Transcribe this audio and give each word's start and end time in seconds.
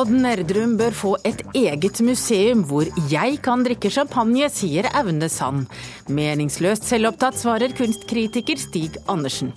Odd 0.00 0.14
Nerdrum 0.16 0.78
bør 0.80 0.94
få 0.96 1.10
et 1.28 1.42
eget 1.58 1.98
museum 2.00 2.62
hvor 2.64 2.88
jeg 3.10 3.34
kan 3.44 3.60
drikke 3.66 3.90
champagne, 3.92 4.46
sier 4.48 4.86
Aune 4.96 5.28
Sand. 5.28 5.66
Meningsløst 6.08 6.86
selvopptatt, 6.88 7.36
svarer 7.36 7.74
kunstkritiker 7.76 8.56
Stig 8.62 8.96
Andersen. 9.12 9.52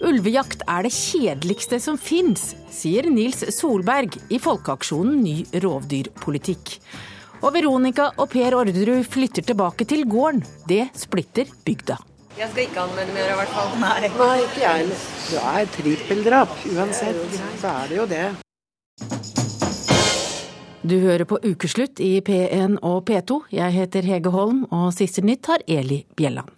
Ulvejakt 0.00 0.64
er 0.64 0.88
det 0.88 0.94
kjedeligste 0.96 1.76
som 1.82 2.00
fins, 2.00 2.54
sier 2.72 3.10
Nils 3.12 3.44
Solberg 3.58 4.16
i 4.32 4.40
Folkeaksjonen 4.40 5.20
ny 5.20 5.36
rovdyrpolitikk. 5.60 6.78
Og 7.44 7.52
Veronica 7.52 8.14
og 8.16 8.32
Per 8.32 8.56
Orderud 8.56 9.04
flytter 9.12 9.44
tilbake 9.44 9.84
til 9.84 10.08
gården. 10.08 10.40
Det 10.70 10.86
splitter 10.96 11.52
bygda. 11.68 12.00
Jeg 12.38 12.48
skal 12.54 12.64
ikke 12.64 12.86
anmelde 12.86 13.12
mer, 13.12 13.34
i 13.34 13.40
hvert 13.42 13.58
fall. 13.58 13.74
Nei, 13.82 13.96
Nei 14.08 14.36
ikke 14.46 14.62
jeg 14.64 14.86
heller. 14.86 15.08
Det 15.28 15.48
er 15.56 15.74
trippeldrap. 15.80 16.62
Uansett, 16.78 17.42
så 17.60 17.82
er 17.82 17.90
det 17.92 18.00
jo 18.06 18.14
det. 18.14 18.28
Du 20.80 20.94
hører 20.96 21.26
på 21.28 21.36
Ukeslutt 21.44 22.00
i 22.00 22.22
P1 22.24 22.78
og 22.80 23.02
P2. 23.04 23.36
Jeg 23.52 23.74
heter 23.74 24.06
Hege 24.08 24.30
Holm, 24.32 24.62
og 24.72 24.94
siste 24.96 25.20
nytt 25.20 25.50
har 25.50 25.60
Eli 25.68 26.06
Bjelland. 26.16 26.48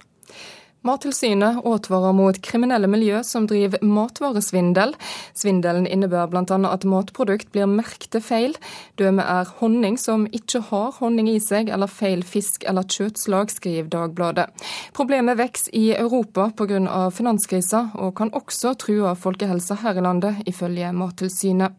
Mattilsynet 0.86 1.58
advarer 1.66 2.14
mot 2.14 2.38
kriminelle 2.42 2.86
miljø 2.90 3.18
som 3.26 3.48
driver 3.50 3.82
matvaresvindel. 3.82 4.94
Svindelen 5.34 5.88
innebærer 5.90 6.30
bl.a. 6.30 6.58
at 6.70 6.86
matprodukt 6.86 7.50
blir 7.54 7.66
merkte 7.70 8.22
feil. 8.22 8.54
Døme 8.98 9.26
er 9.26 9.50
honning 9.58 9.98
som 9.98 10.28
ikke 10.30 10.62
har 10.70 10.94
honning 11.00 11.30
i 11.32 11.40
seg, 11.42 11.70
eller 11.74 11.90
feil 11.90 12.22
fisk 12.22 12.62
eller 12.62 12.86
kjøttslag, 12.86 13.50
skriver 13.50 13.90
Dagbladet. 13.90 14.46
Problemet 14.94 15.38
vokser 15.42 15.74
i 15.74 15.88
Europa 15.98 16.52
pga. 16.54 17.08
finanskrisa, 17.10 17.88
og 17.98 18.14
kan 18.22 18.30
også 18.30 18.76
true 18.78 19.16
folkehelsa 19.18 19.82
her 19.82 19.98
i 19.98 20.06
landet, 20.06 20.46
ifølge 20.46 20.94
Mattilsynet. 20.94 21.78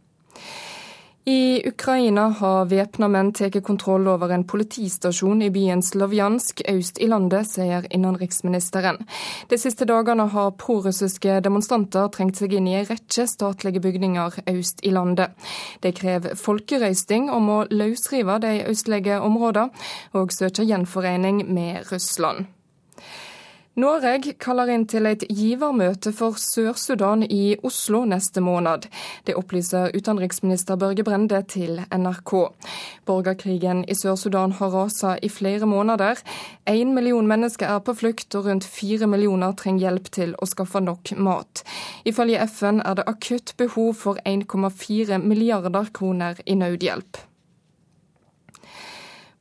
I 1.26 1.68
Ukraina 1.68 2.26
har 2.36 2.66
væpna 2.68 3.08
menn 3.08 3.30
tatt 3.32 3.56
kontroll 3.64 4.10
over 4.12 4.34
en 4.36 4.42
politistasjon 4.44 5.46
i 5.46 5.48
byen 5.56 5.80
Slovjansk 5.80 6.60
øst 6.68 6.98
i 7.00 7.08
landet, 7.08 7.48
sier 7.48 7.86
innenriksministeren. 7.96 9.00
De 9.48 9.60
siste 9.62 9.88
dagene 9.88 10.26
har 10.34 10.52
prorussiske 10.60 11.38
demonstranter 11.46 12.10
trengt 12.12 12.42
seg 12.42 12.58
inn 12.58 12.68
i 12.68 12.76
en 12.82 12.90
rekke 12.90 13.24
statlige 13.32 13.80
bygninger 13.86 14.42
øst 14.52 14.84
i 14.84 14.92
landet. 14.92 15.32
De 15.80 15.94
krever 15.96 16.36
folkerøysting 16.36 17.32
om 17.32 17.48
å 17.56 17.62
løsrive 17.72 18.42
de 18.44 18.58
østlige 18.68 19.22
områdene, 19.24 19.72
og 20.12 20.36
søker 20.36 20.68
gjenforening 20.68 21.46
med 21.48 21.88
Russland. 21.88 22.52
Norge 23.74 24.36
kaller 24.38 24.70
inn 24.70 24.84
til 24.86 25.08
et 25.10 25.24
givermøte 25.34 26.12
for 26.14 26.38
Sør-Sudan 26.38 27.24
i 27.26 27.56
Oslo 27.66 28.04
neste 28.06 28.44
måned. 28.46 28.86
Det 29.26 29.34
opplyser 29.34 29.96
utenriksminister 29.98 30.78
Børge 30.78 31.02
Brende 31.08 31.40
til 31.50 31.82
NRK. 31.90 32.34
Borgerkrigen 33.10 33.82
i 33.90 33.98
Sør-Sudan 33.98 34.54
har 34.60 34.70
rasa 34.76 35.16
i 35.26 35.32
flere 35.34 35.66
måneder. 35.66 36.22
Én 36.70 36.94
million 36.94 37.26
mennesker 37.28 37.66
er 37.66 37.82
på 37.82 37.98
flukt, 37.98 38.30
og 38.36 38.46
rundt 38.46 38.70
fire 38.70 39.10
millioner 39.10 39.58
trenger 39.58 39.88
hjelp 39.88 40.14
til 40.22 40.38
å 40.38 40.46
skaffe 40.46 40.78
nok 40.78 41.16
mat. 41.18 41.66
Ifølge 42.06 42.46
FN 42.46 42.86
er 42.86 43.02
det 43.02 43.10
akutt 43.10 43.58
behov 43.58 43.96
for 44.06 44.22
1,4 44.22 45.18
milliarder 45.18 45.90
kroner 45.98 46.46
i 46.46 46.62
nødhjelp. 46.62 47.33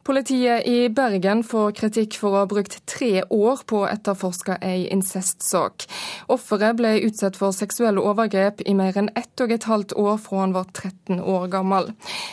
Politiet 0.02 0.66
i 0.66 0.88
Bergen 0.90 1.44
får 1.46 1.76
kritikk 1.78 2.16
for 2.18 2.34
å 2.34 2.40
ha 2.42 2.46
brukt 2.50 2.74
tre 2.90 3.22
år 3.22 3.60
på 3.70 3.84
å 3.84 3.86
etterforske 3.86 4.56
ei 4.58 4.88
incestsak. 4.90 5.86
Offeret 6.26 6.80
ble 6.80 6.96
utsatt 7.06 7.38
for 7.38 7.54
seksuelle 7.54 8.02
overgrep 8.02 8.64
i 8.66 8.74
mer 8.74 8.98
enn 8.98 9.12
ett 9.14 9.44
og 9.44 9.54
et 9.54 9.68
halvt 9.70 9.94
år 9.94 10.18
fra 10.24 10.40
han 10.42 10.56
var 10.56 10.66
13 10.74 11.22
år 11.22 11.46
gammel. 11.54 11.92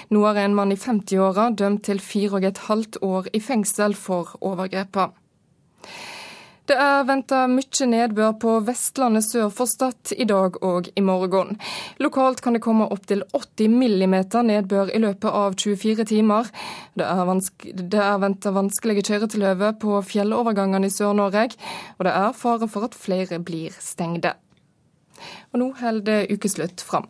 Nå 0.09 0.25
er 0.31 0.41
en 0.47 0.57
mann 0.57 0.73
i 0.73 0.79
50-åra 0.81 1.51
dømt 1.53 1.85
til 1.85 2.01
fire 2.01 2.39
og 2.39 2.49
et 2.49 2.63
halvt 2.65 3.03
år 3.05 3.29
i 3.37 3.43
fengsel 3.51 3.93
for 3.93 4.33
overgrepene. 4.41 5.13
Det 6.69 6.75
er 6.77 6.99
venta 7.01 7.47
mye 7.49 7.85
nedbør 7.89 8.35
på 8.37 8.51
Vestlandet 8.61 9.25
sør 9.25 9.47
for 9.49 9.65
Stad 9.65 10.11
i 10.13 10.27
dag 10.29 10.59
og 10.61 10.91
i 10.93 11.01
morgen. 11.01 11.55
Lokalt 11.97 12.43
kan 12.45 12.53
det 12.53 12.61
komme 12.61 12.85
opptil 12.93 13.23
80 13.33 13.73
millimeter 13.73 14.45
nedbør 14.45 14.91
i 14.93 15.01
løpet 15.01 15.33
av 15.33 15.57
24 15.57 16.05
timer. 16.11 16.51
Det 16.93 17.07
er, 17.09 17.23
vanske, 17.25 17.73
er 17.73 18.21
venta 18.21 18.53
vanskelige 18.53 19.07
kjøretilhøve 19.09 19.71
på 19.81 19.97
fjellovergangene 20.11 20.91
i 20.91 20.93
Sør-Norge, 20.93 21.47
og 21.97 22.05
det 22.05 22.13
er 22.21 22.37
fare 22.37 22.69
for 22.69 22.85
at 22.85 22.97
flere 23.07 23.41
blir 23.41 23.73
stengde. 23.81 24.35
Og 25.49 25.63
nå 25.63 25.71
holder 25.81 26.29
ukeslutt 26.29 26.85
fram. 26.85 27.09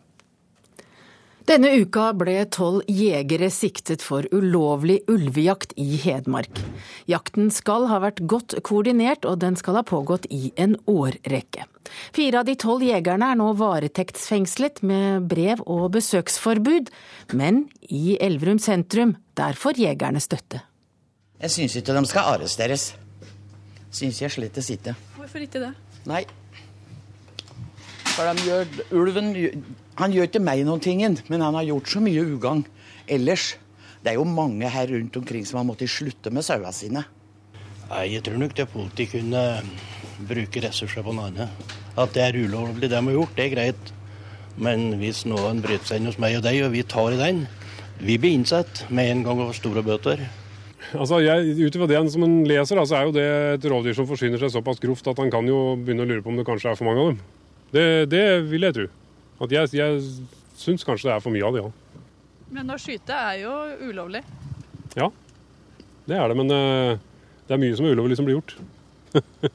Denne 1.48 1.70
uka 1.80 2.10
ble 2.14 2.42
tolv 2.52 2.84
jegere 2.90 3.48
siktet 3.52 4.02
for 4.04 4.26
ulovlig 4.34 4.98
ulvejakt 5.10 5.72
i 5.80 5.96
Hedmark. 6.02 6.60
Jakten 7.08 7.48
skal 7.54 7.88
ha 7.90 8.00
vært 8.04 8.20
godt 8.28 8.58
koordinert, 8.66 9.24
og 9.24 9.40
den 9.40 9.56
skal 9.56 9.78
ha 9.80 9.84
pågått 9.86 10.28
i 10.30 10.52
en 10.60 10.76
årrekke. 10.90 11.64
Fire 12.14 12.42
av 12.42 12.46
de 12.46 12.54
tolv 12.60 12.84
jegerne 12.84 13.32
er 13.32 13.40
nå 13.40 13.48
varetektsfengslet 13.58 14.82
med 14.86 15.26
brev 15.32 15.64
og 15.64 15.88
besøksforbud, 15.96 16.92
men 17.32 17.64
i 17.88 18.18
Elverum 18.20 18.60
sentrum, 18.62 19.16
der 19.34 19.56
får 19.56 19.80
jegerne 19.80 20.20
støtte. 20.22 20.62
Jeg 21.40 21.56
syns 21.56 21.78
ikke 21.80 21.96
de 21.96 22.04
skal 22.10 22.34
arresteres. 22.36 22.90
Syns 23.90 24.20
jeg 24.20 24.30
slett 24.30 24.60
ikke. 24.60 24.94
Hvorfor 25.16 25.42
ikke 25.42 25.64
det? 25.64 25.72
Nei. 26.06 26.26
For 28.12 28.28
de 28.28 28.44
gjør 28.44 28.68
Ulven 29.00 29.32
han 30.00 30.14
gjør 30.14 30.28
ikke 30.30 30.42
meg 30.42 30.64
noen 30.64 30.82
ting, 30.82 31.02
men 31.28 31.44
han 31.44 31.56
har 31.58 31.66
gjort 31.68 31.92
så 31.92 32.00
mye 32.02 32.24
ugagn 32.24 32.64
ellers. 33.10 33.54
Det 34.00 34.14
er 34.14 34.16
jo 34.20 34.24
mange 34.24 34.68
her 34.72 34.88
rundt 34.88 35.16
omkring 35.20 35.44
som 35.44 35.60
har 35.60 35.66
måttet 35.68 35.92
slutte 35.92 36.32
med 36.32 36.46
sauene 36.46 36.72
sine. 36.72 37.04
Nei, 37.90 38.06
Jeg 38.14 38.24
tror 38.24 38.38
nok 38.40 38.54
det 38.56 38.68
politiet 38.72 39.12
kunne 39.16 39.44
bruke 40.28 40.62
ressurser 40.62 41.04
på 41.04 41.14
noe 41.16 41.28
annet. 41.30 41.72
At 41.98 42.14
det 42.14 42.22
er 42.22 42.38
ulovlig, 42.38 42.88
det 42.88 42.94
de 42.94 43.00
har 43.02 43.16
gjort, 43.16 43.34
det 43.36 43.46
er 43.46 43.54
greit. 43.54 43.92
Men 44.60 44.94
hvis 45.00 45.24
noen 45.28 45.60
bryter 45.64 45.88
seg 45.88 46.00
inn 46.00 46.10
hos 46.10 46.20
meg 46.22 46.38
og 46.38 46.44
deg, 46.46 46.60
og 46.64 46.72
vi 46.74 46.84
tar 46.86 47.16
i 47.16 47.20
den, 47.20 47.42
vi 48.00 48.16
blir 48.20 48.38
innsatt 48.38 48.86
med 48.88 49.10
en 49.10 49.24
gang 49.26 49.42
og 49.44 49.52
store 49.56 49.82
bøter. 49.84 50.22
Altså, 50.96 51.20
Ut 51.20 51.76
ifra 51.76 51.88
det 51.90 52.00
som 52.14 52.24
en 52.24 52.38
leser, 52.48 52.80
så 52.88 52.96
er 52.96 53.08
jo 53.08 53.14
det 53.14 53.26
et 53.58 53.68
rovdyr 53.68 53.96
som 53.98 54.08
forsyner 54.08 54.40
seg 54.40 54.54
såpass 54.54 54.80
grovt 54.80 55.12
at 55.12 55.20
han 55.20 55.32
kan 55.32 55.46
jo 55.48 55.76
begynne 55.76 56.06
å 56.06 56.08
lure 56.08 56.24
på 56.24 56.32
om 56.32 56.40
det 56.40 56.46
kanskje 56.48 56.72
er 56.72 56.78
for 56.78 56.88
mange 56.88 57.04
av 57.04 57.12
dem. 57.12 57.20
Det, 57.70 57.86
det 58.10 58.24
vil 58.48 58.66
jeg 58.66 58.78
tro. 58.78 58.86
At 59.40 59.54
jeg 59.54 59.72
jeg 59.72 60.02
syns 60.60 60.84
kanskje 60.84 61.08
det 61.08 61.14
er 61.16 61.24
for 61.24 61.32
mye 61.32 61.46
av 61.46 61.56
det, 61.56 61.64
ja. 61.64 61.70
Men 62.50 62.74
å 62.74 62.76
skyte 62.80 63.14
er 63.14 63.38
jo 63.44 63.54
ulovlig? 63.88 64.24
Ja, 64.98 65.06
det 66.10 66.18
er 66.18 66.28
det. 66.28 66.36
Men 66.36 66.50
uh, 66.52 66.98
det 67.46 67.56
er 67.56 67.62
mye 67.62 67.78
som 67.78 67.86
er 67.86 67.96
ulovlig 67.96 68.18
som 68.18 68.26
blir 68.26 68.40
gjort. 68.40 68.56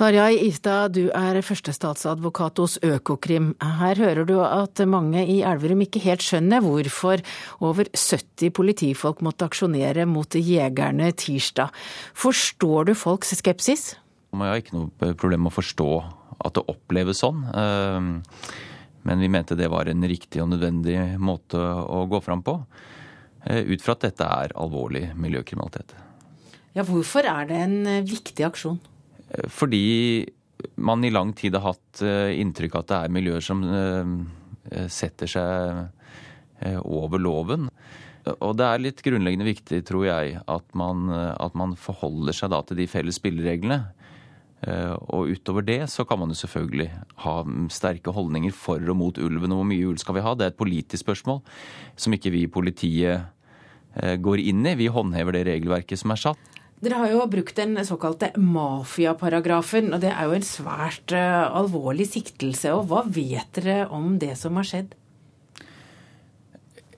Tarjei 0.00 0.46
Istad, 0.46 0.94
du 0.96 1.10
er 1.12 1.36
førstestatsadvokat 1.44 2.60
hos 2.62 2.78
Økokrim. 2.80 3.50
Her 3.60 3.98
hører 4.00 4.24
du 4.24 4.38
at 4.40 4.80
mange 4.88 5.26
i 5.28 5.42
Elverum 5.44 5.82
ikke 5.84 6.00
helt 6.06 6.24
skjønner 6.24 6.62
hvorfor 6.64 7.20
over 7.60 7.90
70 7.92 8.54
politifolk 8.56 9.20
måtte 9.26 9.50
aksjonere 9.50 10.06
mot 10.08 10.38
jegerne 10.38 11.10
tirsdag. 11.12 11.68
Forstår 12.16 12.88
du 12.88 12.94
folks 12.96 13.34
skepsis? 13.42 13.90
Jeg 14.32 14.40
har 14.40 14.62
ikke 14.62 14.78
noe 14.78 15.12
problem 15.20 15.44
med 15.44 15.52
å 15.52 15.58
forstå 15.58 15.90
at 16.40 16.56
det 16.56 16.66
oppleves 16.72 17.20
sånn. 17.22 17.44
Ehm, 17.54 18.12
men 19.02 19.20
vi 19.22 19.28
mente 19.32 19.56
det 19.56 19.70
var 19.72 19.88
en 19.88 20.04
riktig 20.08 20.42
og 20.42 20.50
nødvendig 20.52 20.96
måte 21.20 21.60
å 21.60 22.04
gå 22.10 22.20
fram 22.24 22.42
på. 22.44 22.58
Eh, 23.44 23.64
ut 23.72 23.82
fra 23.82 23.96
at 23.96 24.04
dette 24.04 24.26
er 24.26 24.54
alvorlig 24.60 25.06
miljøkriminalitet. 25.16 25.94
Ja, 26.76 26.84
Hvorfor 26.86 27.26
er 27.26 27.48
det 27.48 27.62
en 27.64 27.78
eh, 27.88 28.04
viktig 28.06 28.44
aksjon? 28.46 28.78
Eh, 29.30 29.48
fordi 29.48 30.28
man 30.76 31.04
i 31.04 31.12
lang 31.12 31.32
tid 31.32 31.56
har 31.56 31.72
hatt 31.72 32.02
inntrykk 32.04 32.74
av 32.76 32.82
at 32.82 32.90
det 32.90 32.96
er 32.98 33.12
miljøer 33.16 33.44
som 33.44 33.62
setter 34.92 35.30
seg 35.32 36.74
over 36.84 37.16
loven. 37.16 37.70
Og 38.44 38.58
det 38.60 38.66
er 38.66 38.82
litt 38.84 39.00
grunnleggende 39.00 39.46
viktig, 39.46 39.78
tror 39.88 40.04
jeg, 40.04 40.34
at 40.44 40.76
man, 40.76 41.08
at 41.08 41.56
man 41.56 41.72
forholder 41.80 42.36
seg 42.36 42.52
da 42.52 42.60
til 42.68 42.76
de 42.82 42.86
felles 42.92 43.16
spillereglene. 43.16 43.78
Eh, 44.60 44.92
og 45.08 45.30
utover 45.32 45.64
det 45.64 45.80
så 45.88 46.04
kan 46.04 46.20
man 46.20 46.34
jo 46.34 46.36
selvfølgelig 46.42 46.90
ha 47.24 47.34
sterke 47.72 48.12
holdninger 48.12 48.52
for 48.52 48.82
og 48.92 48.98
mot 48.98 49.20
ulven. 49.20 49.54
Og 49.54 49.62
hvor 49.62 49.68
mye 49.70 49.88
ulv 49.88 50.00
skal 50.02 50.18
vi 50.18 50.24
ha? 50.24 50.34
Det 50.36 50.46
er 50.46 50.54
et 50.54 50.60
politisk 50.60 51.06
spørsmål 51.06 51.40
som 51.96 52.16
ikke 52.16 52.32
vi 52.34 52.44
i 52.44 52.52
politiet 52.52 53.24
eh, 53.96 54.16
går 54.20 54.44
inn 54.44 54.66
i. 54.68 54.76
Vi 54.82 54.92
håndhever 54.92 55.38
det 55.38 55.46
regelverket 55.48 56.02
som 56.02 56.12
er 56.12 56.24
satt. 56.28 56.46
Dere 56.80 56.96
har 56.96 57.10
jo 57.12 57.26
brukt 57.28 57.58
den 57.58 57.76
såkalte 57.84 58.30
mafiaparagrafen, 58.40 59.92
og 59.92 60.00
det 60.00 60.14
er 60.14 60.24
jo 60.24 60.32
en 60.32 60.46
svært 60.48 61.12
uh, 61.12 61.52
alvorlig 61.60 62.06
siktelse. 62.08 62.72
Og 62.72 62.86
hva 62.88 63.02
vet 63.04 63.52
dere 63.58 63.82
om 63.92 64.14
det 64.20 64.32
som 64.40 64.56
har 64.56 64.64
skjedd? 64.64 64.94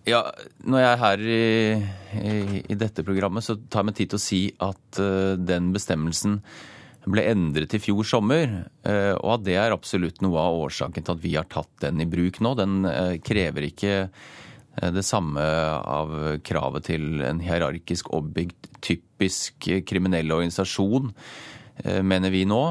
Ja, 0.07 0.21
Når 0.63 0.85
jeg 0.85 0.93
er 0.93 1.03
her 1.03 1.25
i, 1.27 1.43
i, 2.15 2.63
i 2.71 2.79
dette 2.79 3.03
programmet, 3.07 3.43
så 3.43 3.59
tar 3.59 3.83
jeg 3.83 3.89
meg 3.91 3.99
tid 3.99 4.13
til 4.13 4.21
å 4.21 4.23
si 4.23 4.41
at 4.63 5.03
uh, 5.03 5.35
den 5.51 5.73
bestemmelsen 5.75 6.39
ble 7.11 7.25
endret 7.33 7.75
i 7.75 7.81
fjor 7.83 8.07
sommer, 8.07 8.53
eh, 8.87 9.13
og 9.17 9.37
at 9.37 9.45
det 9.47 9.57
er 9.59 9.75
absolutt 9.75 10.23
noe 10.23 10.39
av 10.39 10.61
årsaken 10.69 11.03
til 11.03 11.17
at 11.17 11.23
vi 11.23 11.35
har 11.35 11.49
tatt 11.51 11.73
den 11.83 12.03
i 12.05 12.09
bruk 12.09 12.39
nå. 12.45 12.55
Den 12.59 12.85
eh, 12.89 13.19
krever 13.25 13.69
ikke 13.71 13.97
Det 14.73 15.03
samme 15.05 15.37
av 15.37 16.15
kravet 16.49 16.87
til 16.87 17.21
en 17.29 17.43
hierarkisk 17.45 18.07
oppbygd, 18.09 18.71
typisk 18.81 19.67
kriminell 19.85 20.33
organisasjon, 20.33 21.11
mener 22.01 22.33
vi 22.33 22.47
nå, 22.49 22.63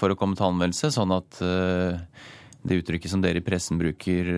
for 0.00 0.08
å 0.08 0.16
komme 0.16 0.38
til 0.38 0.46
anvendelse. 0.46 0.88
Sånn 0.88 1.12
at 1.12 1.36
det 1.36 2.78
uttrykket 2.80 3.12
som 3.12 3.20
dere 3.20 3.42
i 3.42 3.44
pressen 3.44 3.76
bruker, 3.76 4.32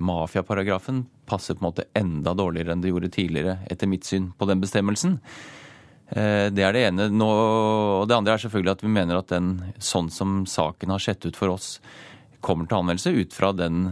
mafiaparagrafen, 0.00 1.04
passer 1.28 1.60
på 1.60 1.60
en 1.60 1.68
måte 1.68 1.90
enda 1.92 2.32
dårligere 2.40 2.72
enn 2.72 2.80
det 2.80 2.94
gjorde 2.94 3.12
tidligere, 3.18 3.58
etter 3.68 3.92
mitt 3.92 4.08
syn, 4.08 4.32
på 4.32 4.48
den 4.48 4.64
bestemmelsen. 4.64 5.18
Det 6.12 6.64
er 6.64 6.74
det 6.76 6.82
ene. 6.90 7.06
Nå, 7.08 7.28
og 8.02 8.08
det 8.08 8.16
andre 8.18 8.34
er 8.34 8.42
selvfølgelig 8.42 8.74
at 8.74 8.82
vi 8.84 8.90
mener 8.92 9.20
at 9.20 9.30
den, 9.32 9.52
sånn 9.80 10.10
som 10.12 10.42
saken 10.48 10.92
har 10.92 11.00
sett 11.00 11.24
ut 11.24 11.38
for 11.38 11.54
oss, 11.54 11.78
kommer 12.44 12.68
til 12.68 12.82
anvendelse 12.82 13.14
ut 13.16 13.32
fra 13.32 13.52
den 13.56 13.86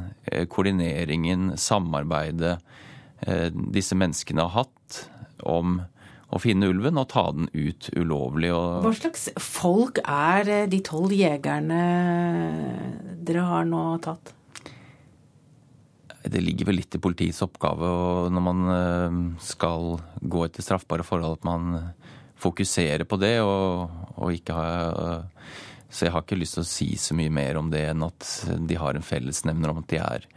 koordineringen, 0.52 1.54
samarbeidet 1.56 2.58
disse 3.72 3.96
menneskene 3.96 4.44
har 4.44 4.66
hatt 4.66 5.00
om 5.48 5.80
å 6.30 6.38
finne 6.38 6.68
ulven 6.70 6.98
og 7.00 7.08
ta 7.10 7.24
den 7.34 7.48
ut 7.54 7.88
ulovlig. 7.96 8.52
Hva 8.52 8.92
slags 8.94 9.28
folk 9.42 9.98
er 10.04 10.68
de 10.70 10.82
tolv 10.86 11.14
jegerne 11.14 11.80
dere 13.26 13.46
har 13.48 13.66
nå 13.68 13.84
tatt? 14.04 14.34
Det 16.22 16.42
ligger 16.42 16.68
vel 16.68 16.80
litt 16.82 16.94
i 16.96 17.00
politiets 17.02 17.40
oppgave 17.46 17.88
og 17.88 18.32
når 18.34 18.44
man 18.44 19.36
skal 19.40 19.94
gå 20.20 20.44
etter 20.44 20.64
straffbare 20.64 21.06
forhold, 21.06 21.38
at 21.40 21.46
man 21.48 21.78
fokuserer 22.40 23.06
på 23.08 23.16
det 23.20 23.38
og, 23.40 23.92
og 24.16 24.32
ikke 24.32 24.56
har 24.56 25.24
Så 25.88 26.06
jeg 26.06 26.12
har 26.14 26.24
ikke 26.24 26.38
lyst 26.38 26.58
til 26.58 26.64
å 26.64 26.68
si 26.68 26.90
så 27.00 27.16
mye 27.16 27.32
mer 27.32 27.56
om 27.60 27.70
det 27.72 27.86
enn 27.90 28.04
at 28.06 28.28
de 28.68 28.76
har 28.78 28.94
en 28.94 29.04
fellesnevner 29.04 29.72
om 29.72 29.80
at 29.80 29.88
de 29.90 30.00
er 30.00 30.28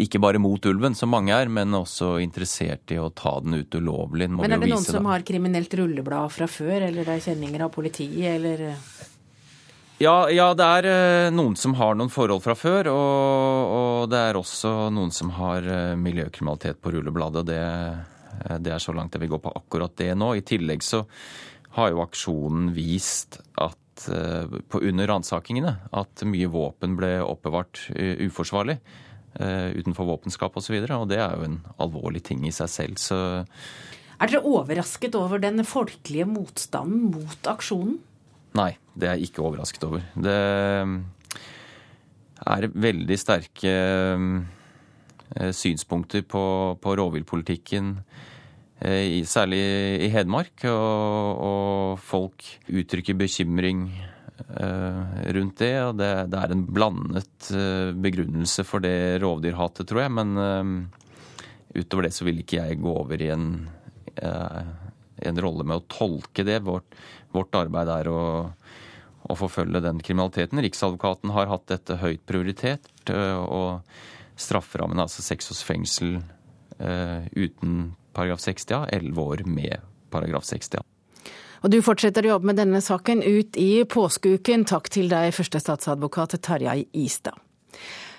ikke 0.00 0.18
bare 0.18 0.40
mot 0.42 0.64
ulven, 0.66 0.94
som 0.96 1.12
mange 1.12 1.34
er, 1.34 1.50
men 1.52 1.74
også 1.76 2.16
interessert 2.22 2.90
i 2.90 2.98
å 2.98 3.10
ta 3.14 3.36
den 3.44 3.60
ut 3.60 3.76
ulovlig. 3.76 4.30
men 4.30 4.46
er 4.48 4.58
det 4.58 4.70
noen 4.72 4.86
som 4.86 5.06
har 5.10 5.22
kriminelt 5.26 5.74
rulleblad 5.78 6.32
fra 6.34 6.48
før, 6.50 6.88
eller 6.88 7.06
det 7.06 7.18
er 7.18 7.26
kjenninger 7.28 7.66
av 7.66 7.70
politiet, 7.74 8.26
eller? 8.38 8.64
Ja, 10.00 10.30
ja, 10.32 10.46
det 10.56 10.64
er 10.64 11.30
noen 11.34 11.58
som 11.60 11.74
har 11.76 11.92
noen 11.98 12.08
forhold 12.08 12.40
fra 12.40 12.54
før, 12.56 12.88
og, 12.88 13.72
og 13.76 14.06
det 14.08 14.20
er 14.30 14.38
også 14.38 14.88
noen 14.96 15.12
som 15.12 15.28
har 15.36 15.66
miljøkriminalitet 16.00 16.80
på 16.80 16.94
rullebladet. 16.94 17.42
det, 17.50 17.60
det 18.64 18.72
er 18.72 18.80
så 18.80 18.94
langt 18.96 19.12
jeg 19.12 19.26
vil 19.26 19.34
gå 19.34 19.42
på 19.44 19.52
akkurat 19.60 19.92
det 20.00 20.14
nå. 20.16 20.32
I 20.38 20.46
tillegg 20.46 20.80
så 20.86 21.02
har 21.76 21.92
jo 21.92 22.00
aksjonen 22.06 22.72
vist 22.72 23.42
at 23.60 23.76
på 24.00 24.80
under 24.88 25.10
ransakingene 25.12 25.74
at 25.92 26.24
mye 26.24 26.48
våpen 26.48 26.96
ble 26.96 27.18
oppbevart 27.20 27.90
uforsvarlig 28.24 28.78
utenfor 29.36 30.08
våpenskap 30.08 30.56
osv. 30.56 30.78
Og, 30.80 30.88
så 30.88 31.00
og 31.02 31.08
det 31.12 31.20
er 31.20 31.36
jo 31.36 31.44
en 31.50 31.58
alvorlig 31.76 32.24
ting 32.24 32.46
i 32.48 32.54
seg 32.56 32.72
selv. 32.72 32.96
Så 32.96 33.18
Er 34.16 34.32
dere 34.32 34.46
overrasket 34.48 35.12
over 35.20 35.44
den 35.44 35.60
folkelige 35.68 36.24
motstanden 36.24 37.10
mot 37.12 37.52
aksjonen? 37.52 38.00
Nei, 38.58 38.72
det 38.98 39.06
er 39.06 39.18
jeg 39.18 39.30
ikke 39.30 39.44
overrasket 39.46 39.84
over. 39.86 40.02
Det 40.18 40.38
er 42.50 42.66
veldig 42.72 43.18
sterke 43.20 43.74
synspunkter 45.54 46.24
på, 46.26 46.42
på 46.82 46.94
rovviltpolitikken. 46.98 47.92
Særlig 49.28 49.60
i 50.06 50.08
Hedmark. 50.10 50.64
Og, 50.66 51.42
og 51.46 52.00
folk 52.02 52.46
uttrykker 52.68 53.18
bekymring 53.18 53.84
rundt 54.50 55.60
det. 55.60 55.74
Og 55.84 55.98
det, 56.00 56.10
det, 56.32 56.40
er 56.40 56.54
en 56.56 56.66
blandet 56.66 57.50
begrunnelse 58.00 58.64
for 58.66 58.82
det 58.82 59.20
rovdyrhatet, 59.22 59.86
tror 59.88 60.06
jeg. 60.06 60.16
Men 60.18 60.88
utover 61.76 62.08
det 62.08 62.14
så 62.16 62.26
vil 62.26 62.42
ikke 62.42 62.64
jeg 62.64 62.82
gå 62.82 62.94
over 63.04 63.22
i 63.22 63.30
en, 63.30 63.50
en 64.16 65.42
rolle 65.44 65.66
med 65.68 65.82
å 65.82 65.88
tolke 65.92 66.46
det. 66.48 66.62
Vårt, 66.66 66.96
vårt 67.36 67.54
arbeid 67.58 67.90
er 67.92 68.10
å, 68.10 68.22
å, 69.22 69.36
forfølge 69.38 69.82
den 69.84 70.02
kriminaliteten. 70.04 70.62
Riksadvokaten 70.64 71.34
har 71.36 71.50
hatt 71.52 71.66
dette 71.70 72.00
høyt 72.02 72.24
prioritert. 72.28 72.90
Og 73.10 73.80
strafferammen 74.40 74.98
er 74.98 75.06
altså 75.08 75.24
seks 75.24 75.50
års 75.52 75.64
fengsel 75.66 76.20
uten 76.80 77.90
paragraf 78.16 78.40
60 78.40 78.76
A, 78.78 78.80
elleve 78.94 79.20
år 79.20 79.44
med 79.44 79.82
paragraf 80.10 80.46
60 80.48 80.80
A. 80.80 80.86
Og 81.60 81.72
du 81.72 81.80
fortsetter 81.84 82.24
å 82.24 82.34
jobbe 82.34 82.50
med 82.50 82.60
denne 82.60 82.80
saken 82.80 83.20
ut 83.20 83.58
i 83.60 83.84
påskeuken. 83.84 84.64
Takk 84.68 84.88
til 84.92 85.10
deg, 85.12 85.34
førstestatsadvokat 85.36 86.38
Tarjei 86.40 86.86
Istad. 86.96 87.36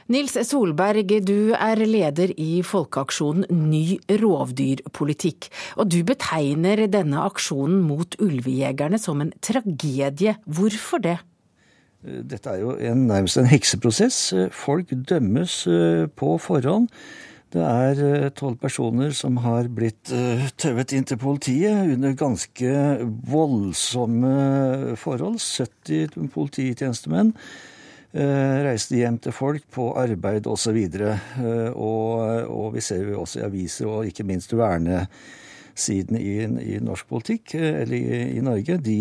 Nils 0.10 0.34
Solberg, 0.48 1.12
du 1.28 1.54
er 1.54 1.82
leder 1.86 2.32
i 2.40 2.62
folkeaksjonen 2.66 3.46
Ny 3.70 4.00
rovdyrpolitikk. 4.22 5.50
Og 5.78 5.92
du 5.94 6.02
betegner 6.08 6.88
denne 6.92 7.22
aksjonen 7.28 7.84
mot 7.86 8.18
ulvejegerne 8.22 9.00
som 9.02 9.22
en 9.22 9.34
tragedie. 9.44 10.38
Hvorfor 10.46 11.04
det? 11.04 11.20
Dette 12.02 12.50
er 12.50 12.64
jo 12.64 12.74
en, 12.82 13.06
nærmest 13.12 13.38
en 13.38 13.50
hekseprosess. 13.52 14.32
Folk 14.58 14.90
dømmes 15.10 15.62
på 16.18 16.38
forhånd. 16.42 16.90
Det 17.52 17.62
er 17.62 18.30
tolv 18.40 18.56
personer 18.62 19.12
som 19.14 19.36
har 19.44 19.68
blitt 19.68 20.10
tauet 20.62 20.94
inn 20.96 21.06
til 21.06 21.20
politiet 21.20 21.92
under 21.94 22.16
ganske 22.18 22.72
voldsomme 23.30 24.96
forhold. 24.98 25.38
70 25.44 26.32
polititjenestemenn 26.32 27.36
reiste 28.12 28.98
hjem 29.00 29.20
til 29.24 29.36
folk 29.36 29.64
på 29.72 29.92
arbeid 30.00 30.48
osv. 30.52 30.80
Og, 31.76 32.50
og 32.52 32.74
vi 32.76 32.84
ser 32.84 33.06
jo 33.08 33.22
også 33.24 33.40
i 33.40 33.46
aviser, 33.48 33.88
og 33.88 34.10
ikke 34.10 34.26
minst 34.28 34.52
vernesidene 34.52 36.20
i, 36.20 36.34
i 36.76 36.80
norsk 36.84 37.08
politikk, 37.08 37.56
eller 37.56 37.96
i, 37.96 38.20
i 38.36 38.44
Norge, 38.44 38.78
de, 38.84 38.98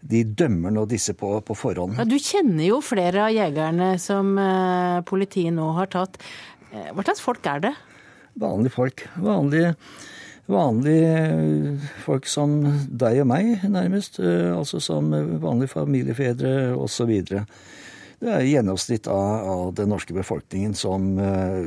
de, 0.00 0.24
dømmer 0.24 0.74
nå 0.74 0.86
disse 0.90 1.14
på, 1.18 1.36
på 1.46 1.58
forhånd. 1.58 2.00
Ja, 2.00 2.08
du 2.08 2.18
kjenner 2.18 2.66
jo 2.66 2.82
flere 2.82 3.28
av 3.28 3.36
jegerne 3.36 3.94
som 4.02 4.34
politiet 5.06 5.54
nå 5.54 5.70
har 5.78 5.92
tatt. 5.94 6.18
Hva 6.72 7.04
slags 7.04 7.22
folk 7.22 7.46
er 7.46 7.66
det? 7.68 7.76
Vanlige 8.40 8.72
folk. 8.72 9.04
Vanlige, 9.20 9.74
vanlige 10.48 11.76
folk 12.04 12.26
som 12.30 12.54
deg 12.88 13.20
og 13.22 13.28
meg, 13.28 13.66
nærmest. 13.68 14.18
Altså 14.22 14.80
som 14.80 15.12
vanlige 15.42 15.74
familiefedre 15.74 16.72
osv. 16.74 17.12
Det 18.22 18.30
er 18.30 18.44
gjennomsnitt 18.46 19.08
av, 19.10 19.48
av 19.50 19.72
den 19.74 19.90
norske 19.90 20.14
befolkningen 20.14 20.76
som, 20.78 21.16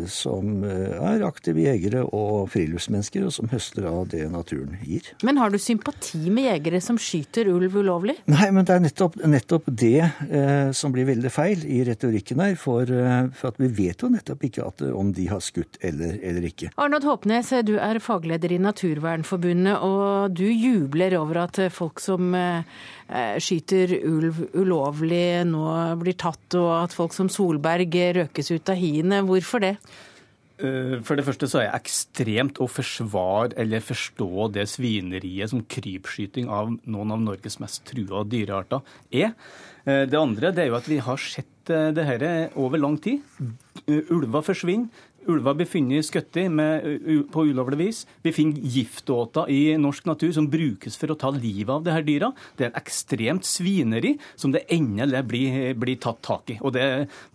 som, 0.07 0.63
er 0.63 1.25
aktive 1.27 1.65
jegere 1.65 2.05
og 2.05 2.47
friluftsmennesker, 2.53 3.25
og 3.27 3.33
som 3.35 3.49
høster 3.51 3.87
av 3.89 4.05
det 4.13 4.23
naturen 4.31 4.77
gir. 4.85 5.09
Men 5.27 5.41
har 5.41 5.51
du 5.51 5.59
sympati 5.59 6.21
med 6.31 6.47
jegere 6.47 6.79
som 6.83 6.99
skyter 7.01 7.49
ulv 7.51 7.75
ulovlig? 7.75 8.15
Nei, 8.31 8.47
men 8.55 8.63
det 8.67 8.77
er 8.77 8.85
nettopp, 8.85 9.17
nettopp 9.27 9.67
det 9.67 9.99
eh, 10.05 10.71
som 10.71 10.95
blir 10.95 11.09
veldig 11.09 11.31
feil 11.33 11.65
i 11.67 11.81
retorikken 11.89 12.39
her. 12.45 12.55
For, 12.55 12.87
for, 13.35 13.51
at 13.51 13.59
vi 13.59 13.69
vet 13.75 14.05
jo 14.05 14.13
nettopp 14.13 14.47
ikke 14.47 14.69
at, 14.69 14.85
om 14.95 15.11
de 15.15 15.27
har 15.27 15.43
skutt 15.43 15.81
eller, 15.83 16.15
eller 16.23 16.47
ikke. 16.47 16.71
Arnold 16.79 17.07
Håpnes, 17.09 17.51
du 17.67 17.75
er 17.83 17.99
fagleder 17.99 18.55
i 18.55 18.61
Naturvernforbundet, 18.63 19.83
og 19.83 20.31
du 20.39 20.45
jubler 20.47 21.17
over 21.19 21.43
at 21.49 21.59
folk 21.75 21.99
som 22.03 22.31
eh, 22.39 22.63
skyter 23.43 23.97
ulv 24.07 24.45
ulovlig 24.55 25.43
nå 25.51 25.65
blir 25.99 26.15
tatt, 26.19 26.44
og 26.53 26.69
at 26.83 26.93
folk 26.93 27.15
som 27.15 27.31
Solberg 27.31 27.95
røkes 28.19 28.51
ut 28.53 28.69
av 28.69 28.77
hiene. 28.77 29.23
Hvorfor 29.25 29.63
det? 29.63 29.77
For 30.55 31.19
det 31.19 31.25
første 31.27 31.49
så 31.51 31.59
er 31.59 31.65
jeg 31.65 31.81
ekstremt 31.81 32.61
å 32.63 32.67
forsvare 32.71 33.57
eller 33.59 33.83
forstå 33.83 34.45
det 34.55 34.63
svineriet 34.71 35.51
som 35.51 35.65
krypskyting 35.67 36.47
av 36.47 36.71
noen 36.87 37.11
av 37.11 37.25
Norges 37.25 37.59
mest 37.59 37.83
trua 37.89 38.23
dyrearter 38.23 38.79
er. 39.11 39.33
Det 39.83 40.15
andre 40.15 40.53
det 40.55 40.63
er 40.63 40.69
jo 40.71 40.77
at 40.79 40.87
vi 40.87 41.01
har 41.03 41.19
sett 41.19 41.67
det 41.67 42.05
her 42.07 42.23
over 42.55 42.79
lang 42.79 42.95
tid. 43.03 43.19
Ulver 43.89 44.45
forsvinner. 44.47 44.87
Ulver 45.31 45.57
blir 45.57 45.69
funnet 45.69 46.05
skutt 46.05 46.37
på 47.31 47.45
ulovlig 47.49 47.79
vis. 47.79 48.01
Vi 48.25 48.33
finner 48.35 48.61
giftåter 48.75 49.49
i 49.49 49.75
norsk 49.81 50.05
natur 50.09 50.31
som 50.35 50.49
brukes 50.51 50.97
for 50.99 51.13
å 51.13 51.17
ta 51.19 51.31
livet 51.33 51.73
av 51.73 51.85
disse 51.85 52.05
dyra. 52.07 52.31
Det 52.57 52.67
er 52.67 52.71
et 52.71 52.81
ekstremt 52.81 53.47
svineri 53.47 54.15
som 54.35 54.53
det 54.53 54.65
endelig 54.73 55.23
blir, 55.29 55.73
blir 55.81 55.99
tatt 56.01 56.21
tak 56.25 56.55
i. 56.55 56.59
Og 56.61 56.75
det, 56.75 56.87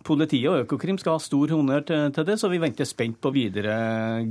Politiet 0.07 0.49
og 0.51 0.65
Økokrim 0.65 0.99
skal 1.01 1.17
ha 1.17 1.23
stor 1.23 1.55
honnør 1.55 1.87
til, 1.87 2.11
til, 2.15 2.27
det, 2.27 2.37
så 2.39 2.51
vi 2.51 2.61
venter 2.63 2.87
spent 2.87 3.19
på 3.21 3.33
videre 3.35 3.75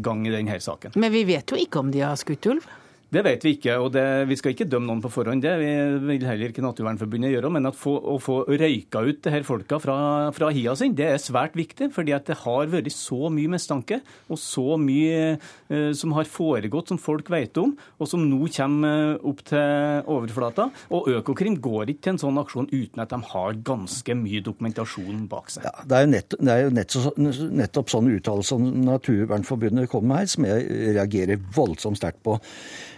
gang 0.02 0.24
i 0.26 0.34
denne 0.34 0.60
saken. 0.60 0.96
Men 1.00 1.12
vi 1.14 1.26
vet 1.28 1.50
jo 1.50 1.60
ikke 1.60 1.84
om 1.84 1.92
de 1.92 2.04
har 2.04 2.18
skutt 2.20 2.52
ulv? 2.52 2.68
Det 3.10 3.24
vet 3.26 3.42
vi 3.42 3.56
ikke, 3.56 3.74
og 3.82 3.88
det, 3.94 4.04
vi 4.30 4.36
skal 4.38 4.52
ikke 4.54 4.68
dømme 4.70 4.86
noen 4.86 5.00
på 5.02 5.10
forhånd. 5.10 5.42
Det 5.42 5.56
vil 5.58 6.26
heller 6.28 6.52
ikke 6.52 6.62
Naturvernforbundet 6.62 7.32
gjøre. 7.32 7.50
Men 7.50 7.66
få, 7.74 7.96
å 7.98 8.16
få 8.22 8.36
røyka 8.46 9.02
ut 9.02 9.18
det 9.24 9.32
her 9.34 9.46
folka 9.46 9.80
fra, 9.82 9.96
fra 10.36 10.50
hia 10.54 10.76
sin, 10.78 10.94
det 10.94 11.08
er 11.10 11.22
svært 11.22 11.56
viktig. 11.58 11.90
fordi 11.94 12.14
det 12.26 12.36
har 12.44 12.70
vært 12.70 12.92
så 12.94 13.30
mye 13.34 13.50
mistanke 13.50 14.00
og 14.30 14.38
så 14.38 14.76
mye 14.78 15.16
eh, 15.34 15.90
som 15.96 16.14
har 16.14 16.28
foregått 16.30 16.92
som 16.92 17.00
folk 17.02 17.30
vet 17.32 17.58
om, 17.58 17.72
og 17.98 18.08
som 18.08 18.22
nå 18.22 18.46
kommer 18.54 19.18
opp 19.26 19.42
til 19.48 20.06
overflata. 20.10 20.68
Og 20.94 21.10
Økokrim 21.16 21.58
går 21.62 21.90
ikke 21.94 22.06
til 22.06 22.14
en 22.14 22.22
sånn 22.22 22.38
aksjon 22.42 22.70
uten 22.70 23.02
at 23.02 23.10
de 23.10 23.18
har 23.32 23.58
ganske 23.66 24.16
mye 24.20 24.44
dokumentasjon 24.46 25.26
bak 25.30 25.50
seg. 25.56 25.66
Ja, 25.66 25.74
det 25.82 25.98
er 25.98 26.06
jo, 26.06 26.12
nett, 26.14 26.38
det 26.38 26.54
er 26.54 26.62
jo 26.62 26.70
nettopp, 26.78 27.18
nettopp 27.58 27.90
sånne 27.90 28.14
uttalelser 28.20 28.54
som 28.54 28.70
Naturvernforbundet 28.86 29.90
kommer 29.90 30.14
med 30.14 30.22
her, 30.22 30.30
som 30.36 30.46
jeg 30.46 30.94
reagerer 30.94 31.42
voldsomt 31.58 31.98
sterkt 31.98 32.22
på. 32.26 32.38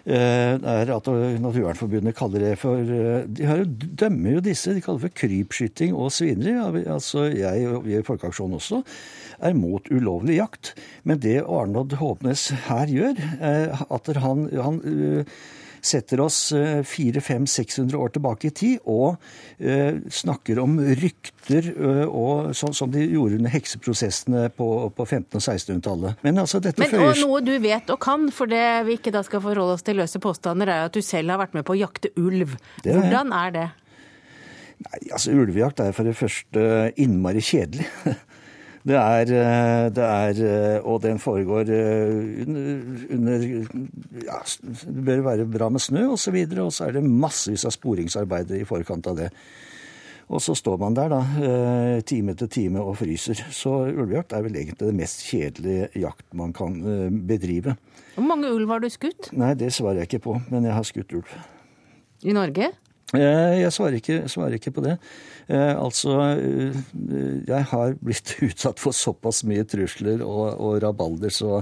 Eh, 0.03 0.59
er 0.59 0.91
at 0.91 1.09
Naturvernforbundet 1.39 2.17
kaller 2.19 2.43
det 2.43 2.57
for 2.59 2.81
de 2.83 3.23
De 3.31 3.47
jo, 3.47 3.67
dømmer 4.01 4.39
jo 4.39 4.41
disse, 4.43 4.75
de 4.75 4.83
kaller 4.83 4.99
det 4.99 5.13
for 5.13 5.21
krypskyting 5.23 5.95
og 5.95 6.11
svineri. 6.11 6.83
Altså 6.91 7.29
jeg 7.31 7.69
og 7.71 7.87
vi 7.87 7.99
i 7.99 8.03
Folkeaksjonen 8.07 8.59
også 8.59 8.83
er 9.39 9.55
mot 9.55 9.87
ulovlig 9.95 10.41
jakt. 10.41 10.75
Men 11.05 11.23
det 11.23 11.45
Arnold 11.47 11.95
Håpnes 12.01 12.49
her 12.67 12.91
gjør, 12.91 13.23
er 13.41 13.87
at 13.91 14.11
han, 14.23 14.49
han 14.59 14.83
setter 15.83 16.21
oss 16.23 16.37
400-500-600 16.55 17.99
år 17.99 18.13
tilbake 18.15 18.49
i 18.49 18.55
tid 18.55 18.85
og 18.91 19.17
uh, 19.19 19.99
snakker 20.15 20.61
om 20.63 20.79
rykter, 21.03 21.69
uh, 21.75 22.05
og, 22.07 22.53
som 22.55 22.93
de 22.93 23.05
gjorde 23.09 23.41
under 23.41 23.53
hekseprosessene 23.53 24.47
på, 24.57 24.69
på 24.95 25.09
1500- 25.09 25.41
og 25.41 25.43
1600-tallet. 25.43 26.25
Men, 26.27 26.41
altså, 26.45 26.63
Men 26.79 26.97
og 27.03 27.21
noe 27.23 27.43
du 27.45 27.53
vet 27.63 27.93
og 27.93 28.01
kan, 28.03 28.29
for 28.35 28.51
det 28.51 28.65
vi 28.87 28.99
ikke 29.01 29.15
da 29.15 29.25
skal 29.27 29.43
forholde 29.45 29.77
oss 29.77 29.87
til 29.87 29.99
løse 29.99 30.23
påstander, 30.23 30.71
er 30.71 30.89
at 30.89 30.95
du 30.95 31.03
selv 31.05 31.35
har 31.35 31.43
vært 31.43 31.57
med 31.59 31.67
på 31.67 31.77
å 31.77 31.81
jakte 31.83 32.15
ulv. 32.21 32.57
Hvordan 32.87 33.35
er 33.43 33.57
det? 33.59 33.69
Nei, 34.83 35.01
altså 35.15 35.35
Ulvejakt 35.37 35.81
er 35.83 35.95
for 35.95 36.09
det 36.09 36.17
første 36.19 36.63
innmari 37.01 37.43
kjedelig. 37.45 37.87
Det 38.83 38.97
er, 38.99 39.31
eh, 39.31 39.89
det 39.95 40.05
er, 40.05 40.39
eh, 40.43 40.87
Og 40.87 41.03
den 41.03 41.19
foregår 41.19 41.71
eh, 41.71 42.47
under, 42.47 42.81
under 43.11 43.45
ja, 44.25 44.41
Det 44.63 45.05
bør 45.05 45.23
være 45.23 45.47
bra 45.47 45.69
med 45.69 45.81
snø 45.81 46.07
osv., 46.07 46.11
og, 46.13 46.19
så 46.19 46.31
videre, 46.31 46.63
og 46.63 46.73
så 46.73 46.89
er 46.89 46.97
det 46.99 47.05
massevis 47.05 47.65
av 47.65 47.77
sporingsarbeid 47.77 48.51
i 48.59 48.65
forkant 48.67 49.07
av 49.07 49.17
det. 49.17 49.31
Og 50.33 50.41
så 50.43 50.55
står 50.57 50.79
man 50.81 50.95
der 50.97 51.11
da, 51.13 51.21
time 52.09 52.33
etter 52.33 52.49
time 52.49 52.81
og 52.81 52.97
fryser. 52.97 53.37
Så 53.53 53.73
ulvejakt 53.91 54.33
er 54.33 54.43
vel 54.47 54.55
egentlig 54.57 54.79
det 54.89 54.95
mest 54.97 55.27
kjedelige 55.29 55.91
jakt 56.01 56.25
man 56.33 56.55
kan 56.57 56.79
bedrive. 57.29 57.75
Hvor 58.15 58.25
mange 58.25 58.49
ulv 58.49 58.71
har 58.71 58.81
du 58.81 58.89
skutt? 58.89 59.29
Nei, 59.37 59.53
Det 59.55 59.73
svarer 59.73 60.01
jeg 60.01 60.09
ikke 60.09 60.25
på, 60.31 60.39
men 60.49 60.65
jeg 60.65 60.73
har 60.73 60.89
skutt 60.89 61.13
ulv. 61.13 61.35
I 62.25 62.33
Norge? 62.33 62.71
Jeg 63.13 63.73
svarer 63.75 63.99
ikke, 63.99 64.23
svarer 64.33 64.57
ikke 64.57 64.73
på 64.73 64.85
det. 64.87 64.97
Eh, 65.53 65.75
altså, 65.77 66.15
eh, 66.33 66.77
jeg 67.49 67.67
har 67.73 67.97
blitt 68.01 68.37
utsatt 68.49 68.81
for 68.81 68.97
såpass 68.97 69.43
mye 69.49 69.67
trusler 69.69 70.25
og, 70.25 70.47
og 70.57 70.79
rabalder, 70.85 71.33
så, 71.35 71.61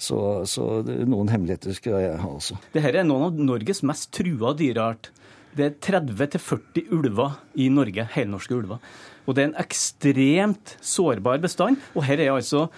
så, 0.00 0.20
så, 0.48 0.70
noen 1.04 1.32
hemmeligheter 1.32 1.76
skal 1.76 2.00
jeg 2.00 2.18
ha 2.22 2.32
også. 2.32 2.56
Dette 2.72 2.94
er 2.94 3.08
noen 3.08 3.28
av 3.28 3.44
Norges 3.52 3.84
mest 3.84 4.12
trua 4.16 4.54
dyreart. 4.56 5.12
Det 5.56 5.66
er 5.66 5.78
30-40 6.00 6.92
ulver 6.94 7.40
i 7.58 7.66
Norge, 7.74 8.06
helnorske 8.14 8.54
ulver. 8.54 8.78
Og 9.26 9.36
det 9.36 9.42
er 9.42 9.48
en 9.50 9.60
ekstremt 9.60 10.76
sårbar 10.82 11.42
bestand. 11.42 11.78
Og 11.94 12.06
her 12.06 12.22
er 12.22 12.32
altså 12.32 12.68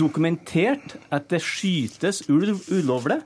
dokumentert 0.00 0.96
at 1.14 1.28
det 1.30 1.42
skytes 1.44 2.24
ulv 2.32 2.64
ulovlig. 2.72 3.20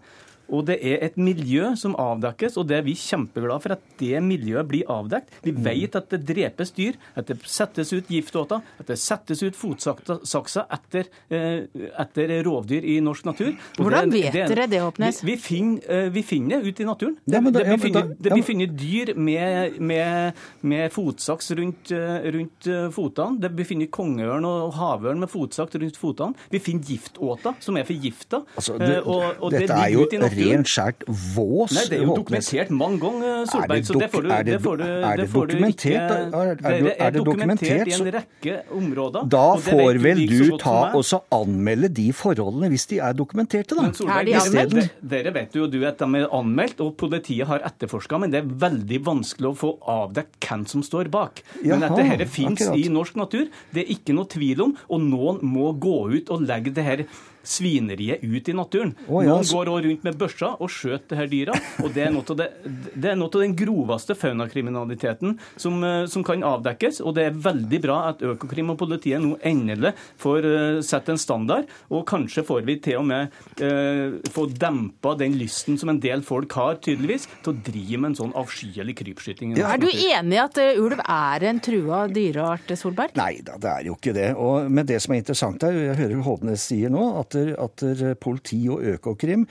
Og 0.48 0.64
det 0.68 0.78
er 0.80 1.02
et 1.04 1.16
miljø 1.20 1.72
som 1.78 1.96
avdekkes, 1.98 2.56
og 2.60 2.68
det 2.70 2.78
er 2.78 2.86
vi 2.86 2.94
kjempeglade 2.98 3.64
for 3.64 3.74
at 3.76 3.84
det 4.00 4.22
miljøet 4.24 4.68
blir 4.68 4.88
avdekt. 4.90 5.34
Vi 5.44 5.52
mm. 5.52 5.60
vet 5.66 5.98
at 5.98 6.08
det 6.14 6.22
drepes 6.28 6.72
dyr, 6.76 6.96
at 7.18 7.28
det 7.28 7.38
settes 7.48 7.92
ut 7.92 8.08
giftåter, 8.08 8.62
at 8.80 8.88
det 8.88 8.98
settes 9.00 9.42
ut 9.44 9.58
fotsakser 9.58 10.64
etter, 10.74 11.10
eh, 11.34 11.66
etter, 12.00 12.34
rovdyr 12.46 12.86
i 12.86 12.98
norsk 13.04 13.28
natur. 13.28 13.50
Og 13.78 13.84
Hvordan 13.84 14.12
det, 14.12 14.22
vet 14.28 14.52
dere 14.54 14.68
det, 14.70 14.80
Håpnes? 14.84 15.20
Vi, 15.24 15.34
vi, 15.34 15.36
finner, 15.42 15.84
eh, 15.84 16.08
vi, 16.14 16.24
finner, 16.26 16.62
det 16.62 16.72
ute 16.72 16.84
i 16.84 16.88
naturen. 16.88 17.18
Det, 17.24 17.42
det, 17.44 17.52
blir, 17.58 17.82
funnet, 17.84 18.14
det 18.16 18.32
blir 18.32 18.46
funnet 18.46 18.76
dyr 18.78 19.14
med, 19.18 19.78
med, 19.80 20.42
med 20.62 20.94
fotsaks 20.94 21.52
rundt, 21.58 21.92
eh, 21.92 22.30
rundt, 22.34 22.70
fotene. 22.94 23.42
Det 23.42 23.52
blir 23.52 23.68
funnet 23.68 23.92
kongeørn 23.92 24.48
og 24.48 24.72
havørn 24.78 25.20
med 25.24 25.32
fotsaks 25.32 25.76
rundt 25.82 26.00
fotene. 26.00 26.48
Vi 26.52 26.62
finner 26.62 26.88
giftåter 26.88 27.58
som 27.62 27.76
er 27.76 27.86
forgifta. 27.88 28.42
Altså, 28.56 28.78
og, 28.78 29.42
og 29.44 29.52
dette 29.52 29.76
er 29.76 29.92
jo 29.92 30.06
rent 30.08 30.37
skjært 30.68 31.04
vås. 31.06 31.74
Nei, 31.74 31.84
Det 31.88 31.98
er 31.98 32.04
jo 32.04 32.16
dokumentert 32.18 32.70
mange 32.70 33.00
ganger, 33.02 33.44
Solberg. 33.50 33.84
så 33.88 33.98
det 33.98 34.10
får 34.12 34.22
du, 34.22 34.28
det 34.48 34.58
får 34.62 34.76
du, 34.80 34.84
er 34.84 35.16
det 35.22 35.28
dokumentert? 35.32 36.12
Er, 36.12 36.54
det, 36.58 36.94
er 36.98 37.10
det 37.16 37.24
dokumentert 37.26 37.90
i 37.90 37.96
en 37.96 38.10
rekke 38.18 38.56
områder. 38.78 39.28
Da 39.28 39.46
får 39.68 40.00
vel 40.04 40.22
du 40.28 40.56
ta 40.60 40.76
og 40.96 41.04
anmelde 41.34 41.90
de 41.94 42.08
forholdene 42.16 42.70
hvis 42.72 42.86
de 42.90 43.00
er 43.04 43.16
dokumenterte, 43.18 43.76
da. 43.78 43.88
Solberg, 43.92 44.32
er 44.32 44.50
de 44.50 44.62
anmeldt? 44.62 44.98
Dere 45.14 45.34
vet 45.34 45.56
jo 45.58 45.68
du 45.70 45.80
at 45.88 46.00
de 46.00 46.22
er 46.22 46.28
anmeldt, 46.34 46.82
og 46.84 46.94
politiet 47.00 47.48
har 47.48 47.64
etterforska, 47.66 48.20
men 48.22 48.34
det 48.34 48.42
er 48.42 48.52
veldig 48.66 49.00
vanskelig 49.06 49.52
å 49.52 49.56
få 49.58 49.72
avdekket 49.88 50.48
hvem 50.48 50.66
som 50.70 50.84
står 50.86 51.10
bak. 51.12 51.42
Men 51.62 51.86
at 51.86 51.96
dette 51.98 52.28
fins 52.30 52.62
i 52.72 52.88
norsk 52.92 53.18
natur, 53.18 53.48
det 53.74 53.84
er 53.84 53.96
ikke 53.96 54.16
noe 54.16 54.28
tvil 54.30 54.68
om, 54.68 54.76
og 54.88 55.02
noen 55.04 55.42
må 55.44 55.72
gå 55.78 55.98
ut 56.14 56.32
og 56.34 56.46
legge 56.48 56.74
det 56.74 56.86
her 56.86 57.04
svineriet 57.42 58.22
ut 58.22 58.48
i 58.48 58.54
naturen. 58.56 58.94
Oh, 59.06 59.22
ja. 59.24 59.32
Noen 59.32 59.46
går 59.48 59.70
også 59.72 59.84
rundt 59.86 60.06
med 60.06 60.18
børsa 60.20 60.50
og 60.58 60.72
skjøter 60.72 61.12
det 61.12 61.18
her 61.20 61.30
dyra. 61.32 61.56
og 61.84 61.92
Det 61.94 62.04
er 62.04 62.12
noe 62.14 62.24
av, 62.24 62.38
det, 62.40 62.48
det 62.94 63.12
er 63.12 63.18
noe 63.18 63.30
av 63.32 63.44
den 63.44 63.56
groveste 63.58 64.16
faunakriminaliteten 64.18 65.36
som, 65.56 65.78
eh, 65.84 66.04
som, 66.10 66.24
kan 66.26 66.44
avdekkes. 66.44 67.00
og 67.02 67.16
Det 67.16 67.28
er 67.28 67.40
veldig 67.48 67.80
bra 67.84 67.98
at 68.10 68.24
Økokrim 68.26 68.74
og 68.74 68.80
politiet 68.80 69.22
nå 69.22 69.36
endelig 69.46 69.94
får 70.20 70.46
uh, 70.46 70.80
sette 70.84 71.14
en 71.14 71.20
standard. 71.20 71.68
Og 71.94 72.04
kanskje 72.08 72.44
får 72.46 72.66
vi 72.68 72.78
til 72.84 73.00
og 73.00 73.06
med 73.08 73.32
uh, 73.62 74.18
få 74.34 74.48
dempa 74.52 75.14
den 75.18 75.38
lysten 75.38 75.78
som 75.80 75.92
en 75.92 76.02
del 76.02 76.24
folk 76.26 76.52
har, 76.58 76.78
tydeligvis, 76.84 77.28
til 77.44 77.54
å 77.54 77.62
drive 77.68 78.02
med 78.02 78.12
en 78.12 78.18
sånn 78.22 78.34
avskyelig 78.38 78.96
krypskyting. 79.00 79.56
Ja, 79.58 79.72
er 79.74 79.82
du 79.82 79.88
enig 79.88 80.36
i 80.36 80.42
at 80.42 80.60
ulv 80.78 81.00
er 81.02 81.48
en 81.48 81.62
trua 81.64 82.04
dyreart, 82.12 82.70
Solberg? 82.78 83.16
Nei 83.18 83.40
da, 83.46 83.56
det 83.60 83.72
er 83.72 83.88
jo 83.88 83.96
ikke 83.96 84.14
det. 84.16 84.28
Og, 84.38 84.68
men 84.72 84.86
det 84.88 85.00
som 85.04 85.14
er 85.14 85.22
interessant 85.22 85.64
her, 85.64 85.76
jeg 85.88 85.98
hører 85.98 86.24
Hovnes 86.26 86.68
sier 86.68 86.92
nå, 86.92 87.04
at 87.20 87.27
at, 87.36 87.82
at 87.84 88.20
politi 88.20 88.60
og 88.72 88.84
Økokrim 88.94 89.46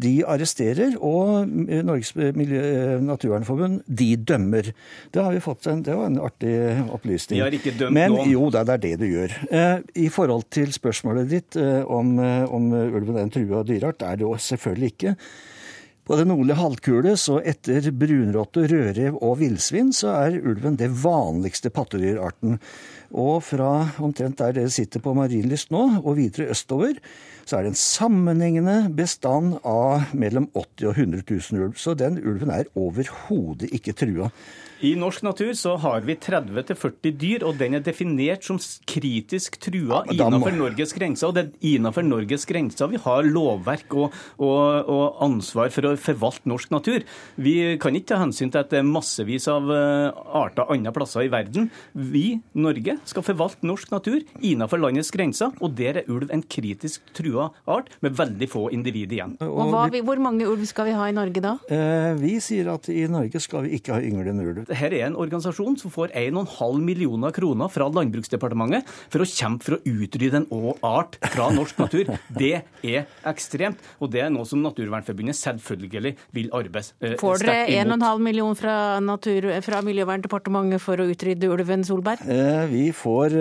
de 0.00 0.12
arresterer, 0.26 0.96
og 0.98 1.48
Norges 1.48 2.14
Miljø 2.16 2.98
Naturvernforbund 3.04 3.82
de 3.86 4.16
dømmer. 4.16 4.72
Det 5.12 5.22
har 5.22 5.34
vi 5.34 5.42
fått 5.44 5.66
en, 5.70 5.82
det 5.86 5.96
var 5.96 6.10
en 6.10 6.20
artig 6.22 6.54
opplysning. 6.90 7.38
De 7.38 7.44
har 7.44 7.56
ikke 7.56 7.74
dømt 7.78 7.96
Men 7.96 8.14
noen. 8.16 8.30
jo, 8.32 8.48
det 8.54 8.64
er 8.64 8.82
det 8.82 8.94
du 9.00 9.06
gjør. 9.08 9.36
Eh, 9.50 9.76
I 10.06 10.08
forhold 10.12 10.48
til 10.50 10.72
spørsmålet 10.74 11.30
ditt 11.30 11.56
eh, 11.60 11.82
om, 11.86 12.16
eh, 12.18 12.44
om 12.48 12.70
ulven 12.72 13.16
er 13.16 13.26
en 13.26 13.32
trua 13.34 13.62
dyreart, 13.66 14.02
er 14.06 14.20
det 14.20 14.26
jo 14.26 14.34
selvfølgelig 14.40 14.92
ikke. 14.94 15.16
På 16.10 16.16
den 16.18 16.26
nordlige 16.26 16.58
halvkule, 16.58 17.12
så 17.14 17.36
etter 17.46 17.84
brunrotte, 17.94 18.64
rødrev 18.66 19.20
og 19.22 19.36
villsvin, 19.38 19.92
så 19.94 20.10
er 20.24 20.40
ulven 20.42 20.74
det 20.74 20.88
vanligste 21.04 21.70
pattedyrarten. 21.70 22.56
Og 23.14 23.36
fra 23.46 23.68
omtrent 24.02 24.40
der 24.40 24.56
dere 24.56 24.72
sitter 24.74 24.98
på 25.04 25.14
Marienlyst 25.14 25.70
nå, 25.70 25.84
og 26.02 26.16
videre 26.18 26.48
østover, 26.50 26.98
så 27.46 27.60
er 27.60 27.62
det 27.62 27.70
en 27.76 27.78
sammenhengende 27.78 28.74
bestand 28.98 29.60
av 29.62 30.10
mellom 30.10 30.50
80 30.50 30.88
og 30.90 30.98
100 30.98 31.22
000 31.30 31.62
ulv. 31.68 31.78
Så 31.78 31.94
den 31.94 32.18
ulven 32.18 32.50
er 32.58 32.66
overhodet 32.74 33.70
ikke 33.70 33.94
trua. 34.02 34.32
I 34.80 34.94
norsk 34.96 35.20
natur 35.26 35.50
så 35.52 35.74
har 35.76 36.06
vi 36.08 36.14
30-40 36.16 37.12
dyr, 37.20 37.42
og 37.44 37.58
den 37.60 37.76
er 37.76 37.82
definert 37.84 38.46
som 38.46 38.56
kritisk 38.88 39.58
trua 39.60 39.98
ja, 40.08 40.14
innenfor 40.14 40.54
må... 40.54 40.62
Norges 40.62 40.94
grenser. 40.96 41.28
Og 41.28 41.34
det 41.36 41.42
er 41.42 41.74
innenfor 41.74 42.06
Norges 42.06 42.46
grenser 42.48 42.88
vi 42.88 43.00
har 43.02 43.28
lovverk 43.28 43.92
og, 43.92 44.16
og, 44.40 44.88
og, 44.88 45.18
ansvar 45.26 45.68
for 45.74 45.90
å 45.90 45.92
forvalte 46.00 46.48
norsk 46.48 46.72
natur. 46.72 47.04
Vi 47.36 47.54
kan 47.82 47.98
ikke 47.98 48.14
ta 48.14 48.22
hensyn 48.22 48.52
til 48.54 48.62
at 48.62 48.72
det 48.72 48.80
er 48.80 48.88
massevis 48.88 49.50
av 49.52 49.68
eh, 49.74 50.22
arter 50.40 50.72
andre 50.72 50.94
plasser 50.96 51.26
i 51.26 51.32
verden. 51.32 51.68
Vi, 51.92 52.40
Norge, 52.56 52.96
skal 53.10 53.26
forvalte 53.26 53.68
norsk 53.68 53.92
natur 53.92 54.24
innenfor 54.40 54.80
landets 54.80 55.12
grenser, 55.12 55.52
og 55.60 55.76
der 55.76 56.00
er 56.00 56.08
ulv 56.08 56.32
en 56.32 56.46
kritisk 56.48 57.04
trua 57.16 57.50
art 57.68 57.92
med 58.00 58.16
veldig 58.16 58.48
få 58.48 58.64
individ 58.72 59.12
igjen. 59.12 59.36
Og 59.44 59.74
hva, 59.74 59.90
Hvor 59.92 60.24
mange 60.24 60.48
ulv 60.48 60.64
skal 60.72 60.88
vi 60.88 60.96
ha 60.96 61.12
i 61.12 61.16
Norge 61.20 61.44
da? 61.44 61.58
Eh, 61.68 62.16
vi 62.24 62.38
sier 62.40 62.72
at 62.78 62.88
i 62.88 63.04
Norge 63.12 63.44
skal 63.44 63.68
vi 63.68 63.76
ikke 63.76 63.98
ha 63.98 64.00
ynglende 64.00 64.48
ulv. 64.48 64.69
Dette 64.70 64.90
er 65.00 65.08
en 65.08 65.16
organisasjon 65.18 65.76
som 65.80 65.92
får 65.92 66.12
1,5 66.16 66.80
millioner 66.84 67.34
kroner 67.34 67.70
fra 67.72 67.88
Landbruksdepartementet 67.90 68.86
for 69.10 69.24
å 69.24 69.28
kjempe 69.28 69.66
for 69.66 69.76
å 69.76 69.80
utrydde 69.82 70.42
en 70.42 70.48
art 70.86 71.18
fra 71.32 71.48
norsk 71.54 71.80
natur. 71.82 72.12
Det 72.30 72.52
er 72.86 73.08
ekstremt, 73.28 73.80
og 73.98 74.12
det 74.14 74.22
er 74.24 74.30
noe 74.32 74.46
som 74.48 74.62
Naturvernforbundet 74.62 75.38
selvfølgelig 75.40 76.14
vil 76.36 76.50
arbeide 76.56 76.94
imot. 77.00 77.20
Får 77.22 77.44
dere 77.44 77.80
1,5 77.82 78.22
million 78.24 78.58
fra, 78.58 78.76
natur, 79.04 79.48
fra 79.66 79.80
Miljøverndepartementet 79.86 80.82
for 80.82 81.02
å 81.02 81.08
utrydde 81.10 81.50
ulven, 81.50 81.84
Solberg? 81.86 82.22
Eh, 82.30 82.64
vi 82.70 82.84
får 82.94 83.34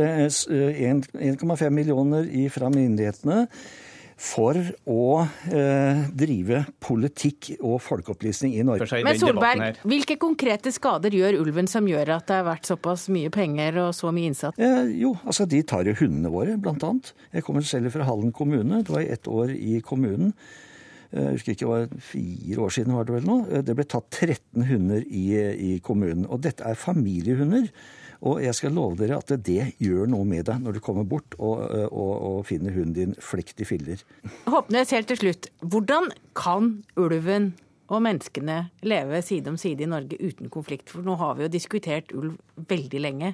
1,5 0.49 1.69
millioner 1.75 2.27
fra 2.53 2.71
myndighetene 2.73 3.45
for 4.19 4.57
å 4.91 5.03
eh, 5.47 6.01
drive 6.11 6.65
politikk 6.83 7.53
og 7.55 7.77
folkeopplysning 7.85 8.57
i 8.59 8.65
Norge. 8.67 8.99
Men 9.05 9.19
Solberg, 9.19 9.79
hvilke 9.87 10.17
konkrete 10.19 10.73
skader 10.75 11.15
gjør 11.15 11.39
ulven 11.39 11.69
som 11.71 11.87
gjør 11.87 12.17
at 12.17 12.27
det 12.27 12.39
er 12.41 12.47
verdt 12.49 12.67
såpass 12.67 13.07
mye 13.15 13.31
penger 13.31 13.79
og 13.85 13.93
så 13.95 14.11
mye 14.15 14.33
innsats? 14.33 14.59
Eh, 14.59 14.91
jo, 14.99 15.13
altså 15.23 15.47
de 15.49 15.61
tar 15.63 15.87
jo 15.87 15.95
hundene 16.01 16.31
våre, 16.33 16.57
blant 16.59 16.83
annet. 16.83 17.13
Jeg 17.31 17.47
kommer 17.47 17.63
selv 17.63 17.93
fra 17.95 18.07
Hallen 18.09 18.35
kommune. 18.35 18.83
Det 18.83 18.95
var 18.97 19.07
ett 19.07 19.31
år 19.31 19.55
i 19.55 19.79
kommunen. 19.85 20.33
Eh, 21.11 21.23
jeg 21.23 21.37
husker 21.37 21.55
ikke, 21.55 21.65
det 21.65 21.71
var 21.71 22.03
fire 22.11 22.65
år 22.65 22.75
siden 22.75 22.97
var 22.97 23.07
det 23.07 23.15
vel 23.15 23.29
nå. 23.29 23.39
Eh, 23.47 23.63
det 23.65 23.77
ble 23.77 23.87
tatt 23.87 24.11
13 24.11 24.67
hunder 24.67 25.07
i, 25.07 25.25
i 25.71 25.71
kommunen. 25.85 26.27
Og 26.27 26.43
dette 26.43 26.67
er 26.67 26.77
familiehunder. 26.77 27.71
Og 28.19 28.41
jeg 28.43 28.55
skal 28.57 28.75
love 28.75 28.97
dere 28.99 29.19
at 29.21 29.31
det 29.47 29.73
gjør 29.79 30.09
noe 30.11 30.27
med 30.27 30.47
deg 30.49 30.59
når 30.63 30.75
du 30.75 30.81
kommer 30.83 31.07
bort 31.07 31.37
og, 31.39 31.61
og, 31.87 32.13
og 32.31 32.39
finner 32.49 32.75
hunden 32.75 32.95
din 32.95 33.15
flekt 33.23 33.61
filler. 33.67 34.01
Håpnes 34.49 34.91
helt 34.95 35.07
til 35.11 35.21
slutt. 35.21 35.49
Hvordan 35.63 36.11
kan 36.37 36.73
ulven 36.99 37.53
og 37.89 38.03
menneskene 38.05 38.57
leve 38.85 39.21
side 39.25 39.49
om 39.49 39.57
side 39.59 39.85
i 39.85 39.89
Norge 39.89 40.19
uten 40.19 40.51
konflikt? 40.51 40.91
For 40.91 41.05
nå 41.05 41.15
har 41.21 41.37
vi 41.37 41.47
jo 41.47 41.53
diskutert 41.53 42.11
ulv 42.15 42.35
veldig 42.69 43.03
lenge. 43.05 43.33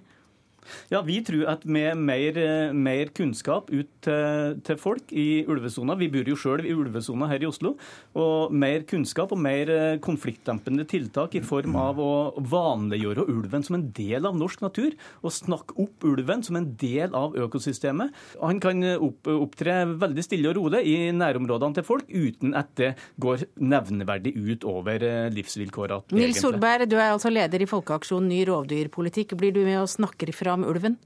Ja, 0.92 1.02
Vi 1.06 1.20
tror 1.26 1.50
at 1.52 1.66
med 1.66 1.98
mer, 1.98 2.40
mer 2.74 3.12
kunnskap 3.16 3.70
ut 3.72 3.90
til, 4.06 4.60
til, 4.66 4.80
folk 4.80 5.12
i 5.16 5.46
ulvesona 5.50 5.96
Vi 6.00 6.10
bor 6.14 6.28
jo 6.28 6.38
sjøl 6.40 6.66
i 6.66 6.74
ulvesona 6.76 7.30
her 7.32 7.44
i 7.44 7.50
Oslo. 7.50 7.76
Og 8.18 8.54
mer 8.54 8.86
kunnskap 8.90 9.34
og 9.36 9.42
mer 9.42 9.72
eh, 9.72 10.00
konfliktdempende 10.04 10.86
tiltak 10.90 11.36
i 11.38 11.44
form 11.46 11.78
av 11.80 12.00
å 12.02 12.14
vanliggjøre 12.40 13.28
ulven 13.32 13.66
som 13.66 13.80
en 13.80 13.88
del 13.96 14.28
av 14.28 14.38
norsk 14.38 14.64
natur. 14.66 14.96
Og 15.24 15.34
snakke 15.34 15.78
opp 15.82 16.06
ulven 16.08 16.44
som 16.46 16.60
en 16.60 16.72
del 16.80 17.16
av 17.18 17.38
økosystemet. 17.46 18.14
Han 18.42 18.62
kan 18.64 18.84
opp, 18.96 19.30
opptre 19.30 19.82
veldig 19.96 20.26
stille 20.26 20.52
og 20.52 20.60
rolig 20.60 20.84
i 20.90 20.96
nærområdene 21.16 21.80
til 21.80 21.88
folk 21.88 22.10
uten 22.12 22.56
at 22.58 22.72
det 22.80 22.94
går 23.22 23.46
nevneverdig 23.62 24.36
ut 24.36 24.66
over 24.68 25.04
eh, 25.06 25.28
livsvilkårene. 25.34 26.16
Nils 26.16 26.42
Solberg, 26.42 26.88
du 26.90 26.98
er 26.98 27.14
altså 27.14 27.32
leder 27.34 27.64
i 27.64 27.70
Folkeaksjonen 27.70 28.30
ny 28.32 28.42
rovdyrpolitikk. 28.50 29.36
Blir 29.40 29.54
du 29.56 29.62
med 29.66 29.82
og 29.82 29.90
snakker 29.92 30.32
ifra 30.32 30.55
om 30.58 30.66
ulven? 30.68 30.98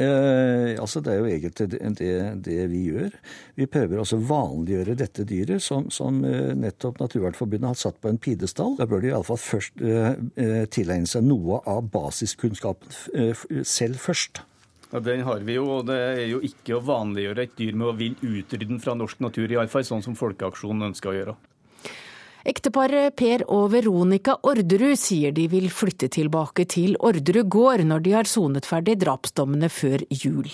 Eh, 0.00 0.80
altså 0.80 1.02
Det 1.04 1.12
er 1.12 1.18
jo 1.18 1.28
egentlig 1.28 1.66
det, 1.72 1.80
det, 1.98 2.12
det, 2.44 2.58
vi 2.70 2.84
gjør. 2.88 3.16
Vi 3.58 3.66
prøver 3.68 4.00
altså 4.00 4.16
vanliggjøre 4.16 4.96
dette 4.96 5.26
dyret, 5.28 5.60
som, 5.62 5.90
som 5.92 6.22
eh, 6.24 6.54
nettopp 6.56 7.02
Naturvernforbundet 7.02 7.68
har 7.68 7.80
satt 7.80 8.00
på 8.00 8.08
en 8.08 8.20
pidestall. 8.20 8.78
Da 8.78 8.86
bør 8.88 9.04
de 9.04 9.10
iallfall 9.12 9.40
først 9.40 9.82
eh, 9.84 10.14
eh, 10.40 10.62
tilegne 10.72 11.10
seg 11.10 11.26
noe 11.26 11.60
av 11.68 11.90
basiskunnskapen 11.92 12.96
eh, 13.12 13.44
selv 13.66 14.00
først. 14.00 14.44
Ja, 14.90 15.02
Den 15.04 15.22
har 15.26 15.44
vi 15.46 15.58
jo, 15.58 15.68
og 15.76 15.86
det 15.90 16.00
er 16.00 16.24
jo 16.30 16.40
ikke 16.42 16.78
å 16.78 16.82
vanliggjøre 16.82 17.44
et 17.44 17.58
dyr 17.58 17.76
med 17.76 17.92
å 17.92 17.96
vil 17.98 18.16
utrydde 18.16 18.72
den 18.72 18.80
fra 18.82 18.96
norsk 18.98 19.20
natur, 19.22 19.52
iallfall 19.52 19.86
sånn 19.86 20.02
som 20.06 20.16
Folkeaksjonen 20.18 20.90
ønsker 20.90 21.12
å 21.12 21.18
gjøre. 21.18 21.36
Ekteparet 22.40 23.12
Per 23.20 23.42
og 23.52 23.66
Veronica 23.74 24.32
Orderud 24.48 24.96
sier 24.96 25.32
de 25.36 25.44
vil 25.52 25.66
flytte 25.68 26.08
tilbake 26.08 26.64
til 26.72 26.94
Orderud 26.96 27.48
gård 27.52 27.82
når 27.84 28.04
de 28.06 28.14
har 28.16 28.30
sonet 28.30 28.64
ferdig 28.64 28.94
drapsdommene 29.02 29.68
før 29.68 30.00
jul. 30.08 30.48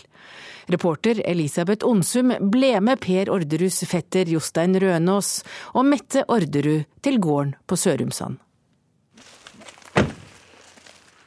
Reporter 0.66 1.20
Elisabeth 1.22 1.86
Onsum 1.86 2.32
ble 2.50 2.72
med 2.82 2.98
Per 3.04 3.30
Orderuds 3.30 3.84
fetter 3.86 4.26
Jostein 4.26 4.74
Rønås 4.82 5.44
og 5.78 5.86
Mette 5.86 6.24
Orderud 6.26 6.88
til 7.06 7.20
gården 7.22 7.54
på 7.70 7.78
Sørumsand. 7.78 8.42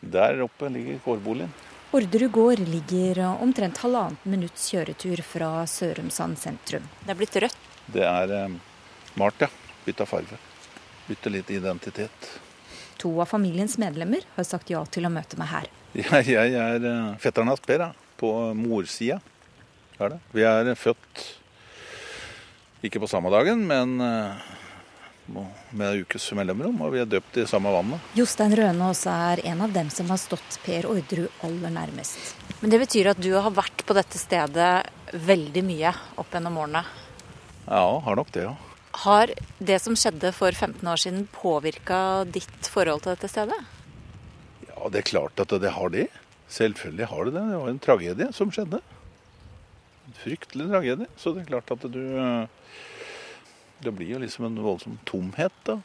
Der 0.04 0.44
oppe 0.44 0.68
ligger 0.74 1.00
gårdboligen. 1.06 1.56
Orderud 1.96 2.34
gård 2.36 2.66
ligger 2.68 3.24
omtrent 3.30 3.80
halvannet 3.80 4.28
minutts 4.28 4.68
kjøretur 4.74 5.24
fra 5.24 5.64
Sørumsand 5.64 6.36
sentrum. 6.44 6.84
Det 7.06 7.16
er 7.16 7.22
blitt 7.24 7.42
rødt? 7.46 7.66
Det 7.96 8.04
er 8.04 8.36
eh, 8.44 8.60
malt, 9.16 9.48
ja. 9.48 9.52
Bytta 9.88 10.06
farge 10.06 10.49
bytte 11.10 11.34
litt 11.34 11.50
identitet. 11.54 12.30
To 13.02 13.12
av 13.22 13.32
familiens 13.32 13.78
medlemmer 13.82 14.26
har 14.36 14.48
sagt 14.48 14.70
ja 14.72 14.84
til 14.92 15.08
å 15.08 15.14
møte 15.14 15.40
meg 15.40 15.52
her. 15.54 15.74
Ja, 15.98 16.22
jeg 16.22 16.54
er 16.54 16.84
uh, 16.86 17.18
fetteren 17.18 17.50
hans 17.50 17.64
Per, 17.66 17.88
på 18.20 18.30
morsida. 18.54 19.18
Er. 20.00 20.20
Vi 20.32 20.46
er 20.46 20.70
født 20.80 21.24
ikke 22.86 23.02
på 23.04 23.10
samme 23.12 23.32
dagen, 23.34 23.66
men 23.68 23.98
uh, 24.00 24.52
med 25.30 25.88
en 25.88 26.04
ukes 26.04 26.30
mellomrom, 26.38 26.78
og 26.86 26.94
vi 26.94 27.02
er 27.02 27.10
døpt 27.10 27.42
i 27.42 27.48
samme 27.50 27.72
vannet. 27.74 28.06
Jostein 28.18 28.56
Rønås 28.56 29.04
er 29.12 29.44
en 29.52 29.66
av 29.66 29.74
dem 29.74 29.90
som 29.94 30.10
har 30.10 30.22
stått 30.22 30.60
Per 30.66 30.88
Orderud 30.90 31.44
aller 31.46 31.74
nærmest. 31.74 32.36
Men 32.62 32.74
det 32.74 32.82
betyr 32.82 33.12
at 33.14 33.22
du 33.22 33.32
har 33.36 33.52
vært 33.56 33.86
på 33.88 33.96
dette 33.98 34.20
stedet 34.20 34.72
veldig 35.14 35.64
mye 35.66 35.94
opp 36.20 36.34
gjennom 36.34 36.58
årene? 36.64 36.84
Ja, 37.68 37.86
har 38.06 38.18
nok 38.18 38.34
det, 38.36 38.48
ja. 38.48 38.56
Har 39.00 39.32
det 39.64 39.78
som 39.80 39.96
skjedde 39.96 40.32
for 40.36 40.52
15 40.52 40.88
år 40.92 41.00
siden 41.00 41.28
påvirka 41.32 42.26
ditt 42.28 42.68
forhold 42.68 43.06
til 43.06 43.14
dette 43.14 43.30
stedet? 43.32 43.60
Ja, 44.68 44.90
det 44.92 45.00
er 45.00 45.08
klart 45.08 45.40
at 45.40 45.54
det 45.64 45.72
har 45.72 45.94
det. 45.94 46.10
Selvfølgelig 46.52 47.08
har 47.08 47.30
det 47.30 47.34
det. 47.38 47.44
Det 47.48 47.60
var 47.62 47.72
en 47.72 47.80
tragedie 47.86 48.28
som 48.36 48.52
skjedde. 48.52 48.82
En 50.10 50.18
fryktelig 50.20 50.68
tragedie. 50.74 51.08
Så 51.16 51.32
det 51.32 51.46
er 51.46 51.52
klart 51.54 51.72
at 51.72 51.88
du 51.88 52.04
Det 53.80 53.94
blir 53.96 54.12
jo 54.12 54.20
liksom 54.20 54.50
en 54.50 54.60
voldsom 54.60 54.98
tomhet 55.08 55.56
da, 55.64 55.78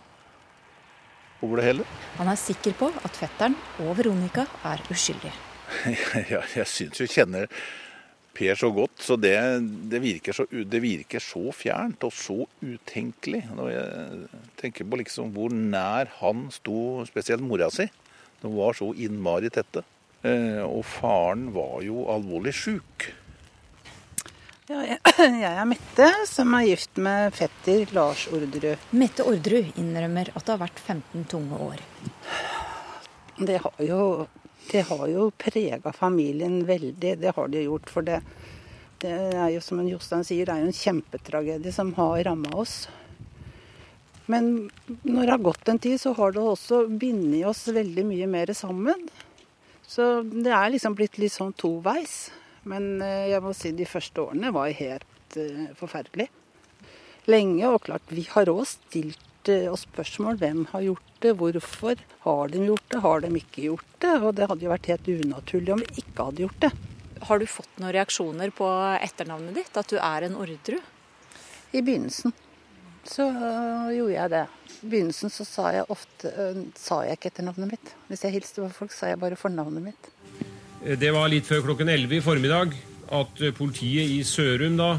over 1.39 1.61
det 1.61 1.65
hele. 1.69 1.85
Han 2.19 2.27
er 2.27 2.35
sikker 2.35 2.75
på 2.75 2.89
at 2.91 3.15
fetteren 3.15 3.55
og 3.85 3.95
Veronica 4.01 4.49
er 4.67 4.83
uskyldige. 4.91 5.31
ja, 6.35 6.43
jeg 6.57 6.67
syns 6.67 6.99
jo 6.99 7.07
kjenner 7.07 7.47
Per 8.35 8.59
så 8.59 8.71
godt, 8.75 8.97
så 8.99 9.15
det, 9.21 9.37
det, 9.91 10.01
virker 10.03 10.35
så, 10.35 10.47
det, 10.51 10.81
virker 10.83 11.23
så, 11.23 11.43
fjernt 11.55 12.03
og 12.03 12.15
så 12.15 12.41
utenkelig. 12.65 13.45
Når 13.55 13.69
jeg 13.71 14.31
tenker 14.59 14.89
på 14.91 14.99
liksom 14.99 15.31
hvor 15.37 15.55
nær 15.55 16.11
han 16.19 16.49
sto, 16.55 17.05
spesielt 17.07 17.45
mora 17.47 17.71
si. 17.71 17.87
De 18.43 18.51
var 18.51 18.75
så 18.75 18.91
innmari 18.99 19.53
tette. 19.55 19.85
Eh, 20.25 20.63
og 20.65 20.83
faren 20.89 21.51
var 21.55 21.85
jo 21.87 22.09
alvorlig 22.11 22.55
sjuk. 22.59 23.07
Ja, 24.65 24.81
jeg, 24.81 24.99
jeg, 25.45 25.51
er 25.53 25.67
Mette, 25.69 26.11
som 26.29 26.55
er 26.57 26.71
gift 26.71 26.99
med 27.05 27.35
fetter 27.37 27.91
Lars 27.97 28.27
Orderud. 28.33 28.87
Mette 28.97 29.27
Orderud 29.29 29.77
innrømmer 29.81 30.31
at 30.33 30.41
det 30.41 30.55
har 30.55 30.63
vært 30.63 30.81
15 30.81 31.27
tunge 31.29 31.59
år. 31.71 31.83
Det 33.39 33.59
har 33.61 33.85
jo 33.85 34.01
det 34.71 34.85
har 34.89 35.07
jo 35.11 35.31
prega 35.39 35.93
familien 35.93 36.63
veldig. 36.67 37.15
Det 37.21 37.33
har 37.37 37.49
det 37.53 37.67
gjort. 37.67 37.91
For 37.93 38.07
det, 38.07 38.21
det 39.03 39.13
er 39.13 39.51
jo 39.55 39.63
som 39.65 39.83
Jostein 39.87 40.25
sier, 40.27 40.47
det 40.47 40.55
er 40.55 40.65
jo 40.65 40.71
en 40.73 40.79
kjempetragedie 40.81 41.75
som 41.75 41.93
har 41.99 42.25
ramma 42.29 42.55
oss. 42.65 42.85
Men 44.31 44.71
når 45.03 45.21
det 45.21 45.33
har 45.35 45.45
gått 45.45 45.69
en 45.69 45.79
tid, 45.79 45.99
så 46.01 46.15
har 46.17 46.33
det 46.33 46.41
også 46.41 46.87
bindet 46.89 47.45
oss 47.51 47.67
veldig 47.69 48.07
mye 48.09 48.29
mer 48.31 48.53
sammen. 48.57 49.05
Så 49.85 50.23
det 50.25 50.53
er 50.55 50.73
liksom 50.73 50.97
blitt 50.97 51.19
litt 51.21 51.35
sånn 51.35 51.53
toveis. 51.61 52.31
Men 52.65 53.03
eh, 53.05 53.29
jeg 53.35 53.45
må 53.45 53.53
si 53.57 53.75
de 53.77 53.85
første 53.89 54.23
årene 54.25 54.53
var 54.55 54.73
helt 54.73 55.37
uh, 55.37 55.67
forferdelig. 55.77 56.31
Lenge, 57.29 57.69
og 57.69 57.83
klart 57.85 58.09
vi 58.13 58.25
har 58.31 58.49
òg 58.53 58.65
stilt 58.69 59.21
stilt 59.45 59.73
oss 59.73 59.85
spørsmål 59.85 60.39
hvem 60.41 60.65
har 60.73 60.85
gjort 60.89 61.21
det, 61.21 61.35
hvorfor 61.37 62.01
har 62.25 62.49
de 62.49 62.65
gjort 62.65 62.89
det, 62.91 63.01
har 63.01 63.21
de 63.21 63.31
ikke 63.37 63.67
gjort 63.69 64.01
det. 64.01 64.15
Og 64.23 64.35
det 64.37 64.49
hadde 64.49 64.65
jo 64.65 64.73
vært 64.73 64.91
helt 64.93 65.09
unaturlig 65.09 65.75
om 65.75 65.83
vi 65.83 66.03
ikke 66.03 66.29
hadde 66.29 66.45
gjort 66.45 66.61
det. 66.65 66.73
Har 67.25 67.39
du 67.41 67.47
fått 67.49 67.79
noen 67.79 67.95
reaksjoner 67.95 68.53
på 68.55 68.69
etternavnet 69.01 69.57
ditt, 69.57 69.77
at 69.77 69.89
du 69.89 69.99
er 70.01 70.27
en 70.27 70.37
Orderud? 70.37 70.91
I 71.75 71.83
begynnelsen 71.83 72.35
så 73.05 73.27
gjorde 73.93 74.15
jeg 74.15 74.33
det. 74.33 74.45
I 74.85 74.91
begynnelsen 74.93 75.33
så 75.33 75.47
sa 75.49 75.71
jeg 75.75 75.89
ofte 75.93 76.33
sa 76.79 77.03
jeg 77.05 77.19
ikke 77.19 77.33
etternavnet 77.33 77.75
mitt. 77.75 77.95
Hvis 78.09 78.25
jeg 78.25 78.37
hilste 78.39 78.63
på 78.63 78.71
folk, 78.73 78.95
sa 78.95 79.11
jeg 79.13 79.21
bare 79.21 79.39
fornavnet 79.41 79.91
mitt. 79.91 80.11
Det 80.85 81.11
var 81.17 81.31
litt 81.33 81.49
før 81.49 81.65
klokken 81.71 81.89
11 81.89 82.19
i 82.19 82.25
formiddag 82.25 82.77
at 83.15 83.41
politiet 83.57 84.13
i 84.13 84.23
Sørum 84.27 84.77
da 84.81 84.95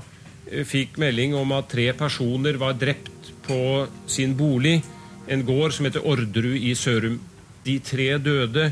fikk 0.66 1.00
melding 1.02 1.34
om 1.38 1.54
at 1.58 1.70
tre 1.72 1.88
personer 1.98 2.58
var 2.62 2.78
drept 2.78 3.15
på 3.48 3.88
sin 4.08 4.36
bolig, 4.38 4.82
en 5.28 5.46
gård 5.46 5.74
som 5.74 5.88
heter 5.88 6.06
Orderud 6.06 6.58
i 6.58 6.76
Sørum. 6.78 7.20
De 7.66 7.80
tre 7.80 8.18
døde 8.22 8.72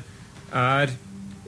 er 0.53 0.93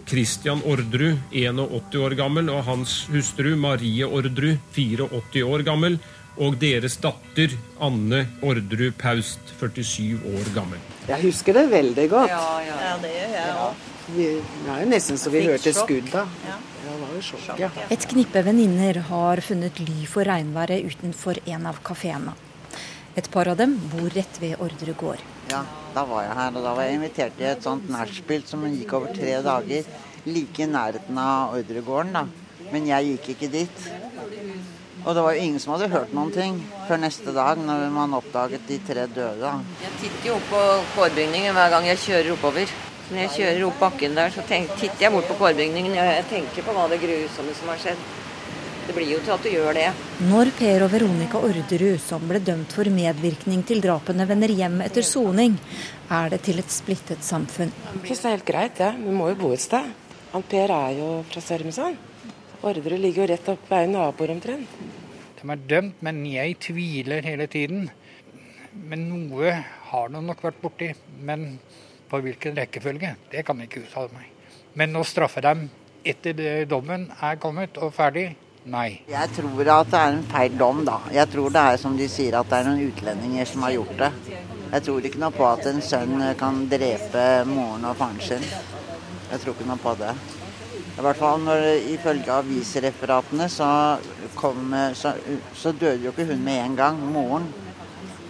Christian 0.05 0.61
Orderud, 0.65 1.17
81 1.31 1.97
år 2.01 2.15
gammel, 2.17 2.49
og 2.53 2.63
hans 2.67 3.03
hustru 3.09 3.55
Marie 3.57 4.05
Orderud, 4.05 4.57
84 4.75 5.43
år 5.45 5.65
gammel, 5.65 5.97
og 6.35 6.57
deres 6.59 6.97
datter 7.01 7.53
Anne 7.83 8.25
Orderud 8.43 8.93
Paust, 8.99 9.41
47 9.59 10.19
år 10.35 10.53
gammel. 10.55 10.81
Jeg 11.07 11.21
husker 11.23 11.55
det 11.57 11.67
veldig 11.71 12.07
godt. 12.11 12.33
Ja, 12.33 12.47
ja. 12.65 12.79
ja 12.89 12.95
det 13.01 13.13
gjør 13.15 13.35
jeg 13.39 13.59
òg. 13.65 13.83
Det 14.05 14.25
er 14.69 14.81
jo 14.83 14.89
nesten 14.91 15.17
så 15.17 15.31
vi 15.33 15.41
hørte 15.47 15.73
skudda. 15.73 16.25
Ja. 16.45 16.57
Sjokk, 17.25 17.57
ja. 17.57 17.69
Et 17.89 18.03
knippe 18.11 18.41
venninner 18.45 18.99
har 19.07 19.41
funnet 19.41 19.79
ly 19.81 20.03
for 20.09 20.27
regnværet 20.27 20.85
utenfor 20.85 21.39
en 21.49 21.65
av 21.71 21.79
kafeene. 21.85 22.35
Et 23.15 23.27
par 23.31 23.47
av 23.47 23.55
dem 23.55 23.77
bor 23.93 24.09
rett 24.11 24.39
ved 24.41 24.59
Ordre 24.59 24.93
gård. 24.99 25.21
Ja, 25.47 25.61
da 25.95 26.03
var 26.07 26.25
jeg 26.25 26.35
her. 26.35 26.55
Og 26.57 26.65
da 26.65 26.73
var 26.75 26.83
jeg 26.83 26.97
invitert 26.97 27.37
til 27.37 27.47
et 27.47 27.63
sånt 27.63 27.87
nachspiel 27.91 28.43
som 28.47 28.65
gikk 28.67 28.91
over 28.97 29.13
tre 29.15 29.37
dager. 29.45 29.87
Like 30.25 30.65
i 30.65 30.67
nærheten 30.67 31.19
av 31.21 31.55
Ordregården, 31.55 32.11
da. 32.17 32.25
Men 32.73 32.89
jeg 32.89 33.13
gikk 33.13 33.29
ikke 33.35 33.51
dit. 33.53 33.85
Og 35.05 35.13
det 35.13 35.23
var 35.23 35.37
jo 35.37 35.45
ingen 35.45 35.61
som 35.61 35.75
hadde 35.75 35.91
hørt 35.93 36.13
noen 36.17 36.33
ting 36.33 36.57
før 36.89 36.99
neste 37.03 37.31
dag, 37.31 37.61
når 37.61 37.87
man 37.93 38.17
oppdaget 38.17 38.67
de 38.67 38.79
tre 38.87 39.05
døde. 39.15 39.53
Jeg 39.83 39.95
titter 40.01 40.29
jo 40.31 40.35
opp 40.39 40.49
på 40.49 40.61
kårbygningen 40.95 41.55
hver 41.55 41.71
gang 41.75 41.87
jeg 41.91 42.01
kjører 42.07 42.31
oppover. 42.33 42.75
Så 43.05 43.13
når 43.13 43.21
jeg 43.27 43.33
kjører 43.37 43.65
opp 43.67 43.81
bakken 43.85 44.17
der, 44.17 44.33
så 44.33 44.43
tenk, 44.49 44.75
titter 44.81 45.05
jeg 45.05 45.13
bort 45.13 45.29
på 45.29 45.37
kårbygningen. 45.39 45.93
og 45.93 46.13
jeg 46.17 46.29
tenker 46.33 46.65
på 46.65 46.73
hva 46.73 46.87
det 46.89 46.99
grusomme 47.05 47.53
som 47.55 47.69
har 47.71 47.83
skjedd. 47.85 48.07
Det 48.85 48.93
blir 48.93 49.07
jo 49.09 49.19
til 49.25 49.33
at 49.33 49.41
du 49.41 49.49
gjør 49.49 49.73
det. 49.73 49.85
Når 50.29 50.51
Per 50.59 50.83
og 50.85 50.91
Veronica 50.93 51.39
Orderud, 51.41 51.95
som 52.03 52.25
ble 52.29 52.37
dømt 52.45 52.73
for 52.77 52.85
medvirkning 52.93 53.63
til 53.65 53.79
drapene, 53.81 54.27
vender 54.29 54.51
hjem 54.53 54.75
etter 54.85 55.05
soning, 55.05 55.55
er 56.13 56.29
det 56.35 56.43
til 56.45 56.61
et 56.61 56.69
splittet 56.69 57.25
samfunn. 57.25 57.73
Jeg 57.95 58.03
synes 58.03 58.21
det 58.21 58.29
er 58.29 58.35
helt 58.35 58.45
greit, 58.51 58.75
det. 58.77 58.91
Ja. 58.93 59.07
Vi 59.07 59.15
må 59.15 59.31
jo 59.31 59.39
bo 59.39 59.49
et 59.55 59.63
sted. 59.63 59.89
Han 60.35 60.45
Per 60.51 60.75
er 60.75 60.99
jo 60.99 61.09
fra 61.31 61.41
Sørumsand. 61.41 61.97
Orderud 62.61 63.01
ligger 63.01 63.23
jo 63.23 63.27
rett 63.33 63.49
opp 63.55 63.65
ved 63.71 63.89
naboer 63.89 64.35
omtrent. 64.35 64.77
De 65.41 65.49
er 65.49 65.65
dømt, 65.73 66.05
men 66.05 66.21
jeg 66.29 66.59
tviler 66.69 67.25
hele 67.25 67.49
tiden. 67.49 67.89
Men 68.85 69.09
noe 69.09 69.57
har 69.89 70.13
de 70.13 70.21
nok 70.21 70.45
vært 70.45 70.61
borti. 70.61 70.93
Men 71.25 71.55
på 72.09 72.21
hvilken 72.21 72.61
rekkefølge, 72.61 73.15
det 73.33 73.45
kan 73.49 73.57
jeg 73.59 73.71
ikke 73.71 73.87
uttale 73.87 74.13
meg. 74.13 74.29
Men 74.77 74.93
å 74.93 75.05
straffe 75.07 75.41
dem 75.41 75.71
etter 76.05 76.67
dommen 76.69 77.09
er 77.23 77.41
kommet 77.41 77.81
og 77.81 77.95
ferdig, 77.97 78.29
nei. 78.65 79.01
Jeg 79.09 79.31
tror 79.35 79.71
at 79.73 79.91
det 79.91 79.99
er 79.99 80.13
en 80.13 80.23
feil 80.29 80.55
dom, 80.59 80.83
da. 80.87 80.99
Jeg 81.13 81.29
tror 81.33 81.53
det 81.53 81.63
er 81.71 81.81
som 81.81 81.97
de 81.97 82.07
sier, 82.11 82.37
at 82.37 82.49
det 82.49 82.59
er 82.59 82.69
noen 82.69 82.87
utlendinger 82.89 83.49
som 83.49 83.65
har 83.65 83.75
gjort 83.75 83.93
det. 84.01 84.11
Jeg 84.71 84.85
tror 84.87 85.07
ikke 85.07 85.21
noe 85.21 85.35
på 85.35 85.45
at 85.47 85.67
en 85.69 85.83
sønn 85.85 86.23
kan 86.39 86.63
drepe 86.71 87.25
moren 87.49 87.85
og 87.89 87.99
faren 87.99 88.19
sin. 88.23 88.47
Jeg 89.29 89.41
tror 89.43 89.53
ikke 89.55 89.69
noe 89.69 89.81
på 89.81 89.95
det. 90.01 90.15
I 90.95 91.03
hvert 91.03 91.19
fall 91.19 91.41
når 91.43 91.65
Ifølge 91.91 92.31
avisreferatene 92.31 93.49
så, 93.51 93.69
kom, 94.39 94.73
så, 94.95 95.13
så 95.53 95.73
døde 95.75 96.07
jo 96.07 96.13
ikke 96.15 96.27
hun 96.31 96.43
med 96.43 96.61
en 96.63 96.77
gang, 96.79 96.99
moren. 97.13 97.47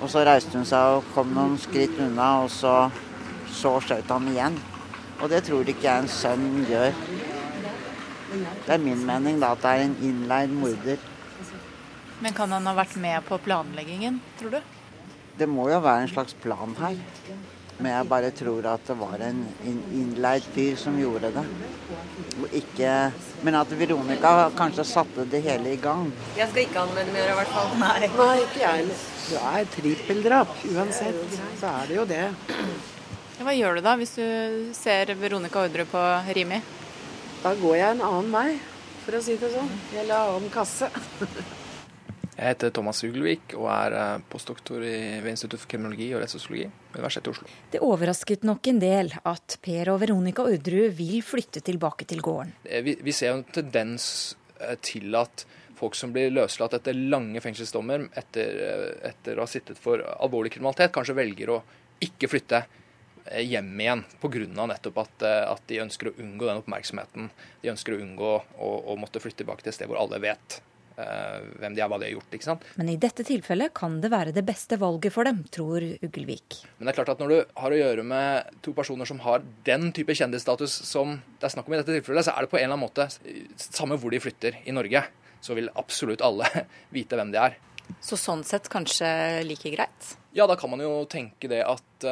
Og 0.02 0.10
så 0.12 0.26
reiste 0.28 0.58
hun 0.58 0.68
seg 0.68 0.98
og 1.00 1.12
kom 1.16 1.32
noen 1.34 1.60
skritt 1.62 2.00
unna, 2.02 2.44
og 2.44 2.52
så 2.52 2.76
så 3.56 3.78
skjøt 3.80 4.10
han 4.12 4.28
igjen. 4.32 4.58
Og 5.22 5.30
det 5.32 5.46
tror 5.48 5.70
ikke 5.70 5.88
jeg 5.88 6.04
en 6.04 6.12
sønn 6.12 6.66
gjør. 6.68 6.92
Det 8.66 8.74
er 8.76 8.82
min 8.82 9.04
mening 9.08 9.40
da, 9.42 9.54
at 9.56 9.64
det 9.64 9.74
er 9.74 9.84
en 9.88 9.98
innleid 10.04 10.54
morder. 10.56 11.12
Men 12.24 12.34
kan 12.36 12.52
han 12.52 12.68
ha 12.68 12.74
vært 12.78 12.96
med 13.02 13.26
på 13.28 13.40
planleggingen, 13.44 14.22
tror 14.40 14.58
du? 14.58 14.62
Det 15.36 15.48
må 15.52 15.68
jo 15.68 15.82
være 15.84 16.06
en 16.06 16.12
slags 16.14 16.36
plan 16.40 16.76
her. 16.80 16.96
Men 17.76 17.92
jeg 17.92 18.08
bare 18.08 18.30
tror 18.32 18.68
at 18.72 18.86
det 18.88 18.96
var 18.96 19.20
en 19.26 19.42
innleid 19.68 20.46
fyr 20.56 20.78
som 20.80 20.96
gjorde 20.96 21.34
det. 21.36 21.44
Ikke, 22.62 22.92
men 23.44 23.58
at 23.60 23.74
Veronica 23.76 24.32
kanskje 24.56 24.86
satte 24.88 25.26
det 25.32 25.42
hele 25.44 25.74
i 25.74 25.82
gang. 25.84 26.08
Jeg 26.38 26.48
skal 26.54 26.64
ikke 26.64 26.86
anmelde 26.86 27.16
mer 27.18 27.34
i 27.34 27.36
hvert 27.42 27.52
fall. 27.52 27.76
Nei, 27.82 28.08
Nei 28.16 28.38
ikke 28.46 28.62
jeg 28.62 28.80
heller. 28.80 29.04
Det 29.26 29.44
er 29.52 29.70
trippeldrap. 29.76 30.56
Uansett, 30.72 31.38
så 31.60 31.74
er 31.82 31.92
det 31.92 32.00
jo 32.00 32.08
det. 32.08 32.24
Hva 33.44 33.52
gjør 33.52 33.76
du 33.76 33.84
da 33.84 33.98
hvis 34.00 34.16
du 34.16 34.26
ser 34.78 35.12
Veronica 35.20 35.66
Ordre 35.66 35.84
på 35.92 36.08
Rimi? 36.38 36.62
Da 37.46 37.52
går 37.54 37.76
jeg 37.78 37.94
en 37.94 38.00
annen 38.02 38.32
vei, 38.34 38.56
for 39.04 39.14
å 39.14 39.20
si 39.22 39.36
det 39.38 39.52
sånn. 39.54 39.68
Eller 40.02 40.32
annen 40.34 40.50
kasse. 40.50 40.88
Jeg 42.36 42.50
heter 42.50 42.72
Thomas 42.74 43.00
Ugelvik 43.06 43.54
og 43.56 43.70
er 43.72 44.24
postdoktor 44.28 44.82
ved 44.82 45.30
Institutt 45.30 45.62
for 45.62 45.70
kriminologi 45.72 46.10
og 46.12 46.20
rettssosiologi 46.20 46.66
ved 46.66 46.98
Universitetet 46.98 47.30
i 47.30 47.32
Oslo. 47.32 47.52
Det 47.72 47.82
overrasket 47.86 48.44
nok 48.50 48.68
en 48.68 48.82
del 48.82 49.14
at 49.32 49.56
Per 49.64 49.92
og 49.94 50.02
Veronica 50.02 50.44
Orderud 50.44 50.98
vil 50.98 51.22
flytte 51.24 51.62
tilbake 51.64 52.10
til 52.10 52.20
gården. 52.26 52.52
Vi, 52.84 52.98
vi 53.06 53.14
ser 53.16 53.38
en 53.38 53.46
tendens 53.56 54.10
til 54.84 55.16
at 55.16 55.46
folk 55.80 55.96
som 55.96 56.12
blir 56.12 56.34
løslatt 56.36 56.76
etter 56.76 56.98
lange 56.98 57.40
fengselsdommer 57.46 58.10
etter, 58.20 58.60
etter 59.14 59.40
å 59.40 59.46
ha 59.46 59.54
sittet 59.54 59.80
for 59.80 60.04
alvorlig 60.18 60.58
kriminalitet, 60.58 60.92
kanskje 60.98 61.16
velger 61.22 61.54
å 61.56 61.62
ikke 62.04 62.34
flytte 62.34 62.66
hjem 63.26 63.74
igjen 63.82 64.06
pga. 64.22 64.68
nettopp 64.70 65.02
at, 65.02 65.26
at 65.26 65.66
de 65.68 65.82
ønsker 65.82 66.12
å 66.12 66.16
unngå 66.22 66.48
den 66.48 66.62
oppmerksomheten. 66.62 67.30
De 67.62 67.74
ønsker 67.74 67.96
å 67.96 68.00
unngå 68.04 68.32
å, 68.36 68.72
å 68.94 68.98
måtte 69.00 69.22
flytte 69.24 69.44
tilbake 69.44 69.66
til 69.66 69.74
et 69.74 69.78
sted 69.80 69.90
hvor 69.90 70.02
alle 70.02 70.22
vet 70.24 70.60
uh, 71.00 71.42
hvem 71.60 71.76
de 71.76 71.84
er, 71.84 71.90
hva 71.90 72.00
de 72.00 72.08
har 72.08 72.14
gjort. 72.16 72.36
ikke 72.38 72.48
sant? 72.48 72.66
Men 72.80 72.92
i 72.94 72.98
dette 73.02 73.26
tilfellet 73.28 73.74
kan 73.76 74.00
det 74.04 74.12
være 74.14 74.34
det 74.36 74.46
beste 74.48 74.80
valget 74.82 75.14
for 75.16 75.28
dem, 75.28 75.44
tror 75.54 75.84
Ugelvik. 76.06 76.62
Men 76.78 76.88
det 76.88 76.94
er 76.94 77.00
klart 77.00 77.14
at 77.16 77.24
når 77.24 77.34
du 77.34 77.38
har 77.62 77.76
å 77.76 77.82
gjøre 77.82 78.08
med 78.08 78.58
to 78.66 78.76
personer 78.78 79.10
som 79.10 79.22
har 79.26 79.46
den 79.68 79.92
type 79.96 80.16
kjendisstatus 80.16 80.80
som 80.88 81.18
det 81.40 81.50
er 81.50 81.56
snakk 81.56 81.70
om 81.70 81.78
i 81.78 81.82
dette 81.82 81.96
tilfellet, 82.00 82.28
så 82.28 82.36
er 82.36 82.46
det 82.46 82.54
på 82.54 82.60
en 82.60 82.68
eller 82.68 82.78
annen 82.78 82.88
måte 82.88 83.10
samme 83.66 84.00
hvor 84.02 84.14
de 84.14 84.22
flytter 84.24 84.62
i 84.66 84.76
Norge, 84.76 85.06
så 85.44 85.58
vil 85.58 85.72
absolutt 85.78 86.24
alle 86.26 86.50
vite 86.96 87.20
hvem 87.20 87.34
de 87.36 87.42
er. 87.42 87.58
Så 88.02 88.18
sånn 88.18 88.42
sett 88.46 88.70
kanskje 88.72 89.08
like 89.46 89.70
greit? 89.74 90.16
Ja, 90.36 90.44
da 90.50 90.58
kan 90.60 90.70
man 90.72 90.82
jo 90.84 91.06
tenke 91.08 91.48
det 91.48 91.62
at 91.64 92.06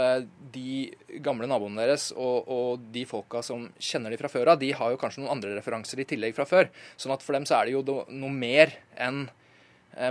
de 0.54 0.94
gamle 1.26 1.48
naboene 1.50 1.84
deres 1.84 2.08
og, 2.16 2.48
og, 2.48 2.86
de 2.96 3.04
folka 3.10 3.42
som 3.44 3.66
kjenner 3.76 4.14
de 4.14 4.20
fra 4.22 4.32
før 4.32 4.54
av, 4.54 4.62
de 4.62 4.72
har 4.72 4.94
jo 4.94 5.00
kanskje 5.02 5.26
noen 5.26 5.34
andre 5.36 5.58
referanser 5.58 6.00
i 6.00 6.08
tillegg 6.08 6.38
fra 6.38 6.48
før. 6.48 6.72
Sånn 6.96 7.12
at 7.12 7.26
for 7.26 7.36
dem 7.36 7.44
så 7.50 7.60
er 7.60 7.68
det 7.68 7.76
jo 7.76 7.84
noe 7.84 8.32
mer 8.32 8.72
enn 8.96 9.26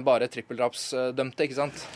bare 0.05 0.29
trippeldrapsdømte, 0.31 1.47
ikke 1.47 1.57
sant. 1.57 1.87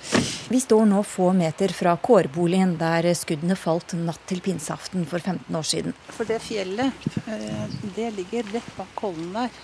Vi 0.51 0.59
står 0.63 0.87
nå 0.91 1.03
få 1.07 1.31
meter 1.37 1.73
fra 1.75 1.95
kårboligen 2.03 2.77
der 2.81 3.07
skuddene 3.19 3.57
falt 3.59 3.95
natt 3.99 4.23
til 4.31 4.43
pinseaften 4.43 5.07
for 5.07 5.23
15 5.23 5.59
år 5.59 5.67
siden. 5.67 5.97
For 6.11 6.27
det 6.29 6.41
fjellet, 6.43 7.07
det 7.97 8.11
ligger 8.19 8.51
rett 8.55 8.73
bak 8.79 8.93
kollen 8.99 9.33
der. 9.37 9.63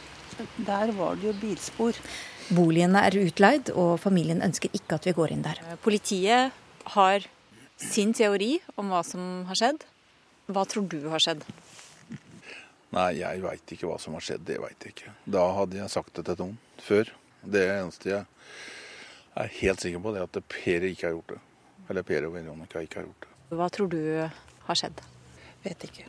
Der 0.67 0.93
var 0.97 1.19
det 1.19 1.29
jo 1.29 1.35
bilspor. 1.41 1.99
Boligene 2.51 3.05
er 3.07 3.17
utleid, 3.23 3.71
og 3.79 3.95
familien 4.03 4.43
ønsker 4.45 4.73
ikke 4.75 4.99
at 4.99 5.07
vi 5.07 5.15
går 5.17 5.35
inn 5.35 5.45
der. 5.45 5.61
Politiet 5.85 6.53
har 6.97 7.29
sin 7.79 8.13
teori 8.17 8.57
om 8.77 8.91
hva 8.93 9.03
som 9.07 9.45
har 9.49 9.59
skjedd. 9.59 9.87
Hva 10.53 10.65
tror 10.69 10.89
du 10.91 10.99
har 11.13 11.23
skjedd? 11.23 11.45
Nei, 12.93 13.09
jeg 13.23 13.41
veit 13.41 13.73
ikke 13.73 13.89
hva 13.89 13.97
som 14.03 14.19
har 14.19 14.25
skjedd. 14.25 14.45
Det 14.49 14.59
veit 14.61 14.85
jeg 14.85 14.97
ikke. 14.97 15.15
Da 15.39 15.47
hadde 15.57 15.79
jeg 15.79 15.93
sagt 15.95 16.19
det 16.19 16.27
til 16.29 16.41
noen 16.43 16.59
før. 16.83 17.13
Det 17.43 17.63
eneste 17.73 18.11
jeg 18.11 18.25
er 19.43 19.55
helt 19.63 19.83
sikker 19.83 20.03
på, 20.03 20.13
det 20.13 20.21
er 20.21 20.29
at 20.29 20.51
Per 20.53 20.89
ikke 20.91 21.09
har 21.09 21.15
gjort 21.17 21.33
det. 21.35 21.41
Eller 21.89 22.05
Per 22.07 22.27
og 22.29 22.35
Veronica 22.37 22.83
ikke 22.85 23.01
har 23.01 23.07
gjort 23.09 23.25
det. 23.25 23.31
Hva 23.57 23.69
tror 23.73 23.89
du 23.93 24.03
har 24.67 24.79
skjedd? 24.79 25.01
Vet 25.65 25.87
ikke. 25.89 26.05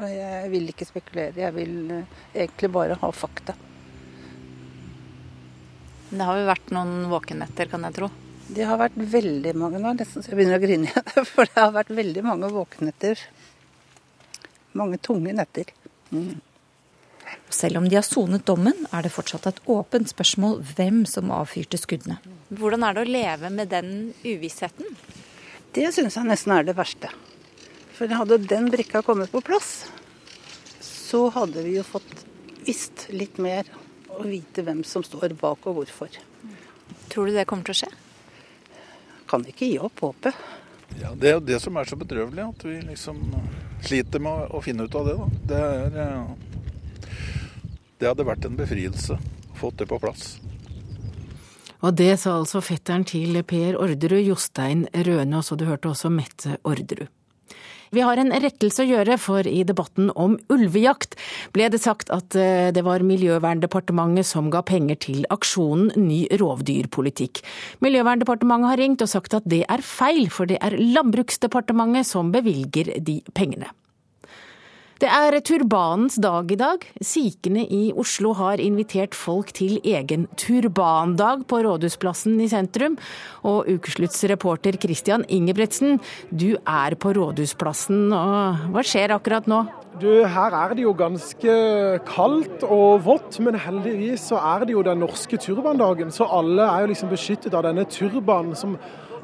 Jeg 0.00 0.48
vil 0.54 0.72
ikke 0.72 0.88
spekulere. 0.88 1.36
Jeg 1.36 1.52
vil 1.56 1.74
egentlig 1.92 2.70
bare 2.72 2.96
ha 3.02 3.10
fakta. 3.12 3.54
Det 6.10 6.26
har 6.26 6.40
jo 6.40 6.46
vært 6.48 6.72
noen 6.74 7.06
våkenetter, 7.10 7.70
kan 7.70 7.86
jeg 7.86 7.96
tro? 8.00 8.10
Det 8.50 8.64
har 8.66 8.80
vært 8.80 8.96
veldig 8.98 9.52
mange 9.54 9.78
nå, 9.78 9.92
nesten 9.94 10.24
så 10.24 10.32
jeg 10.32 10.40
begynner 10.40 10.58
å 10.58 10.62
grine 10.62 10.88
igjen. 10.88 11.26
For 11.32 11.46
det 11.46 11.60
har 11.60 11.74
vært 11.76 11.92
veldig 11.94 12.24
mange 12.26 12.50
våkenetter. 12.50 13.20
Mange 14.78 14.98
tunge 15.02 15.34
netter. 15.38 15.70
Mm. 16.10 16.40
Selv 17.54 17.78
om 17.78 17.86
de 17.86 17.94
har 17.94 18.06
sonet 18.06 18.42
dommen, 18.46 18.74
er 18.90 19.06
det 19.06 19.12
fortsatt 19.14 19.46
et 19.46 19.60
åpent 19.70 20.10
spørsmål 20.10 20.58
hvem 20.74 21.04
som 21.06 21.30
avfyrte 21.34 21.78
skuddene. 21.78 22.18
Hvordan 22.50 22.86
er 22.86 22.96
det 22.96 23.04
å 23.04 23.10
leve 23.10 23.50
med 23.54 23.70
den 23.70 23.92
uvissheten? 24.24 24.90
Det 25.74 25.86
syns 25.94 26.18
jeg 26.18 26.26
nesten 26.26 26.56
er 26.56 26.66
det 26.66 26.74
verste. 26.78 27.12
For 27.94 28.10
hadde 28.10 28.40
den 28.50 28.66
brikka 28.72 29.04
kommet 29.06 29.30
på 29.30 29.42
plass, 29.46 29.84
så 30.82 31.28
hadde 31.34 31.62
vi 31.62 31.76
jo 31.76 31.86
fått 31.86 32.24
visst 32.66 33.06
litt 33.14 33.38
mer 33.38 33.68
og 34.20 34.28
vite 34.28 34.64
hvem 34.66 34.82
som 34.86 35.04
står 35.06 35.34
bak 35.40 35.66
og 35.70 35.80
hvorfor. 35.80 36.20
Tror 37.10 37.26
du 37.26 37.34
det 37.34 37.46
kommer 37.48 37.66
til 37.66 37.74
å 37.74 37.80
skje? 37.82 37.90
Kan 39.30 39.46
ikke 39.48 39.68
gi 39.70 39.78
opp 39.80 40.02
håpet. 40.04 40.36
Ja, 41.00 41.14
Det 41.14 41.28
er 41.30 41.34
jo 41.38 41.46
det 41.46 41.60
som 41.62 41.76
er 41.78 41.88
så 41.88 41.96
bedrøvelig, 41.96 42.44
at 42.50 42.64
vi 42.66 42.80
liksom 42.82 43.20
sliter 43.86 44.22
med 44.22 44.50
å 44.50 44.60
finne 44.64 44.84
ut 44.84 44.94
av 44.98 45.06
det. 45.06 45.16
Da. 45.16 45.26
Det, 45.50 45.60
er, 45.60 46.24
det 48.00 48.10
hadde 48.10 48.26
vært 48.26 48.48
en 48.48 48.58
befrielse 48.58 49.16
å 49.16 49.58
få 49.60 49.72
det 49.78 49.86
på 49.90 50.00
plass. 50.02 50.34
Og 51.80 51.94
det 51.96 52.12
sa 52.20 52.34
altså 52.36 52.60
fetteren 52.60 53.06
til 53.08 53.38
Per 53.48 53.78
Orderud, 53.80 54.20
Jostein 54.26 54.84
Røne, 54.92 55.38
og 55.38 55.46
så 55.46 55.56
du 55.56 55.64
hørte 55.64 55.88
også 55.94 56.10
Mette 56.12 56.58
Orderud. 56.68 57.08
Vi 57.90 58.04
har 58.06 58.20
en 58.20 58.30
rettelse 58.30 58.84
å 58.84 58.88
gjøre, 58.88 59.16
for 59.18 59.46
i 59.46 59.64
debatten 59.66 60.12
om 60.14 60.36
ulvejakt 60.52 61.16
ble 61.54 61.66
det 61.72 61.80
sagt 61.82 62.12
at 62.14 62.30
det 62.30 62.84
var 62.86 63.02
Miljøverndepartementet 63.06 64.28
som 64.28 64.52
ga 64.52 64.62
penger 64.66 65.00
til 65.02 65.26
aksjonen 65.34 65.90
Ny 65.98 66.22
rovdyrpolitikk. 66.38 67.42
Miljøverndepartementet 67.82 68.70
har 68.70 68.82
ringt 68.84 69.02
og 69.02 69.10
sagt 69.10 69.34
at 69.34 69.48
det 69.50 69.64
er 69.66 69.82
feil, 69.82 70.28
for 70.30 70.46
det 70.46 70.60
er 70.62 70.78
Landbruksdepartementet 70.78 72.06
som 72.06 72.30
bevilger 72.34 72.94
de 73.02 73.20
pengene. 73.34 73.72
Det 75.00 75.08
er 75.08 75.32
turbanens 75.40 76.18
dag 76.20 76.50
i 76.52 76.58
dag. 76.60 76.82
Sikhene 77.00 77.62
i 77.72 77.86
Oslo 77.96 78.34
har 78.36 78.60
invitert 78.60 79.16
folk 79.16 79.48
til 79.56 79.78
egen 79.80 80.26
turbandag 80.36 81.46
på 81.48 81.62
Rådhusplassen 81.64 82.36
i 82.44 82.50
sentrum. 82.52 82.98
Og 83.48 83.70
ukesluttsreporter 83.78 84.76
Christian 84.76 85.24
Ingebretsen, 85.24 86.02
du 86.28 86.58
er 86.68 86.98
på 87.00 87.14
Rådhusplassen, 87.16 88.10
og 88.12 88.68
hva 88.74 88.84
skjer 88.84 89.16
akkurat 89.16 89.48
nå? 89.48 89.62
Du, 90.04 90.10
Her 90.28 90.52
er 90.66 90.76
det 90.76 90.84
jo 90.84 90.92
ganske 90.92 91.54
kaldt 92.04 92.68
og 92.68 93.00
vått, 93.08 93.40
men 93.40 93.56
heldigvis 93.56 94.28
så 94.34 94.44
er 94.52 94.68
det 94.68 94.76
jo 94.76 94.84
den 94.84 95.00
norske 95.00 95.40
turbandagen. 95.40 96.12
Så 96.12 96.28
alle 96.28 96.68
er 96.68 96.84
jo 96.84 96.92
liksom 96.92 97.16
beskyttet 97.16 97.56
av 97.56 97.64
denne 97.64 97.88
turbanen 97.88 98.52
som 98.52 98.76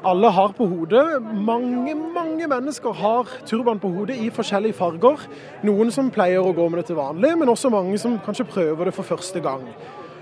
alle 0.07 0.31
har 0.31 0.53
på 0.55 0.65
hodet. 0.69 1.21
Mange 1.33 1.95
mange 2.15 2.47
mennesker 2.47 2.93
har 2.93 3.29
turban 3.45 3.79
på 3.79 3.91
hodet 3.91 4.17
i 4.23 4.29
forskjellige 4.33 4.77
farger. 4.77 5.27
Noen 5.67 5.91
som 5.91 6.11
pleier 6.13 6.43
å 6.43 6.55
gå 6.55 6.67
med 6.69 6.81
det 6.81 6.89
til 6.89 6.99
vanlig, 6.99 7.33
men 7.37 7.51
også 7.51 7.71
mange 7.73 7.97
som 8.01 8.19
kanskje 8.23 8.47
prøver 8.47 8.89
det 8.89 8.95
for 8.95 9.07
første 9.07 9.41
gang. 9.43 9.67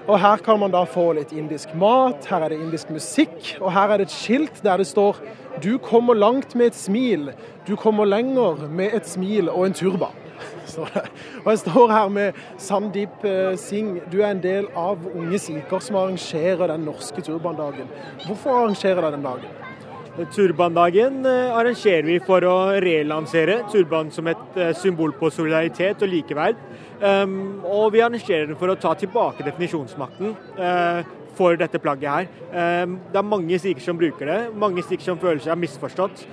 Og 0.06 0.20
Her 0.22 0.38
kan 0.38 0.60
man 0.62 0.74
da 0.74 0.84
få 0.86 1.12
litt 1.18 1.32
indisk 1.34 1.72
mat, 1.74 2.28
her 2.30 2.46
er 2.46 2.54
det 2.54 2.60
indisk 2.62 2.92
musikk, 2.94 3.56
og 3.60 3.72
her 3.74 3.90
er 3.90 3.98
det 3.98 4.06
et 4.06 4.14
skilt 4.14 4.62
der 4.64 4.78
det 4.78 4.88
står 4.88 5.18
'Du 5.62 5.78
kommer 5.78 6.14
langt 6.14 6.56
med 6.56 6.66
et 6.66 6.76
smil, 6.76 7.32
du 7.68 7.76
kommer 7.76 8.06
lenger 8.06 8.68
med 8.70 8.94
et 8.94 9.08
smil 9.08 9.50
og 9.50 9.66
en 9.66 9.74
turban'. 9.74 10.26
Og 11.46 11.52
Jeg 11.52 11.60
står 11.60 11.92
her 11.92 12.08
med 12.10 12.34
Sandeep 12.58 13.24
eh, 13.24 13.58
Singh. 13.58 14.02
Du 14.12 14.22
er 14.22 14.32
en 14.32 14.44
del 14.44 14.68
av 14.76 14.98
Unge 15.16 15.40
sikher 15.40 15.80
som 15.80 15.96
arrangerer 15.96 16.68
den 16.68 16.80
norske 16.80 17.22
turbandagen. 17.22 17.88
Hvorfor 18.26 18.50
arrangerer 18.50 19.02
dere 19.02 19.12
den 19.12 19.24
dagen? 19.24 19.65
Turbandagen 20.16 21.26
eh, 21.28 21.52
arrangerer 21.52 22.06
vi 22.08 22.16
for 22.24 22.46
å 22.48 22.56
relansere 22.80 23.58
turban 23.72 24.08
som 24.16 24.30
et 24.32 24.56
eh, 24.56 24.72
symbol 24.80 25.12
på 25.20 25.28
solidaritet 25.34 26.06
og 26.06 26.12
likeverd. 26.12 26.62
Um, 27.02 27.60
og 27.68 27.90
vi 27.92 28.00
arrangerer 28.00 28.48
den 28.48 28.56
for 28.56 28.72
å 28.72 28.78
ta 28.80 28.94
tilbake 28.96 29.44
definisjonsmakten 29.44 30.32
uh, 30.56 31.02
for 31.36 31.60
dette 31.60 31.82
plagget 31.84 32.08
her. 32.14 32.30
Um, 32.86 32.96
det 33.12 33.20
er 33.20 33.28
mange 33.28 33.60
sikher 33.60 33.84
som 33.84 34.00
bruker 34.00 34.32
det, 34.32 34.40
mange 34.56 34.86
sikher 34.88 35.10
som 35.10 35.20
føler 35.20 35.44
seg 35.44 35.60
misforstått. 35.60 36.24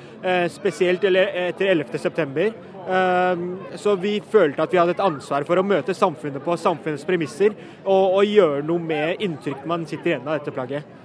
Spesielt 0.55 1.03
etter 1.03 1.73
11.9. 1.75 2.53
Um, 2.87 3.47
så 3.75 3.97
vi 3.99 4.21
følte 4.23 4.62
at 4.62 4.71
vi 4.71 4.79
hadde 4.79 4.95
et 4.95 5.03
ansvar 5.03 5.42
for 5.49 5.59
å 5.59 5.66
møte 5.66 5.95
samfunnet 5.99 6.47
på 6.47 6.55
samfunnets 6.55 7.07
premisser, 7.07 7.59
og, 7.83 8.21
og 8.21 8.31
gjøre 8.31 8.62
noe 8.71 8.87
med 8.87 9.27
inntrykk 9.27 9.66
man 9.66 9.90
sitter 9.90 10.14
igjen 10.14 10.29
av 10.29 10.38
dette 10.38 10.55
plagget. 10.55 11.02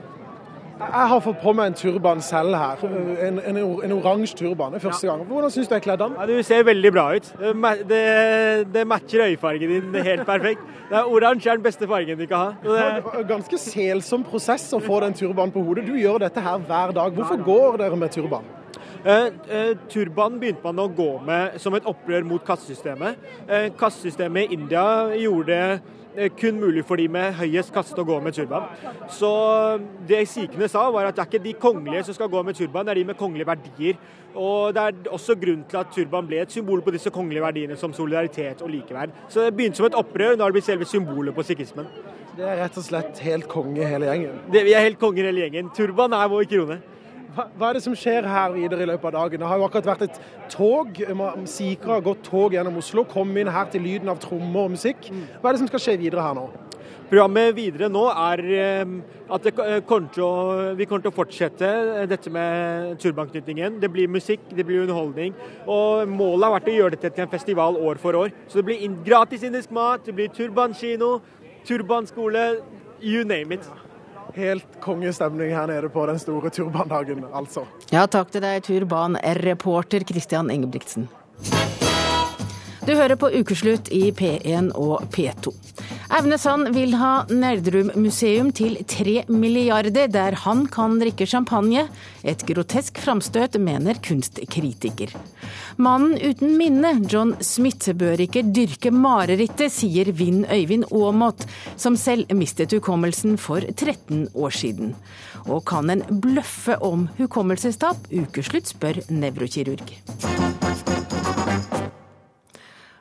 Jeg 0.77 1.07
har 1.09 1.21
fått 1.25 1.39
på 1.41 1.51
meg 1.57 1.71
en 1.71 1.75
turban 1.77 2.19
selv 2.21 2.55
her. 2.55 2.81
En, 3.25 3.39
en, 3.39 3.57
en 3.57 3.93
oransje 3.95 4.37
turban. 4.37 4.75
Det 4.75 4.77
er 4.77 4.83
første 4.83 5.07
gang. 5.09 5.23
Hvordan 5.25 5.53
syns 5.53 5.69
du 5.69 5.73
jeg 5.73 5.81
er 5.81 5.85
kledd 5.87 6.03
den? 6.03 6.17
Ja, 6.19 6.27
du 6.29 6.43
ser 6.45 6.67
veldig 6.67 6.91
bra 6.93 7.05
ut. 7.15 7.31
Det, 7.89 8.01
det 8.75 8.83
matcher 8.87 9.25
øyefargen 9.25 9.73
din 9.73 9.97
helt 10.05 10.25
perfekt. 10.27 10.61
Oransje 10.91 11.49
er 11.49 11.57
den 11.57 11.65
beste 11.65 11.89
fargen 11.89 12.19
du 12.19 12.27
kan 12.29 12.37
ha. 12.37 12.51
Det 12.61 12.77
er 12.83 13.25
ganske 13.33 13.59
selsom 13.61 14.27
prosess 14.27 14.69
å 14.77 14.81
få 14.83 15.01
den 15.05 15.17
turbanen 15.17 15.55
på 15.55 15.65
hodet. 15.65 15.87
Du 15.89 15.97
gjør 15.97 16.21
dette 16.27 16.45
her 16.45 16.61
hver 16.69 16.93
dag. 16.99 17.17
Hvorfor 17.17 17.43
går 17.49 17.81
dere 17.81 17.97
med 17.97 18.13
turban? 18.13 18.45
Uh, 19.07 19.29
uh, 19.49 19.73
turban 19.89 20.39
begynte 20.41 20.65
man 20.65 20.81
å 20.83 20.87
gå 20.91 21.11
med 21.25 21.57
som 21.61 21.75
et 21.77 21.85
opprør 21.87 22.25
mot 22.27 22.43
kassesystemet. 22.43 23.21
Uh, 23.47 23.69
kassesystemet 23.77 24.49
i 24.49 24.57
India 24.57 24.85
gjorde 25.15 25.53
det 25.53 25.95
kun 26.39 26.59
mulig 26.59 26.83
for 26.85 26.97
de 26.97 27.07
med 27.11 27.35
høyest 27.37 27.73
kaste 27.73 28.01
å 28.01 28.05
gå 28.07 28.17
med 28.23 28.33
turban. 28.33 28.65
Så 29.13 29.29
det 30.09 30.23
sikhene 30.29 30.69
sa, 30.71 30.87
var 30.93 31.09
at 31.09 31.17
det 31.17 31.23
er 31.23 31.29
ikke 31.29 31.43
de 31.43 31.53
kongelige 31.61 32.07
som 32.07 32.17
skal 32.17 32.31
gå 32.31 32.41
med 32.45 32.57
turban, 32.57 32.87
det 32.87 32.95
er 32.95 33.01
de 33.01 33.09
med 33.11 33.19
kongelige 33.19 33.49
verdier. 33.49 33.99
Og 34.37 34.73
Det 34.73 34.81
er 34.81 35.13
også 35.13 35.35
grunnen 35.39 35.65
til 35.69 35.77
at 35.77 35.93
turban 35.93 36.27
ble 36.27 36.41
et 36.41 36.51
symbol 36.53 36.81
på 36.81 36.93
disse 36.93 37.09
kongelige 37.13 37.41
verdiene 37.41 37.77
som 37.77 37.93
solidaritet 37.93 38.61
og 38.61 38.69
likeverd. 38.69 39.13
Så 39.29 39.45
det 39.45 39.55
begynte 39.55 39.77
som 39.77 39.87
et 39.89 39.97
opprør, 39.97 40.35
nå 40.35 40.43
har 40.43 40.51
det 40.51 40.59
blitt 40.59 40.69
selve 40.69 40.85
symbolet 40.85 41.35
på 41.35 41.45
sikhismen. 41.45 41.89
Det 42.37 42.45
er 42.45 42.59
rett 42.61 42.77
og 42.77 42.85
slett 42.85 43.17
helt 43.25 43.47
konge 43.49 43.85
hele 43.85 44.11
gjengen? 44.11 44.41
Det, 44.53 44.61
vi 44.65 44.75
er 44.77 44.85
helt 44.85 44.99
konger 45.01 45.25
hele 45.25 45.41
gjengen. 45.45 45.71
Turban 45.73 46.13
er 46.13 46.29
vår 46.29 46.45
krone. 46.51 46.81
Hva 47.37 47.69
er 47.69 47.77
det 47.77 47.83
som 47.85 47.95
skjer 47.97 48.25
her 48.25 48.53
videre 48.55 48.81
i 48.81 48.89
løpet 48.89 49.11
av 49.11 49.15
dagen? 49.19 49.41
Det 49.41 49.49
har 49.49 49.59
jo 49.59 49.65
akkurat 49.67 49.89
vært 49.91 50.05
et 50.07 50.21
tog. 50.49 51.01
Sikra 51.49 51.97
har 51.97 52.05
gått 52.05 52.23
tog 52.25 52.55
gjennom 52.55 52.79
Oslo. 52.81 53.03
Kom 53.05 53.35
inn 53.37 53.51
her 53.53 53.69
til 53.69 53.85
lyden 53.85 54.09
av 54.09 54.21
trommer 54.23 54.65
og 54.65 54.73
musikk. 54.73 55.11
Hva 55.37 55.51
er 55.51 55.57
det 55.57 55.61
som 55.61 55.69
skal 55.69 55.83
skje 55.83 55.99
videre 56.01 56.25
her 56.25 56.37
nå? 56.37 56.47
Programmet 57.07 57.53
videre 57.55 57.87
nå 57.87 58.01
er 58.09 58.41
eh, 58.51 58.89
at 59.31 59.45
kommer 59.87 60.19
å, 60.25 60.31
vi 60.75 60.87
kommer 60.89 61.05
til 61.05 61.13
å 61.13 61.15
fortsette 61.15 61.69
dette 62.09 62.33
med 62.33 62.97
turbanknytningen. 63.03 63.79
Det 63.79 63.91
blir 63.93 64.11
musikk, 64.11 64.43
det 64.51 64.65
blir 64.67 64.83
underholdning. 64.83 65.37
Og 65.71 66.09
målet 66.11 66.49
har 66.49 66.55
vært 66.57 66.71
å 66.73 66.77
gjøre 66.81 66.97
dette 66.97 67.13
til 67.15 67.27
en 67.27 67.31
festival 67.31 67.79
år 67.79 68.01
for 68.03 68.17
år. 68.25 68.35
Så 68.49 68.59
det 68.59 68.67
blir 68.67 69.01
gratis 69.07 69.47
indisk 69.47 69.71
mat, 69.77 70.03
det 70.03 70.17
blir 70.17 70.33
turbankino, 70.35 71.19
turbanskole, 71.67 72.49
you 72.99 73.23
name 73.23 73.53
it 73.53 73.86
helt 74.37 74.79
kongestemning 74.83 75.51
her 75.55 75.67
nede 75.67 75.89
på 75.89 76.05
den 76.09 76.19
store 76.21 76.49
turbandagen, 76.53 77.25
altså. 77.33 77.65
Ja, 77.91 78.05
takk 78.05 78.31
til 78.33 78.43
deg, 78.45 78.63
turbanreporter 78.67 80.05
Christian 80.07 80.51
Ingebrigtsen. 80.53 81.09
Du 82.87 82.93
hører 82.95 83.17
på 83.19 83.27
Ukeslutt 83.35 83.89
i 83.91 84.11
P1 84.15 84.69
og 84.79 85.09
P2. 85.11 85.51
Aune 86.07 86.71
vil 86.71 86.93
ha 86.95 87.25
Nerdrum-museum 87.27 88.53
til 88.55 88.77
tre 88.87 89.25
milliarder, 89.27 90.07
der 90.07 90.37
han 90.39 90.65
kan 90.71 90.95
drikke 91.01 91.27
champagne. 91.27 91.87
Et 92.23 92.43
grotesk 92.47 92.97
framstøt, 93.03 93.57
mener 93.59 93.99
kunstkritiker. 93.99 95.11
Mannen 95.77 96.15
uten 96.15 96.55
minne, 96.57 96.93
John 97.11 97.35
Smith, 97.43 97.91
bør 97.91 98.23
ikke 98.23 98.45
dyrke 98.55 98.91
marerittet, 98.91 99.73
sier 99.73 100.13
Vinn 100.15 100.45
Øyvind 100.47 100.87
Aamodt, 100.91 101.43
som 101.75 101.99
selv 101.99 102.31
mistet 102.31 102.71
hukommelsen 102.71 103.35
for 103.37 103.59
13 103.59 104.29
år 104.33 104.55
siden. 104.55 104.95
Og 105.47 105.65
kan 105.67 105.91
en 105.91 106.05
bløffe 106.23 106.79
om 106.83 107.09
hukommelsestap? 107.19 108.07
Ukeslutt 108.11 108.71
spør 108.71 109.03
nevrokirurg. 109.11 110.66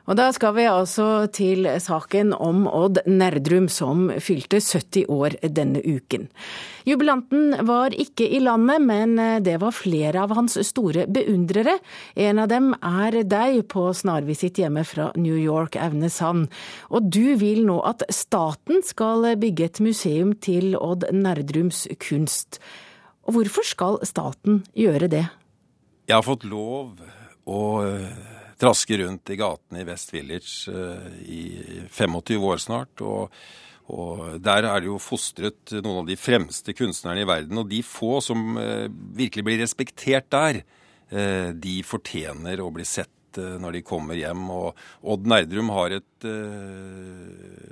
Og 0.07 0.15
da 0.15 0.29
skal 0.31 0.53
vi 0.55 0.63
altså 0.71 1.27
til 1.35 1.67
saken 1.83 2.31
om 2.31 2.63
Odd 2.71 3.01
Nerdrum 3.11 3.65
som 3.71 4.05
fylte 4.23 4.61
70 4.63 5.09
år 5.11 5.35
denne 5.43 5.81
uken. 5.83 6.29
Jubilanten 6.87 7.57
var 7.67 7.91
ikke 7.91 8.23
i 8.23 8.39
landet, 8.39 8.85
men 8.87 9.17
det 9.43 9.57
var 9.59 9.75
flere 9.75 10.23
av 10.23 10.31
hans 10.37 10.55
store 10.63 11.03
beundrere. 11.11 11.75
En 12.15 12.39
av 12.39 12.47
dem 12.47 12.71
er 12.79 13.19
deg 13.27 13.65
på 13.67 13.89
snarvisitt 13.91 14.61
hjemme 14.63 14.85
fra 14.87 15.09
New 15.19 15.35
York, 15.35 15.75
Aune 15.75 16.07
Sand. 16.07 16.47
Og 16.87 17.11
du 17.11 17.35
vil 17.41 17.65
nå 17.67 17.81
at 17.83 18.07
staten 18.07 18.79
skal 18.87 19.33
bygge 19.35 19.67
et 19.67 19.83
museum 19.83 20.31
til 20.39 20.77
Odd 20.79 21.09
Nerdrums 21.11 21.83
kunst. 21.99 22.61
Og 23.27 23.35
hvorfor 23.35 23.67
skal 23.67 23.99
staten 24.07 24.63
gjøre 24.71 25.11
det? 25.11 25.25
Jeg 26.07 26.15
har 26.15 26.23
fått 26.23 26.47
lov 26.47 26.95
å 27.43 27.59
traske 28.59 28.97
rundt 28.97 29.29
i 29.29 29.37
gatene 29.39 29.81
i 29.81 29.87
West 29.87 30.13
Village 30.13 30.73
uh, 30.73 31.07
i 31.21 31.87
25 31.89 32.51
år 32.51 32.61
snart. 32.63 33.01
og 33.01 33.31
og 33.87 34.41
Der 34.43 34.65
er 34.67 34.81
det 34.83 34.89
jo 34.89 34.97
fostret 34.99 35.71
noen 35.79 36.01
av 36.01 36.07
de 36.09 36.17
fremste 36.19 36.73
kunstnerne 36.75 37.21
i 37.23 37.27
verden. 37.27 37.55
Og 37.61 37.69
de 37.71 37.79
få 37.87 38.17
som 38.19 38.57
uh, 38.59 38.89
virkelig 39.15 39.45
blir 39.47 39.61
respektert 39.61 40.27
der, 40.33 40.59
uh, 41.13 41.53
de 41.55 41.77
fortjener 41.87 42.59
å 42.59 42.67
bli 42.75 42.83
sett 42.83 43.13
når 43.37 43.75
de 43.77 43.83
kommer 43.85 44.17
hjem. 44.17 44.47
Og 44.49 45.07
Odd 45.13 45.27
Nerdrum 45.29 45.69
har 45.69 45.93
et 45.93 46.27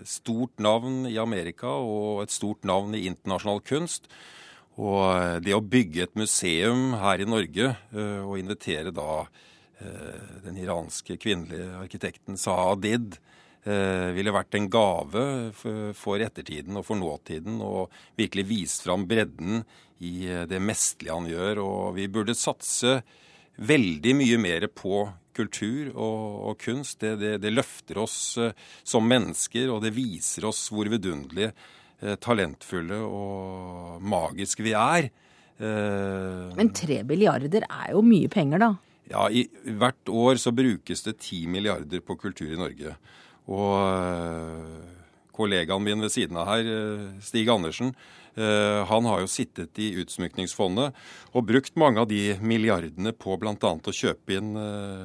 stort 0.06 0.62
navn 0.62 1.08
i 1.10 1.16
Amerika 1.18 1.72
og 1.82 2.22
et 2.22 2.36
stort 2.36 2.68
navn 2.70 2.94
i 2.94 3.08
internasjonal 3.10 3.64
kunst. 3.66 4.06
Og 4.78 5.42
det 5.42 5.56
å 5.58 5.64
bygge 5.66 6.06
et 6.06 6.20
museum 6.20 6.94
her 7.02 7.24
i 7.24 7.26
Norge 7.26 7.72
og 7.98 8.38
invitere 8.38 8.94
da 8.94 9.24
Eh, 9.26 9.55
den 10.46 10.58
iranske 10.62 11.18
kvinnelige 11.20 11.68
arkitekten 11.82 12.38
Saadid 12.40 13.18
eh, 13.66 14.14
ville 14.16 14.34
vært 14.34 14.56
en 14.58 14.70
gave 14.72 15.26
for 15.56 16.24
ettertiden 16.24 16.78
og 16.80 16.88
for 16.88 17.00
nåtiden, 17.00 17.60
og 17.64 17.94
virkelig 18.20 18.48
vist 18.50 18.86
fram 18.86 19.06
bredden 19.10 19.64
i 20.04 20.28
eh, 20.30 20.46
det 20.50 20.62
mesterlige 20.64 21.18
han 21.18 21.30
gjør. 21.32 21.64
Og 21.66 21.84
vi 21.98 22.10
burde 22.12 22.38
satse 22.38 23.00
veldig 23.56 24.18
mye 24.20 24.42
mer 24.42 24.68
på 24.72 25.06
kultur 25.36 25.92
og, 25.92 26.20
og 26.52 26.60
kunst. 26.64 27.02
Det, 27.04 27.16
det, 27.22 27.34
det, 27.44 27.54
løfter 27.54 28.00
oss 28.04 28.18
som 28.88 29.08
mennesker, 29.08 29.72
og 29.74 29.84
det 29.84 29.96
viser 29.96 30.48
oss 30.48 30.68
hvor 30.72 30.92
vidunderlige, 30.92 31.54
talentfulle 32.22 32.98
og 33.08 34.02
magiske 34.04 34.62
vi 34.62 34.74
er. 34.76 35.08
Men 35.58 36.70
tre 36.76 36.98
milliarder 37.08 37.64
er 37.64 37.94
jo 37.96 38.02
mye 38.06 38.28
penger, 38.30 38.60
da? 38.62 38.68
Ja, 39.12 39.28
i, 39.30 39.46
Hvert 39.78 40.10
år 40.10 40.42
så 40.42 40.54
brukes 40.56 41.06
det 41.06 41.20
10 41.20 41.46
milliarder 41.54 42.02
på 42.02 42.18
kultur 42.18 42.52
i 42.52 42.60
Norge. 42.60 42.96
Og 43.46 43.76
øh, 43.86 44.82
kollegaen 45.36 45.84
min 45.84 46.02
ved 46.02 46.10
siden 46.10 46.38
av 46.42 46.50
her, 46.50 46.66
øh, 46.66 47.22
Stig 47.22 47.50
Andersen, 47.50 47.94
øh, 48.38 48.82
han 48.90 49.06
har 49.06 49.22
jo 49.22 49.30
sittet 49.30 49.78
i 49.78 49.94
Utsmykningsfondet 50.02 50.98
og 51.34 51.46
brukt 51.46 51.78
mange 51.78 52.02
av 52.02 52.10
de 52.10 52.40
milliardene 52.42 53.14
på 53.14 53.38
bl.a. 53.38 53.56
å 53.62 53.94
kjøpe 53.94 54.40
inn 54.40 54.58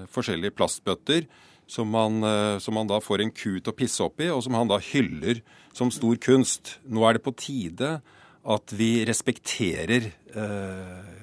forskjellige 0.09 0.57
plastbøtter 0.57 1.29
som 1.71 1.91
man, 1.91 2.23
eh, 2.25 2.59
som 2.59 2.75
man 2.75 2.89
da 2.91 2.99
får 3.03 3.23
en 3.23 3.33
ku 3.35 3.59
til 3.61 3.71
å 3.71 3.77
pisse 3.77 4.03
opp 4.03 4.21
i, 4.23 4.31
og 4.33 4.43
som 4.45 4.57
han 4.59 4.71
da 4.71 4.81
hyller 4.83 5.43
som 5.77 5.93
stor 5.95 6.19
kunst. 6.23 6.79
Nå 6.85 7.05
er 7.07 7.17
det 7.17 7.25
på 7.25 7.35
tide 7.39 8.01
at 8.41 8.75
vi 8.75 9.05
respekterer 9.07 10.11
eh, 10.11 11.17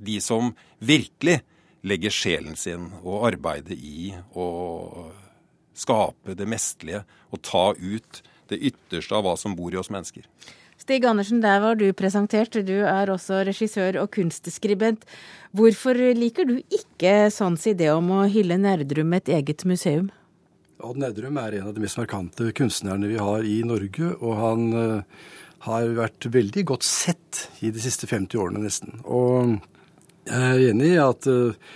de 0.00 0.16
som 0.24 0.54
virkelig 0.78 1.40
legger 1.86 2.12
sjelen 2.12 2.56
sin 2.58 2.90
og 3.00 3.26
arbeide 3.30 3.76
i 3.76 4.12
å 4.36 4.46
skape 5.76 6.36
det 6.36 6.48
mestlige 6.50 7.04
og 7.30 7.42
ta 7.46 7.70
ut 7.76 8.22
det 8.50 8.58
ytterste 8.70 9.16
av 9.16 9.24
hva 9.24 9.36
som 9.38 9.54
bor 9.56 9.72
i 9.72 9.78
oss 9.80 9.92
mennesker. 9.92 10.26
Stig 10.80 11.04
Andersen, 11.04 11.42
der 11.44 11.60
var 11.60 11.76
du 11.76 11.86
presentert. 11.92 12.56
Du 12.66 12.80
er 12.88 13.10
også 13.12 13.42
regissør 13.46 14.00
og 14.00 14.10
kunstskribent. 14.16 15.04
Hvorfor 15.56 15.98
liker 16.16 16.48
du 16.48 16.56
ikke 16.72 17.28
Sands 17.32 17.66
idé 17.68 17.90
om 17.92 18.08
å 18.16 18.24
hylle 18.32 18.56
Nerdrum 18.58 19.12
med 19.12 19.26
et 19.26 19.34
eget 19.40 19.66
museum? 19.68 20.08
Odd 20.80 21.00
Nerdrum 21.02 21.36
er 21.36 21.58
en 21.58 21.68
av 21.68 21.76
de 21.76 21.84
mest 21.84 22.00
markante 22.00 22.48
kunstnerne 22.56 23.10
vi 23.10 23.20
har 23.20 23.44
i 23.44 23.58
Norge, 23.68 24.14
og 24.16 24.38
han 24.40 24.62
uh, 24.72 25.26
har 25.66 25.90
vært 25.98 26.30
veldig 26.32 26.64
godt 26.72 26.86
sett 26.88 27.44
i 27.60 27.68
de 27.74 27.82
siste 27.84 28.08
50 28.08 28.40
årene 28.40 28.64
nesten. 28.64 29.02
Og 29.04 29.58
jeg 30.30 30.50
er 30.50 30.66
enig 30.70 30.92
i 30.94 31.00
at 31.02 31.26
uh, 31.30 31.70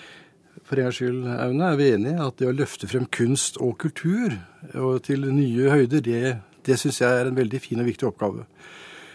for 0.65 0.81
en 0.81 0.87
gangs 0.87 0.97
skyld, 0.97 1.27
Aune, 1.29 1.67
er 1.69 1.77
vi 1.77 1.91
enige 1.93 2.25
at 2.25 2.39
det 2.41 2.49
å 2.49 2.57
løfte 2.57 2.89
frem 2.89 3.05
kunst 3.13 3.59
og 3.61 3.77
kultur 3.83 4.33
og 4.73 5.03
til 5.05 5.27
nye 5.29 5.71
høyder, 5.71 6.01
det, 6.05 6.23
det 6.65 6.79
syns 6.81 7.03
jeg 7.03 7.21
er 7.21 7.29
en 7.29 7.37
veldig 7.37 7.61
fin 7.61 7.83
og 7.83 7.91
viktig 7.91 8.09
oppgave. 8.09 8.47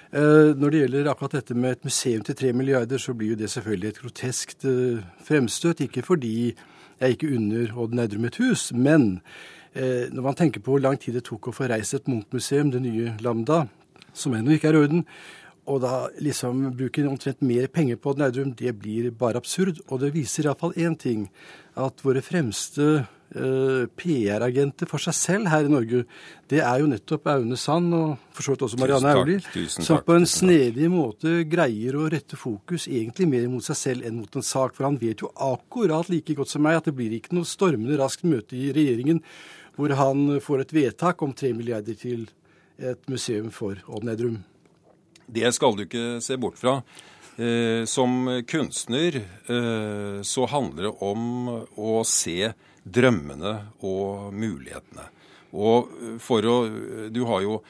Eh, 0.09 0.51
når 0.57 0.73
det 0.73 0.81
gjelder 0.83 1.09
akkurat 1.11 1.35
dette 1.37 1.53
med 1.53 1.75
et 1.75 1.83
museum 1.85 2.23
til 2.25 2.37
tre 2.37 2.53
milliarder, 2.53 2.97
så 2.97 3.13
blir 3.13 3.35
jo 3.35 3.39
det 3.41 3.49
selvfølgelig 3.53 3.89
et 3.89 3.99
groteskt 4.01 4.65
eh, 4.65 5.01
fremstøt. 5.25 5.83
Ikke 5.85 6.01
fordi 6.05 6.53
jeg 6.99 7.17
ikke 7.17 7.33
unner 7.35 7.75
Odd 7.77 7.93
Nerdrum 7.97 8.25
et 8.25 8.39
hus, 8.41 8.71
men 8.73 9.21
eh, 9.73 10.09
når 10.09 10.25
man 10.25 10.37
tenker 10.37 10.65
på 10.65 10.73
hvor 10.73 10.81
lang 10.81 10.97
tid 11.01 11.17
det 11.17 11.27
tok 11.29 11.51
å 11.51 11.53
få 11.53 11.69
reist 11.69 11.93
et 11.93 12.09
Munch-museum, 12.09 12.71
det 12.73 12.81
nye 12.85 13.13
Lambda, 13.21 13.67
som 14.13 14.33
ennå 14.33 14.57
ikke 14.57 14.71
er 14.71 14.79
i 14.79 14.83
orden, 14.87 15.05
og 15.69 15.83
da 15.85 15.93
liksom 16.17 16.65
bruke 16.73 17.05
omtrent 17.05 17.43
mer 17.45 17.69
penger 17.69 17.99
på 18.01 18.15
Nerdrum, 18.17 18.55
det 18.57 18.73
blir 18.81 19.11
bare 19.13 19.37
absurd. 19.37 19.83
Og 19.89 20.01
det 20.01 20.15
viser 20.15 20.47
iallfall 20.47 20.73
én 20.81 20.97
ting, 20.97 21.27
at 21.77 22.01
våre 22.03 22.23
fremste 22.25 23.05
Eh, 23.29 23.83
PR-agenter 23.93 24.89
for 24.89 24.97
seg 25.03 25.13
selv 25.13 25.49
her 25.51 25.67
i 25.67 25.69
Norge, 25.69 25.99
det 26.49 26.63
er 26.65 26.79
jo 26.81 26.87
nettopp 26.89 27.27
Aune 27.29 27.59
Sand 27.61 27.93
og 27.93 28.15
for 28.33 28.41
så 28.41 28.55
vidt 28.55 28.63
også 28.65 28.79
Marianne 28.81 29.11
Aulie, 29.13 29.67
som 29.69 29.99
på 30.01 30.15
en 30.17 30.25
snedig 30.25 30.89
måte 30.89 31.43
greier 31.45 31.93
å 31.99 32.07
rette 32.09 32.39
fokus 32.39 32.87
egentlig 32.89 33.27
mer 33.29 33.45
mot 33.53 33.61
seg 33.61 33.77
selv 33.77 34.09
enn 34.09 34.17
mot 34.17 34.39
en 34.39 34.47
sak. 34.49 34.73
For 34.73 34.87
han 34.87 34.97
vet 34.97 35.21
jo 35.21 35.29
akkurat 35.45 36.09
like 36.09 36.33
godt 36.39 36.55
som 36.55 36.65
meg 36.65 36.79
at 36.79 36.89
det 36.89 36.95
blir 36.97 37.13
ikke 37.19 37.37
noe 37.37 37.45
stormende 37.45 38.01
raskt 38.01 38.25
møte 38.25 38.57
i 38.57 38.71
regjeringen 38.73 39.21
hvor 39.77 39.93
han 40.01 40.39
får 40.41 40.65
et 40.65 40.77
vedtak 40.79 41.21
om 41.21 41.37
tre 41.37 41.53
milliarder 41.53 42.01
til 42.01 42.25
et 42.81 43.05
museum 43.13 43.53
for 43.53 43.77
Odd 43.85 44.09
Nedrum. 44.09 44.41
Det 45.29 45.51
skal 45.55 45.77
du 45.77 45.85
ikke 45.85 46.07
se 46.25 46.37
bort 46.41 46.57
fra. 46.59 46.79
Eh, 47.39 47.85
som 47.87 48.25
kunstner 48.49 49.21
eh, 49.21 50.21
så 50.25 50.47
handler 50.51 50.89
det 50.89 50.95
om 51.05 51.51
å 51.79 51.99
se 52.07 52.51
drømmene 52.83 53.53
og 53.85 54.33
mulighetene. 54.33 55.05
Og 55.53 55.93
for 56.21 56.45
å 56.45 56.57
Du 57.09 57.23
har 57.25 57.41
jo 57.41 57.61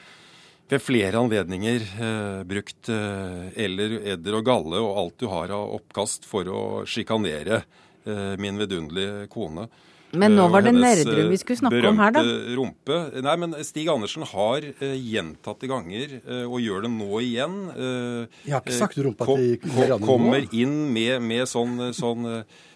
ved 0.70 0.82
flere 0.82 1.18
anledninger 1.18 1.82
eh, 1.82 2.42
brukt 2.46 2.90
eh, 2.92 3.46
eller, 3.64 3.96
edder 4.12 4.38
og 4.38 4.46
galle 4.46 4.82
og 4.82 4.98
alt 5.02 5.16
du 5.18 5.26
har 5.32 5.50
av 5.54 5.74
oppkast 5.80 6.28
for 6.28 6.46
å 6.46 6.62
sjikanere 6.86 7.62
eh, 8.04 8.36
min 8.38 8.60
vidunderlige 8.60 9.26
kone. 9.32 9.66
Men 10.12 10.34
nå 10.34 10.46
var 10.50 10.64
det 10.66 10.72
Nerdrum 10.74 11.28
vi 11.30 11.38
skulle 11.38 11.60
snakke 11.60 11.82
om 11.90 12.00
her, 12.02 12.14
da. 12.16 12.24
Rumpe. 12.58 12.96
Nei, 13.22 13.34
men 13.44 13.54
Stig 13.66 13.90
Andersen 13.92 14.26
har 14.26 14.66
uh, 14.66 14.94
gjentatte 14.96 15.70
ganger, 15.70 16.16
uh, 16.26 16.46
og 16.48 16.58
gjør 16.64 16.86
det 16.86 16.92
nå 16.94 17.10
igjen 17.22 17.58
uh, 17.76 18.40
Jeg 18.46 18.56
har 18.56 18.64
ikke 18.64 18.78
sagt 18.78 18.98
rumpa 18.98 19.28
kom, 19.28 19.44
til 19.44 19.60
kom, 19.62 20.06
Kommer 20.08 20.48
inn 20.50 20.80
med, 20.90 21.20
med 21.22 21.46
sånn, 21.50 21.92
sånn, 21.94 22.32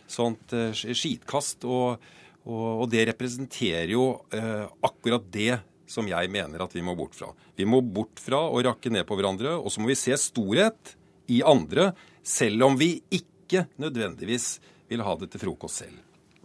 sånt 0.06 0.54
skitkast. 0.78 1.66
og 1.66 2.04
og, 2.44 2.84
og 2.84 2.90
det 2.92 3.06
representerer 3.08 3.94
jo 3.94 4.08
eh, 4.34 4.66
akkurat 4.84 5.24
det 5.32 5.62
som 5.88 6.06
jeg 6.08 6.30
mener 6.32 6.64
at 6.64 6.74
vi 6.76 6.82
må 6.84 6.94
bort 6.96 7.16
fra. 7.16 7.30
Vi 7.56 7.66
må 7.68 7.80
bort 7.80 8.20
fra 8.20 8.42
å 8.48 8.60
rakke 8.64 8.92
ned 8.92 9.06
på 9.08 9.16
hverandre, 9.18 9.56
og 9.56 9.72
så 9.72 9.80
må 9.80 9.90
vi 9.92 9.98
se 9.98 10.16
storhet 10.20 10.94
i 11.32 11.40
andre, 11.44 11.92
selv 12.24 12.68
om 12.68 12.76
vi 12.80 12.98
ikke 13.12 13.66
nødvendigvis 13.80 14.58
vil 14.90 15.04
ha 15.04 15.16
det 15.20 15.30
til 15.32 15.44
frokost 15.46 15.84
selv. 15.84 16.03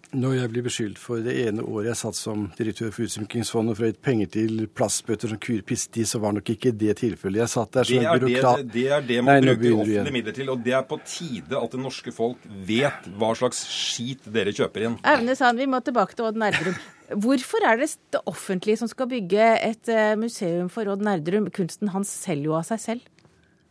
Når 0.10 0.34
jeg 0.40 0.50
blir 0.50 0.64
beskyldt 0.66 0.98
for 0.98 1.22
det 1.22 1.36
ene 1.44 1.62
året 1.62 1.92
jeg 1.92 2.00
satt 2.00 2.18
som 2.18 2.48
direktør 2.58 2.90
for 2.96 3.06
Utsmykkingsfondet 3.06 3.78
for 3.78 3.86
å 3.86 3.90
gi 3.92 3.98
penger 4.08 4.32
til 4.34 4.64
plastbøtter 4.74 5.30
som 5.30 5.42
kurer 5.42 5.62
pissti, 5.70 6.06
så 6.10 6.22
var 6.24 6.34
nok 6.34 6.50
ikke 6.56 6.72
det 6.74 6.96
tilfellet. 7.04 7.44
Jeg 7.44 7.52
satt 7.54 7.78
der 7.78 7.90
som 7.90 8.00
en 8.02 8.24
byråkrat. 8.24 8.64
Det, 8.64 8.72
det 8.74 8.86
er 8.96 9.06
det 9.06 9.20
man 9.22 9.38
Nei, 9.38 9.54
bruker 9.54 9.84
offentlige 9.84 10.16
midler 10.16 10.38
til. 10.40 10.50
Og 10.50 10.64
det 10.66 10.74
er 10.80 10.88
på 10.90 10.98
tide 11.06 11.60
at 11.60 11.76
det 11.76 11.82
norske 11.84 12.14
folk 12.16 12.48
vet 12.66 13.12
hva 13.22 13.36
slags 13.38 13.62
skit 13.70 14.26
dere 14.34 14.56
kjøper 14.56 14.88
inn. 14.88 14.98
Aune 15.14 15.38
Sand, 15.38 15.62
vi 15.62 15.70
må 15.70 15.84
tilbake 15.86 16.18
til 16.18 16.32
Odd 16.32 16.42
Nerdrum. 16.42 16.82
Hvorfor 17.26 17.70
er 17.70 17.78
det 17.82 17.92
det 18.14 18.24
offentlige 18.30 18.82
som 18.82 18.90
skal 18.90 19.10
bygge 19.10 19.46
et 19.62 19.94
eh, 19.94 20.18
museum 20.18 20.74
for 20.74 20.90
Odd 20.90 21.06
Nerdrum? 21.06 21.52
Kunsten 21.54 21.94
hans 21.94 22.12
selger 22.26 22.50
jo 22.50 22.58
av 22.58 22.66
seg 22.70 22.82
selv. 22.82 23.06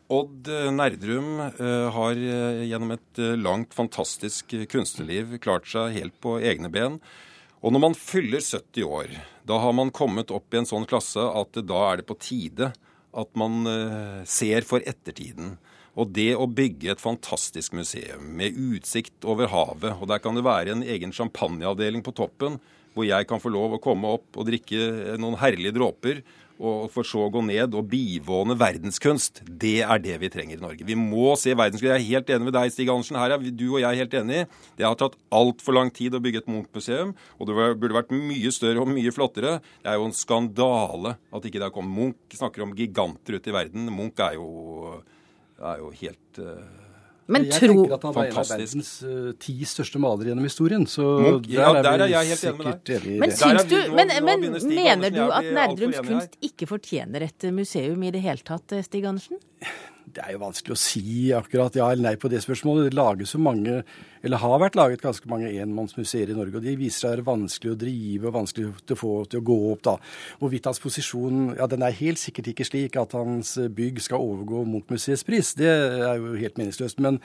Odd 0.09 0.49
Nerdrum 0.73 1.41
eh, 1.41 1.89
har 1.93 2.17
eh, 2.17 2.63
gjennom 2.65 2.95
et 2.95 3.21
eh, 3.21 3.37
langt, 3.37 3.75
fantastisk 3.77 4.55
kunstnerliv 4.73 5.35
klart 5.45 5.69
seg 5.69 5.93
helt 5.99 6.17
på 6.25 6.39
egne 6.41 6.71
ben. 6.73 6.97
Og 7.61 7.75
når 7.75 7.83
man 7.83 7.97
fyller 7.99 8.41
70 8.41 8.87
år, 8.89 9.13
da 9.45 9.59
har 9.61 9.75
man 9.77 9.93
kommet 9.93 10.33
opp 10.33 10.55
i 10.55 10.63
en 10.63 10.69
sånn 10.69 10.89
klasse 10.89 11.21
at 11.21 11.61
da 11.61 11.83
er 11.91 12.01
det 12.01 12.09
på 12.09 12.17
tide 12.23 12.71
at 13.19 13.31
man 13.41 13.67
ser 14.29 14.63
for 14.69 14.85
ettertiden. 14.87 15.57
Og 15.99 16.13
det 16.15 16.37
å 16.39 16.47
bygge 16.47 16.93
et 16.93 17.03
fantastisk 17.03 17.75
museum 17.75 18.29
med 18.39 18.55
utsikt 18.55 19.27
over 19.27 19.51
havet, 19.51 19.97
og 19.97 20.07
der 20.13 20.23
kan 20.23 20.39
det 20.39 20.45
være 20.47 20.77
en 20.77 20.85
egen 20.87 21.11
champagneavdeling 21.17 22.05
på 22.07 22.15
toppen, 22.15 22.61
hvor 22.95 23.09
jeg 23.09 23.27
kan 23.27 23.43
få 23.43 23.51
lov 23.51 23.75
å 23.75 23.83
komme 23.83 24.13
opp 24.21 24.39
og 24.39 24.47
drikke 24.47 25.19
noen 25.19 25.41
herlige 25.43 25.75
dråper 25.81 26.23
og 26.59 26.89
for 26.91 27.07
så 27.07 27.23
å 27.25 27.31
gå 27.33 27.43
ned 27.47 27.75
og 27.79 27.87
bivåne 27.91 28.57
verdenskunst. 28.59 29.43
Det 29.47 29.79
er 29.85 30.03
det 30.03 30.17
vi 30.23 30.31
trenger 30.33 30.59
i 30.59 30.63
Norge. 30.63 30.87
Vi 30.87 30.97
må 30.99 31.33
se 31.39 31.55
verdenskunst. 31.55 31.87
Jeg 31.87 31.95
er 31.95 32.09
helt 32.09 32.33
enig 32.35 32.49
med 32.49 32.57
deg, 32.57 32.73
Stig 32.75 32.91
Andersen. 32.91 33.21
Her 33.21 33.37
er 33.37 33.45
du 33.47 33.67
og 33.69 33.81
jeg 33.83 34.03
helt 34.03 34.17
enige. 34.19 34.49
Det 34.79 34.87
har 34.87 34.99
tatt 34.99 35.19
altfor 35.35 35.79
lang 35.79 35.93
tid 35.95 36.17
å 36.19 36.23
bygge 36.25 36.43
et 36.43 36.51
Munch-museum, 36.51 37.15
og 37.39 37.51
det 37.51 37.57
burde 37.79 37.99
vært 38.01 38.15
mye 38.15 38.53
større 38.55 38.83
og 38.83 38.91
mye 38.91 39.15
flottere. 39.15 39.59
Det 39.85 39.93
er 39.93 40.01
jo 40.01 40.09
en 40.11 40.19
skandale 40.19 41.15
at 41.31 41.47
ikke 41.47 41.61
det 41.61 41.69
har 41.69 41.75
kommet. 41.75 41.97
Munch 41.99 42.39
snakker 42.39 42.67
om 42.67 42.75
giganter 42.79 43.39
ute 43.39 43.53
i 43.53 43.55
verden. 43.55 43.89
Munch 43.95 44.21
er 44.23 44.37
jo, 44.39 44.99
er 45.63 45.81
jo 45.83 45.95
helt 46.03 46.43
uh 46.43 46.88
men 47.29 47.45
jeg 47.45 47.61
tro... 47.61 47.75
tenker 47.75 47.95
at 47.99 48.07
han 48.09 48.15
var 48.17 48.31
en 48.31 48.39
av 48.41 48.49
verdens 48.55 48.93
uh, 49.05 49.33
ti 49.41 49.57
største 49.69 50.01
malere 50.01 50.31
gjennom 50.31 50.49
historien. 50.49 50.87
Så 50.89 51.05
Munch, 51.21 51.51
ja, 51.53 51.69
der, 51.77 51.91
er, 51.91 52.05
vi 52.05 52.07
er 52.07 52.15
jeg 52.15 52.33
helt 52.33 52.47
enig 52.49 52.59
med 52.63 52.81
deg. 52.89 53.11
Men, 53.21 53.35
syns 53.37 53.69
du, 53.69 53.77
men, 53.99 54.15
men 54.25 54.49
mener 54.65 55.13
du 55.13 55.23
at 55.27 55.53
Nerdrums 55.59 56.01
kunst 56.09 56.41
ikke 56.49 56.71
fortjener 56.71 57.29
et 57.29 57.49
museum 57.53 58.09
i 58.09 58.15
det 58.15 58.25
hele 58.25 58.45
tatt, 58.49 58.79
Stig 58.87 59.07
Andersen? 59.09 59.41
Det 60.09 60.25
er 60.25 60.35
jo 60.35 60.41
vanskelig 60.41 60.73
å 60.73 60.81
si 60.81 61.29
akkurat 61.37 61.75
ja 61.77 61.91
eller 61.93 62.07
nei 62.09 62.15
på 62.21 62.31
det 62.33 62.41
spørsmålet. 62.41 62.89
Det 62.89 62.97
lages 62.97 63.35
så 63.35 63.41
mange 63.43 63.83
eller 64.23 64.43
har 64.43 64.61
vært 64.63 64.79
laget 64.79 65.05
ganske 65.05 65.29
mange 65.31 65.51
enmannsmuseer 65.63 66.33
i 66.33 66.37
Norge, 66.37 66.59
og 66.59 66.67
de 66.67 66.77
viser 66.79 67.05
seg 67.05 67.11
å 67.11 67.15
være 67.17 67.27
vanskelig 67.29 67.73
å 67.75 67.79
drive 67.79 68.29
og 68.29 68.37
vanskelig 68.39 68.71
å 68.71 68.99
få 68.99 69.13
til 69.31 69.43
å 69.43 69.47
gå 69.51 69.59
opp. 69.73 69.83
da. 69.89 69.97
Hvorvidt 70.41 70.69
hans 70.71 70.83
posisjon 70.83 71.55
ja, 71.59 71.69
den 71.71 71.85
er 71.87 71.97
helt 71.99 72.21
sikkert 72.21 72.53
ikke 72.53 72.67
slik 72.67 72.99
at 73.01 73.15
hans 73.17 73.55
bygg 73.57 74.01
skal 74.05 74.25
overgå 74.25 74.65
Munch-museets 74.69 75.27
pris, 75.27 75.55
det 75.59 75.71
er 75.71 76.19
jo 76.21 76.35
helt 76.39 76.59
meningsløst. 76.61 77.01
Men 77.05 77.21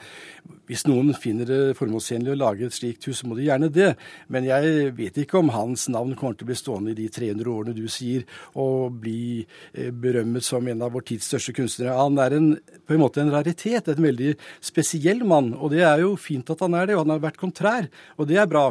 hvis 0.68 0.86
noen 0.88 1.12
finner 1.18 1.48
det 1.48 1.60
formålstjenlig 1.78 2.34
å 2.34 2.40
lage 2.40 2.68
et 2.68 2.76
slikt 2.76 3.08
hus, 3.08 3.20
så 3.20 3.28
må 3.28 3.38
de 3.38 3.48
gjerne 3.48 3.70
det. 3.72 3.92
Men 4.32 4.46
jeg 4.48 4.92
vet 4.96 5.18
ikke 5.20 5.40
om 5.40 5.52
hans 5.54 5.86
navn 5.92 6.14
kommer 6.18 6.38
til 6.38 6.46
å 6.46 6.52
bli 6.52 6.58
stående 6.58 6.94
i 6.94 6.98
de 6.98 7.08
300 7.12 7.50
årene 7.52 7.76
du 7.76 7.84
sier, 7.92 8.24
og 8.60 9.00
bli 9.02 9.44
eh, 9.72 9.90
berømmet 9.90 10.44
som 10.44 10.66
en 10.70 10.84
av 10.84 10.94
vår 10.94 11.06
tids 11.10 11.28
største 11.30 11.54
kunstnere. 11.56 11.96
Han 11.98 12.18
er 12.22 12.36
en, 12.38 12.48
på 12.86 12.96
en 12.96 13.02
måte 13.02 13.22
en 13.22 13.32
raritet, 13.34 13.88
en 13.88 14.06
veldig 14.08 14.34
spesiell 14.64 15.24
mann, 15.28 15.52
og 15.54 15.72
det 15.74 15.84
er 15.86 16.04
jo 16.04 16.14
fint 16.20 16.50
at 16.52 16.62
han 16.64 16.76
er 16.78 16.83
er 16.84 16.92
det, 16.92 16.98
og 16.98 17.06
han 17.06 17.16
har 17.16 17.24
vært 17.24 17.40
kontrær, 17.40 17.88
og 18.18 18.28
det 18.30 18.38
er 18.40 18.50
bra. 18.50 18.68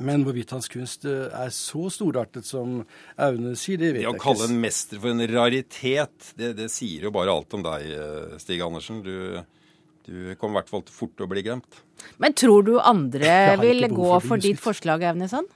Men 0.00 0.24
hvorvidt 0.24 0.52
hans 0.54 0.68
kunst 0.72 1.04
eh, 1.08 1.28
er 1.36 1.50
så 1.54 1.88
storartet 1.92 2.46
som 2.48 2.80
Aune 3.20 3.54
sier, 3.58 3.80
det 3.80 3.92
vet 3.92 4.04
jeg 4.04 4.08
ikke. 4.08 4.14
Det 4.14 4.20
å 4.20 4.24
kalle 4.24 4.48
en 4.48 4.60
mester 4.62 5.02
for 5.02 5.12
en 5.12 5.24
raritet, 5.32 6.30
det, 6.38 6.52
det, 6.60 6.68
sier 6.72 7.08
jo 7.08 7.14
bare 7.14 7.34
alt 7.34 7.56
om 7.58 7.64
deg, 7.66 7.88
eh, 7.96 8.36
Stig 8.42 8.62
Andersen. 8.64 9.02
Du, 9.04 9.42
du 10.08 10.14
kommer 10.40 10.56
i 10.56 10.62
hvert 10.62 10.72
fall 10.72 10.86
fort 10.92 11.14
til 11.16 11.26
å 11.26 11.32
bli 11.32 11.44
glemt. 11.44 11.82
Men 12.22 12.36
tror 12.38 12.64
du 12.66 12.76
andre 12.80 13.36
vil 13.64 13.88
gå 13.92 14.08
for, 14.14 14.32
for 14.32 14.44
ditt 14.44 14.62
forslag, 14.62 15.04
Aunesson? 15.12 15.48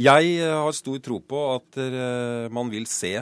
Jeg 0.00 0.36
eh, 0.38 0.54
har 0.54 0.76
stor 0.76 1.02
tro 1.04 1.18
på 1.20 1.44
at 1.56 1.82
man 2.54 2.70
vil 2.72 2.86
se 2.90 3.18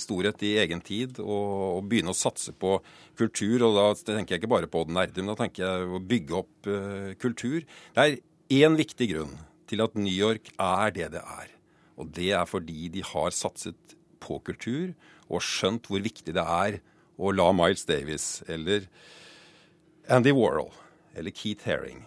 storhet 0.00 0.40
i 0.46 0.54
egen 0.62 0.80
tid 0.80 1.18
og, 1.20 1.78
og 1.78 1.82
begynne 1.90 2.14
å 2.14 2.16
satse 2.16 2.54
på 2.56 2.78
kultur, 3.18 3.66
og 3.66 3.76
da 3.76 3.84
tenker 3.98 4.34
jeg 4.36 4.42
ikke 4.42 4.52
bare 4.54 4.70
på 4.70 4.86
den 4.88 4.96
nerde, 4.96 5.20
men 5.20 5.34
da 5.34 5.42
tenker 5.42 5.64
jeg 5.66 5.90
å 5.90 6.00
bygge 6.00 6.38
opp 6.38 6.70
uh, 6.70 7.12
kultur. 7.20 7.66
Det 7.92 8.04
er 8.04 8.16
én 8.64 8.78
viktig 8.78 9.10
grunn 9.12 9.36
til 9.68 9.84
at 9.84 9.96
New 9.98 10.14
York 10.14 10.52
er 10.56 10.94
det 10.96 11.10
det 11.16 11.22
er. 11.22 11.52
Og 11.98 12.12
det 12.16 12.30
er 12.38 12.48
fordi 12.48 12.88
de 12.94 13.04
har 13.04 13.34
satset 13.34 13.96
på 14.22 14.38
kultur 14.46 14.94
og 15.28 15.44
skjønt 15.44 15.88
hvor 15.90 16.02
viktig 16.02 16.34
det 16.36 16.44
er 16.44 16.80
å 17.18 17.32
la 17.34 17.50
Miles 17.52 17.84
Davis 17.88 18.38
eller 18.48 18.86
Andy 20.08 20.32
Warhol 20.32 20.70
eller 21.18 21.34
Keith 21.34 21.66
Haring 21.68 22.06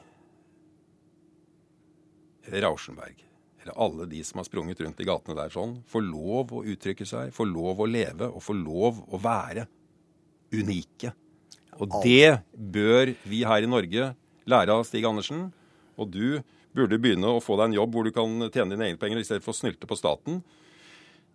Rauschenberg 2.50 3.20
eller 3.62 3.78
alle 3.78 4.08
de 4.10 4.24
som 4.26 4.42
har 4.42 4.48
sprunget 4.48 4.82
rundt 4.82 5.02
i 5.02 5.08
gatene 5.08 5.38
der 5.38 5.54
sånn, 5.54 5.78
får 5.90 6.06
lov 6.08 6.54
å 6.58 6.64
uttrykke 6.66 7.06
seg, 7.08 7.34
få 7.36 7.46
lov 7.50 7.84
å 7.84 7.90
leve 7.90 8.30
og 8.32 8.42
få 8.44 8.56
lov 8.58 9.04
å 9.14 9.20
være 9.22 9.68
unike. 10.56 11.14
Og 11.82 12.02
det 12.04 12.42
bør 12.54 13.14
vi 13.30 13.44
her 13.48 13.64
i 13.64 13.70
Norge 13.70 14.12
lære 14.50 14.76
av 14.76 14.86
Stig 14.88 15.06
Andersen. 15.08 15.48
Og 15.98 16.10
du 16.12 16.42
burde 16.76 17.00
begynne 17.02 17.30
å 17.30 17.42
få 17.44 17.58
deg 17.60 17.70
en 17.70 17.78
jobb 17.80 17.96
hvor 17.96 18.08
du 18.08 18.14
kan 18.16 18.50
tjene 18.50 18.74
dine 18.74 18.90
egne 18.90 19.02
penger 19.02 19.22
i 19.22 19.28
stedet 19.28 19.46
for 19.46 19.54
å 19.54 19.60
snylte 19.60 19.90
på 19.90 19.98
staten. 20.00 20.42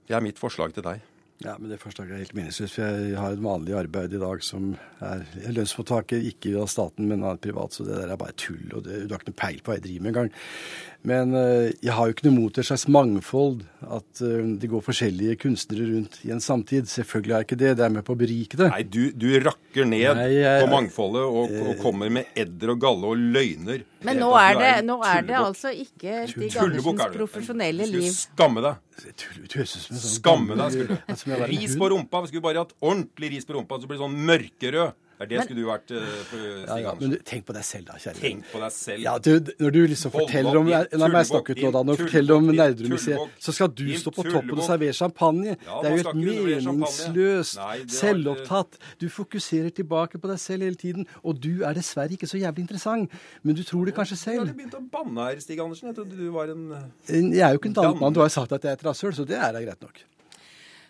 Det 0.06 0.16
er 0.16 0.24
mitt 0.24 0.40
forslag 0.40 0.74
til 0.74 0.84
deg. 0.86 1.02
Ja, 1.44 1.58
men 1.58 1.68
Det 1.70 1.76
forslaget 1.82 2.14
er 2.14 2.22
helt 2.24 2.34
meningsløst. 2.34 2.74
for 2.78 2.82
Jeg 2.82 3.18
har 3.18 3.32
et 3.34 3.42
vanlig 3.44 3.74
arbeid 3.76 4.14
i 4.16 4.20
dag 4.20 4.42
som 4.42 4.70
er 5.04 5.24
lønnsmottaker, 5.52 6.22
ikke 6.32 6.54
av 6.56 6.68
staten, 6.72 7.08
men 7.08 7.24
av 7.24 7.36
privat. 7.36 7.76
Så 7.76 7.84
det 7.84 7.98
der 7.98 8.12
er 8.12 8.16
bare 8.16 8.32
tull. 8.32 8.72
og 8.72 8.84
det, 8.84 9.06
Du 9.06 9.14
har 9.14 9.20
ikke 9.20 9.32
noe 9.32 9.42
peil 9.42 9.60
på 9.60 9.70
hva 9.70 9.76
jeg 9.76 9.84
driver 9.84 10.02
med 10.02 10.14
engang. 10.14 10.30
Men 11.06 11.34
uh, 11.36 11.68
jeg 11.84 11.92
har 11.92 12.08
jo 12.08 12.14
ikke 12.16 12.26
noe 12.26 12.38
mot 12.40 12.58
et 12.58 12.66
slags 12.66 12.86
mangfold. 12.88 13.60
At 13.84 14.22
uh, 14.24 14.56
det 14.56 14.70
går 14.72 14.80
forskjellige 14.80 15.36
kunstnere 15.44 15.90
rundt 15.92 16.18
i 16.24 16.32
en 16.32 16.40
samtid. 16.40 16.88
Selvfølgelig 16.88 17.36
er 17.36 17.44
ikke 17.44 17.60
det. 17.60 17.76
Det 17.76 17.84
er 17.84 17.92
med 17.98 18.06
på 18.06 18.16
å 18.16 18.18
berike 18.18 18.56
det. 18.56 18.70
Nei, 18.72 18.82
du, 18.88 19.12
du 19.12 19.28
rakker 19.44 19.84
ned 19.84 20.16
Nei, 20.16 20.30
jeg, 20.40 20.64
på 20.64 20.72
mangfoldet 20.72 21.26
og, 21.26 21.52
og, 21.52 21.68
eh, 21.74 21.76
kommer 21.82 22.10
med 22.10 22.32
edder 22.34 22.72
og 22.72 22.80
galle 22.80 23.12
og 23.12 23.28
løgner. 23.36 23.84
Men 24.08 24.22
nå 24.22 24.32
er, 24.40 24.56
det, 24.56 24.72
nå 24.88 24.98
er 25.04 25.22
det 25.26 25.36
altså 25.36 25.70
ikke 25.74 26.24
Stig 26.30 26.56
Andersens 26.62 27.14
profesjonelle 27.14 27.84
liv. 27.84 28.08
Du 28.08 28.08
skulle 28.08 28.24
skamme 28.24 28.64
deg. 28.64 28.82
Sånn 28.96 29.98
skamme 30.00 30.56
deg, 30.58 30.72
skulle 30.72 30.96
du. 30.96 31.44
Ris 31.52 31.74
på 31.78 31.88
rumpa. 31.92 32.22
Vi 32.24 32.32
skulle 32.32 32.44
bare 32.46 32.64
hatt 32.64 32.72
ordentlig 32.80 33.34
ris 33.34 33.48
på 33.48 33.56
rumpa, 33.58 33.78
så 33.80 33.88
blir 33.90 33.98
det 33.98 34.04
sånn 34.06 34.16
mørkerød. 34.30 34.96
Det 35.16 35.24
er 35.24 35.28
det 35.30 35.36
men, 35.38 35.46
skulle 35.46 35.62
du 35.62 35.68
vært 35.70 35.92
uh, 35.96 36.32
ja, 36.68 36.74
ja, 36.84 36.90
Men 36.98 37.12
du, 37.14 37.16
tenk 37.24 37.46
på 37.48 37.54
deg 37.56 37.64
selv, 37.64 37.86
da, 37.88 37.94
kjære 38.00 38.20
Tenk 38.20 38.48
på 38.50 38.58
deg 38.60 38.72
selv. 38.74 39.00
Ja, 39.00 39.14
du, 39.16 39.52
når 39.62 39.72
du 39.72 39.78
liksom 39.92 40.12
forteller 40.12 40.58
om 40.60 40.68
La 40.68 41.08
meg 41.12 41.28
snakke 41.30 41.54
ut 41.54 41.60
nå, 41.62 41.70
da. 41.72 41.82
Når 41.88 41.96
du 41.96 42.02
forteller 42.02 42.36
om 42.36 42.50
Nerdrum-museet, 42.50 43.36
så 43.46 43.54
skal 43.56 43.70
du 43.72 43.86
stå 43.96 44.12
på 44.12 44.26
toppen 44.26 44.52
og 44.58 44.66
servere 44.66 44.96
champagne. 44.96 45.54
Ja, 45.56 45.78
det 45.80 45.88
er 45.88 45.94
jo 45.94 46.02
helt 46.02 46.18
meningsløst. 46.66 47.62
Selvopptatt. 47.96 48.76
Du 49.00 49.06
fokuserer 49.12 49.72
tilbake 49.72 50.20
på 50.20 50.28
deg 50.28 50.42
selv 50.42 50.66
hele 50.68 50.80
tiden. 50.80 51.08
Og 51.24 51.40
du 51.40 51.64
er 51.64 51.78
dessverre 51.78 52.12
ikke 52.18 52.28
så 52.28 52.40
jævlig 52.42 52.66
interessant. 52.66 53.16
Men 53.40 53.56
du 53.56 53.64
tror 53.64 53.88
det 53.88 53.96
kanskje 53.96 54.20
selv. 54.20 54.44
Du 54.44 54.52
har 54.52 54.58
begynt 54.60 54.76
å 54.76 54.82
banne 54.98 55.30
her, 55.30 55.40
Stig 55.40 55.64
Andersen. 55.64 55.88
Jeg 55.92 55.96
trodde 56.00 56.20
du 56.20 56.28
var 56.34 56.52
en 56.52 56.68
Jeg 57.08 57.40
er 57.40 57.56
jo 57.56 57.62
ikke 57.62 57.72
en 57.72 57.80
dannemann. 57.80 58.16
Du 58.16 58.20
har 58.20 58.32
sagt 58.36 58.52
at 58.52 58.68
jeg 58.68 58.76
er 58.76 58.80
et 58.82 58.84
rasshøl, 58.84 59.16
så 59.16 59.24
det 59.24 59.40
er 59.40 59.56
da 59.56 59.64
greit 59.64 59.80
nok. 59.80 60.04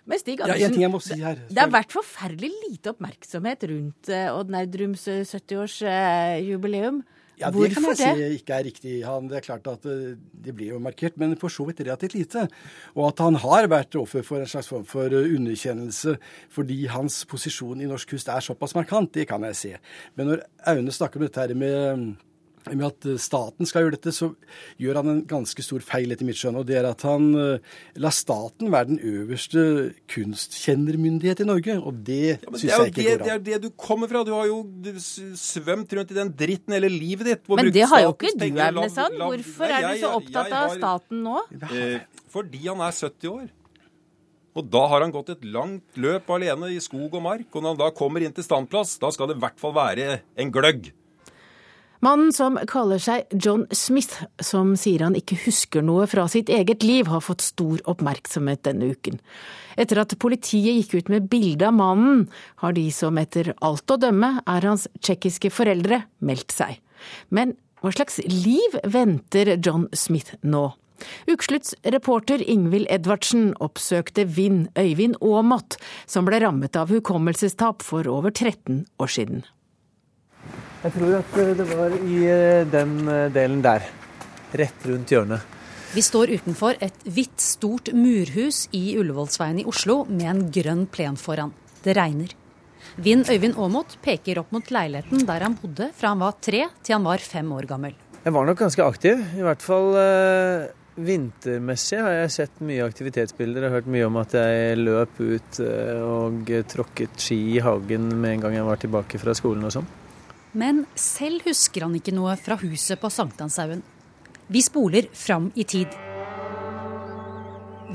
Men 0.06 0.22
Stig 0.22 0.40
Andersen, 0.44 0.78
ja, 0.78 0.90
si 1.02 1.18
det 1.50 1.58
har 1.58 1.70
vært 1.72 1.94
forferdelig 1.94 2.52
lite 2.68 2.92
oppmerksomhet 2.94 3.66
rundt 3.72 4.10
uh, 4.12 4.36
Odd 4.36 4.52
Nerdrums 4.54 5.06
70-årsjubileum. 5.06 7.00
Uh, 7.02 7.22
ja, 7.36 7.50
Det 7.52 7.68
kan 7.74 7.84
jeg 7.90 7.98
si 8.00 8.28
ikke 8.38 8.54
er 8.56 8.64
riktig. 8.64 8.92
Han, 9.04 9.26
det 9.28 9.40
er 9.40 9.44
klart 9.44 9.66
at 9.68 9.82
det 9.84 10.54
blir 10.56 10.72
jo 10.72 10.78
markert, 10.80 11.18
men 11.20 11.34
for 11.40 11.52
så 11.52 11.66
vidt 11.68 11.82
relativt 11.84 12.14
lite. 12.16 12.46
Og 12.94 13.10
at 13.10 13.20
han 13.20 13.36
har 13.42 13.68
vært 13.68 13.98
offer 14.00 14.24
for 14.24 14.40
en 14.40 14.48
slags 14.48 14.70
form 14.72 14.86
for 14.88 15.12
underkjennelse 15.12 16.16
fordi 16.54 16.78
hans 16.92 17.24
posisjon 17.28 17.82
i 17.82 17.90
norsk 17.90 18.14
kunst 18.14 18.30
er 18.32 18.44
såpass 18.44 18.76
markant, 18.78 19.12
det 19.12 19.26
kan 19.28 19.44
jeg 19.50 19.58
se. 19.58 19.74
Men 20.16 20.32
når 20.32 20.46
Aune 20.72 20.94
snakker 20.94 21.20
om 21.20 21.26
dette 21.26 21.44
her 21.44 21.52
med 21.58 22.14
med 22.74 22.86
at 22.88 23.06
eh, 23.06 23.18
staten 23.20 23.68
skal 23.68 23.84
gjøre 23.84 23.96
dette, 23.96 24.12
så 24.14 24.30
gjør 24.82 25.00
han 25.00 25.10
en 25.12 25.20
ganske 25.28 25.62
stor 25.62 25.84
feil, 25.86 26.10
etter 26.14 26.26
mitt 26.26 26.38
skjønn. 26.40 26.58
Og 26.60 26.66
det 26.68 26.78
er 26.80 26.88
at 26.88 27.04
han 27.06 27.28
uh, 27.36 27.76
lar 28.02 28.14
staten 28.14 28.72
være 28.72 28.90
den 28.90 29.00
øverste 29.06 29.64
kunstkjennermyndighet 30.12 31.44
i 31.44 31.48
Norge. 31.48 31.76
Og 31.78 32.00
det 32.06 32.22
ja, 32.24 32.38
syns 32.50 32.66
jeg 32.66 32.92
ikke 32.92 33.02
det, 33.02 33.04
går 33.06 33.22
an. 33.22 33.26
Det 33.28 33.34
er 33.36 33.44
det 33.46 33.60
du 33.66 33.70
kommer 33.86 34.10
fra. 34.10 34.24
Du 34.26 34.32
har 34.34 34.48
jo 34.50 34.62
svømt 34.96 35.94
rundt 35.98 36.14
i 36.14 36.18
den 36.18 36.32
dritten 36.42 36.76
hele 36.76 36.90
livet 36.92 37.30
ditt. 37.30 37.46
Men 37.52 37.70
det 37.74 37.86
har 37.92 38.06
jo 38.06 38.16
ikke 38.16 38.34
du, 38.34 38.48
Ernesand. 38.50 39.20
Hvorfor 39.20 39.68
nei, 39.68 39.76
jeg, 39.76 39.84
er 39.84 39.94
du 39.94 40.02
så 40.02 40.16
opptatt 40.18 40.50
jeg, 40.50 40.56
jeg, 40.56 40.64
av 40.64 40.74
staten 40.80 41.22
nå? 41.26 41.46
Eh, 41.70 42.26
fordi 42.32 42.66
han 42.66 42.82
er 42.82 42.98
70 42.98 43.32
år. 43.32 43.46
Og 44.56 44.68
da 44.72 44.86
har 44.88 45.04
han 45.04 45.12
gått 45.12 45.34
et 45.34 45.42
langt 45.52 45.98
løp 46.00 46.30
alene 46.32 46.70
i 46.72 46.78
skog 46.80 47.12
og 47.12 47.24
mark. 47.26 47.48
Og 47.52 47.60
når 47.60 47.74
han 47.74 47.82
da 47.82 47.90
kommer 47.96 48.24
inn 48.24 48.34
til 48.34 48.46
standplass, 48.46 48.96
da 49.02 49.10
skal 49.12 49.28
det 49.28 49.36
i 49.36 49.42
hvert 49.44 49.60
fall 49.60 49.76
være 49.76 50.22
en 50.40 50.52
gløgg. 50.52 50.94
Mannen 52.04 52.32
som 52.32 52.58
kaller 52.68 53.00
seg 53.00 53.30
John 53.32 53.64
Smith, 53.72 54.24
som 54.42 54.74
sier 54.76 55.06
han 55.06 55.16
ikke 55.16 55.38
husker 55.46 55.84
noe 55.84 56.06
fra 56.10 56.26
sitt 56.28 56.50
eget 56.52 56.84
liv, 56.84 57.08
har 57.08 57.24
fått 57.24 57.44
stor 57.44 57.80
oppmerksomhet 57.88 58.64
denne 58.68 58.90
uken. 58.92 59.20
Etter 59.80 60.02
at 60.02 60.16
politiet 60.20 60.76
gikk 60.76 60.96
ut 60.96 61.12
med 61.12 61.28
bilde 61.32 61.68
av 61.68 61.76
mannen, 61.78 62.26
har 62.60 62.76
de 62.76 62.88
som 62.92 63.16
etter 63.20 63.54
alt 63.64 63.90
å 63.90 64.00
dømme 64.00 64.36
er 64.44 64.68
hans 64.68 64.88
tsjekkiske 65.00 65.52
foreldre, 65.54 66.04
meldt 66.20 66.52
seg. 66.56 66.80
Men 67.28 67.56
hva 67.80 67.92
slags 67.94 68.20
liv 68.28 68.76
venter 68.84 69.56
John 69.56 69.88
Smith 69.96 70.36
nå? 70.42 70.68
Ukeslutts 71.28 71.74
reporter 71.92 72.40
Ingvild 72.40 72.88
Edvardsen 72.92 73.50
oppsøkte 73.60 74.24
Vinn 74.36 74.64
Øyvind 74.80 75.18
Aamodt, 75.20 75.76
som 76.08 76.28
ble 76.28 76.40
rammet 76.44 76.76
av 76.76 76.92
hukommelsestap 76.92 77.84
for 77.84 78.08
over 78.08 78.32
13 78.32 78.86
år 79.00 79.12
siden. 79.12 79.44
Jeg 80.86 80.92
tror 80.94 81.14
at 81.18 81.36
eh, 81.42 81.52
det 81.58 81.64
var 81.66 81.94
i 81.98 82.16
eh, 82.30 82.64
den 82.70 82.90
eh, 83.10 83.26
delen 83.34 83.62
der. 83.64 83.82
Rett 84.54 84.84
rundt 84.86 85.10
hjørnet. 85.10 85.54
Vi 85.96 86.02
står 86.04 86.30
utenfor 86.38 86.78
et 86.84 87.00
hvitt, 87.10 87.40
stort 87.42 87.90
murhus 87.96 88.66
i 88.76 88.92
Ullevålsveien 89.00 89.58
i 89.64 89.66
Oslo 89.66 90.04
med 90.06 90.28
en 90.30 90.44
grønn 90.54 90.84
plen 90.86 91.18
foran. 91.18 91.50
Det 91.82 91.96
regner. 91.98 92.36
Vinn 93.02 93.26
Øyvind 93.26 93.58
Aamodt 93.58 93.96
peker 94.04 94.38
opp 94.44 94.54
mot 94.54 94.70
leiligheten 94.70 95.26
der 95.26 95.48
han 95.48 95.58
bodde 95.58 95.90
fra 95.96 96.14
han 96.14 96.22
var 96.22 96.38
tre 96.38 96.62
til 96.86 96.98
han 97.00 97.08
var 97.08 97.26
fem 97.34 97.50
år 97.58 97.66
gammel. 97.66 97.98
Jeg 98.22 98.34
var 98.38 98.46
nok 98.46 98.62
ganske 98.62 98.86
aktiv. 98.86 99.26
I 99.34 99.42
hvert 99.42 99.66
fall 99.66 99.90
eh, 99.98 100.70
vintermessig 101.02 101.98
har 102.06 102.18
jeg 102.20 102.34
sett 102.38 102.62
mye 102.62 102.86
aktivitetsbilder. 102.86 103.66
Jeg 103.66 103.72
har 103.72 103.80
hørt 103.80 103.90
mye 103.90 104.06
om 104.06 104.22
at 104.22 104.38
jeg 104.38 104.80
løp 104.86 105.18
ut 105.18 105.62
eh, 105.66 106.02
og 106.06 106.56
tråkket 106.70 107.18
ski 107.26 107.42
i 107.56 107.62
hagen 107.64 108.12
med 108.14 108.36
en 108.36 108.46
gang 108.46 108.60
jeg 108.60 108.70
var 108.70 108.86
tilbake 108.86 109.26
fra 109.26 109.34
skolen 109.34 109.66
og 109.66 109.80
sånn. 109.80 109.94
Men 110.56 110.86
selv 110.96 111.44
husker 111.44 111.84
han 111.84 111.94
ikke 111.98 112.14
noe 112.16 112.32
fra 112.40 112.56
huset 112.62 112.96
på 113.00 113.10
Sankthanshaugen. 113.12 113.82
Vi 114.48 114.62
spoler 114.64 115.08
fram 115.12 115.50
i 115.58 115.66
tid. 115.68 115.92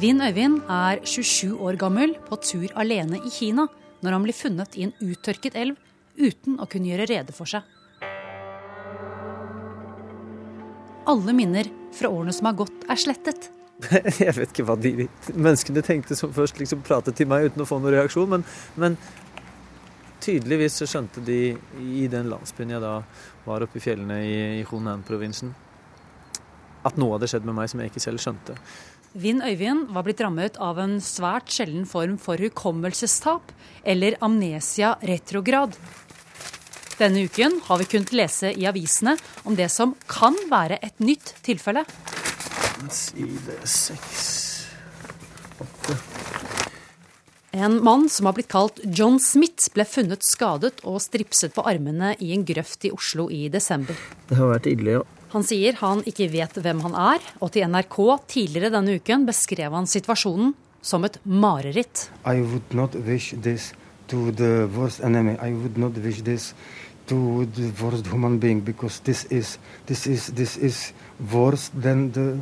Vinn 0.01 0.21
Øyvind 0.21 0.61
er 0.69 1.01
27 1.01 1.57
år 1.57 1.79
gammel 1.81 2.13
på 2.27 2.37
tur 2.45 2.67
alene 2.79 3.17
i 3.25 3.31
Kina 3.33 3.65
når 4.01 4.15
han 4.15 4.25
blir 4.27 4.37
funnet 4.37 4.77
i 4.77 4.85
en 4.85 4.93
uttørket 5.01 5.57
elv 5.57 5.79
uten 6.17 6.59
å 6.61 6.67
kunne 6.69 6.91
gjøre 6.91 7.09
rede 7.09 7.35
for 7.35 7.49
seg. 7.49 7.65
Alle 11.09 11.33
minner 11.33 11.65
fra 11.97 12.11
årene 12.13 12.33
som 12.35 12.47
har 12.47 12.59
gått, 12.61 12.85
er 12.85 12.99
slettet. 13.01 13.49
Jeg 14.21 14.35
vet 14.37 14.51
ikke 14.51 14.67
hva 14.67 14.77
de 14.77 15.07
menneskene 15.33 15.81
tenkte 15.85 16.15
som 16.17 16.33
først 16.35 16.61
liksom 16.61 16.85
pratet 16.85 17.17
til 17.17 17.29
meg 17.31 17.49
uten 17.49 17.65
å 17.65 17.67
få 17.67 17.81
noen 17.81 17.97
reaksjon, 17.97 18.29
men, 18.29 18.45
men 18.77 18.99
tydeligvis 20.21 20.79
så 20.81 20.87
skjønte 20.89 21.23
de 21.25 21.39
i 21.81 22.05
den 22.11 22.29
landsbyen 22.31 22.75
jeg 22.75 22.83
da 22.83 22.95
var 23.45 23.65
oppe 23.65 23.79
i 23.79 23.83
fjellene 23.83 24.21
i, 24.25 24.37
i 24.61 24.63
Hunan-provinsen, 24.69 25.53
at 26.87 26.97
noe 26.97 27.15
hadde 27.15 27.29
skjedd 27.29 27.45
med 27.47 27.57
meg 27.57 27.71
som 27.71 27.81
jeg 27.81 27.91
ikke 27.91 28.03
selv 28.03 28.23
skjønte. 28.23 28.57
Vinn 29.11 29.41
Øyvind 29.43 29.89
var 29.91 30.05
blitt 30.07 30.21
rammet 30.23 30.55
av 30.63 30.77
en 30.79 30.95
svært 31.03 31.51
sjelden 31.51 31.83
form 31.89 32.15
for 32.21 32.39
hukommelsestap, 32.39 33.51
eller 33.83 34.15
amnesia 34.23 34.93
retrograd. 35.03 35.75
Denne 37.01 37.25
uken 37.25 37.59
har 37.65 37.81
vi 37.81 37.89
kunnet 37.91 38.13
lese 38.15 38.53
i 38.53 38.67
avisene 38.69 39.17
om 39.43 39.57
det 39.57 39.67
som 39.73 39.95
kan 40.07 40.37
være 40.51 40.79
et 40.85 41.03
nytt 41.03 41.33
tilfelle. 41.43 41.83
Side 42.87 43.59
seks, 43.67 44.31
åtte 45.61 45.99
en 47.51 47.83
mann 47.83 48.09
som 48.09 48.25
har 48.25 48.35
blitt 48.37 48.49
kalt 48.51 48.79
John 48.83 49.19
Smith, 49.19 49.69
ble 49.75 49.85
funnet 49.87 50.23
skadet 50.23 50.79
og 50.87 51.01
stripset 51.03 51.53
på 51.55 51.65
armene 51.67 52.13
i 52.19 52.31
en 52.35 52.45
grøft 52.47 52.87
i 52.87 52.93
Oslo 52.95 53.27
i 53.31 53.47
desember. 53.51 53.97
Det 54.29 54.39
har 54.39 54.53
vært 54.53 54.69
ille, 54.71 54.99
ja. 54.99 55.03
Han 55.31 55.45
sier 55.47 55.77
han 55.79 56.01
ikke 56.07 56.27
vet 56.31 56.57
hvem 56.59 56.81
han 56.83 56.95
er, 56.97 57.23
og 57.39 57.53
til 57.55 57.67
NRK 57.67 57.97
tidligere 58.31 58.71
denne 58.73 58.97
uken 58.99 59.23
beskrev 59.27 59.71
han 59.75 59.87
situasjonen 59.87 60.51
som 60.83 61.05
et 61.07 61.19
mareritt. 61.23 62.09
I 62.25 62.41
would 62.41 62.73
not 62.75 62.95
wish 63.07 63.35
this 63.39 63.71
to 64.11 64.31
the 64.31 64.67
worst 64.75 64.99
enemy. 65.03 65.37
I 65.39 65.53
would 65.53 65.77
not 65.77 65.95
wish 66.03 66.23
this 66.23 66.53
to 67.07 67.45
the 67.55 67.71
worst 67.79 68.07
human 68.07 68.39
being 68.39 68.61
because 68.61 68.99
this 69.03 69.25
is 69.29 69.57
this 69.85 70.07
is 70.07 70.31
this 70.35 70.57
is 70.57 70.93
worse 71.31 71.71
than 71.75 72.11
the 72.11 72.41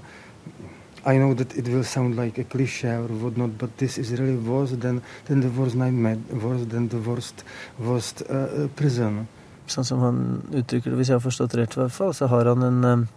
I 1.09 1.17
know 1.17 1.33
that 1.33 1.55
it 1.57 1.67
will 1.67 1.83
sound 1.83 2.15
like 2.15 2.37
a 2.37 2.43
cliche 2.43 2.89
or 2.89 3.07
whatnot, 3.07 3.57
but 3.57 3.77
this 3.77 3.97
is 3.97 4.11
really 4.19 4.37
worse 4.37 4.71
than, 4.71 5.01
than 5.25 5.41
the 5.41 5.49
worst 5.49 5.75
nightmare, 5.75 6.19
worse 6.29 6.65
than 6.65 6.89
the 6.89 6.97
worst, 6.97 7.43
worst 7.79 8.21
uh, 8.29 8.67
prison. 8.75 9.23
Sånn 9.69 9.87
som 9.87 10.03
han 10.05 10.19
uttrykker 10.49 10.91
det, 10.91 10.97
hvis 10.99 11.09
jeg 11.09 11.17
har 11.17 11.23
forstått 11.23 11.55
rett, 11.57 11.77
i 11.77 11.81
hvert 11.81 11.95
fall, 11.95 12.13
så 12.17 12.29
har 12.29 12.49
han 12.51 12.65
en, 12.67 13.07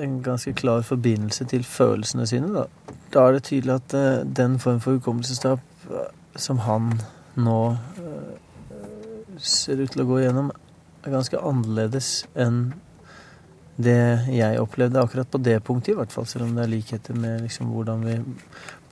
en 0.00 0.16
ganske 0.24 0.54
klar 0.56 0.84
forbindelse 0.86 1.48
til 1.52 1.64
følelsene 1.64 2.26
sine. 2.28 2.52
Da, 2.56 2.94
da 3.12 3.26
er 3.26 3.36
det 3.36 3.44
tydelig 3.50 3.76
at 3.78 3.96
uh, 3.96 4.24
den 4.40 4.58
form 4.62 4.80
for 4.84 4.96
hukommelsestap 4.96 5.60
uh, 5.90 6.08
som 6.36 6.62
han 6.64 6.94
nå 7.36 7.60
uh, 8.00 8.32
ser 9.40 9.82
ut 9.82 9.92
til 9.92 10.04
å 10.04 10.08
gå 10.08 10.22
igjennom, 10.22 10.52
er 11.04 11.12
ganske 11.12 11.40
annerledes 11.40 12.10
enn 12.40 12.72
det 13.76 14.30
jeg 14.30 14.60
opplevde 14.62 15.02
akkurat 15.02 15.30
på 15.30 15.40
det 15.42 15.58
punktet, 15.66 15.94
i 15.94 15.98
hvert 15.98 16.12
fall. 16.14 16.26
Selv 16.30 16.46
om 16.46 16.54
det 16.54 16.64
er 16.64 16.70
likheter 16.70 17.16
med 17.18 17.42
liksom, 17.46 17.72
hvordan 17.74 18.06
vi 18.06 18.18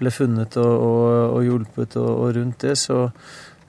ble 0.01 0.11
funnet 0.11 0.59
og, 0.59 0.73
og, 0.73 1.07
og 1.37 1.47
hjulpet 1.47 1.97
og, 2.01 2.11
og, 2.11 2.35
rundt 2.39 2.67
det, 2.67 2.75
så, 2.81 3.05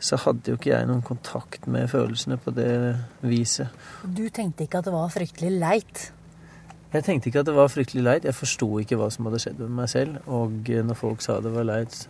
så 0.01 0.19
hadde 0.25 0.53
jo 0.53 0.57
ikke 0.57 0.73
jeg 0.73 0.89
noen 0.89 1.05
kontakt 1.05 1.69
med 1.69 1.91
følelsene 1.91 2.39
på 2.41 2.55
det 2.57 2.73
viset. 3.21 3.69
Du 4.03 4.25
tenkte 4.33 4.65
ikke 4.65 4.81
at 4.81 4.89
det 4.89 4.95
var 4.95 5.13
fryktelig 5.13 5.53
leit? 5.61 6.09
Jeg 6.93 7.05
tenkte 7.05 7.29
ikke 7.29 7.41
at 7.41 7.49
det 7.49 7.57
var 7.57 7.71
fryktelig 7.73 8.03
leit. 8.05 8.25
Jeg 8.27 8.37
forsto 8.37 8.67
ikke 8.81 8.97
hva 8.99 9.09
som 9.13 9.29
hadde 9.29 9.41
skjedd 9.41 9.61
med 9.63 9.77
meg 9.81 9.89
selv. 9.89 10.19
Og 10.29 10.69
når 10.69 10.97
folk 10.97 11.23
sa 11.25 11.39
det 11.41 11.53
var 11.53 11.65
leit, 11.65 12.03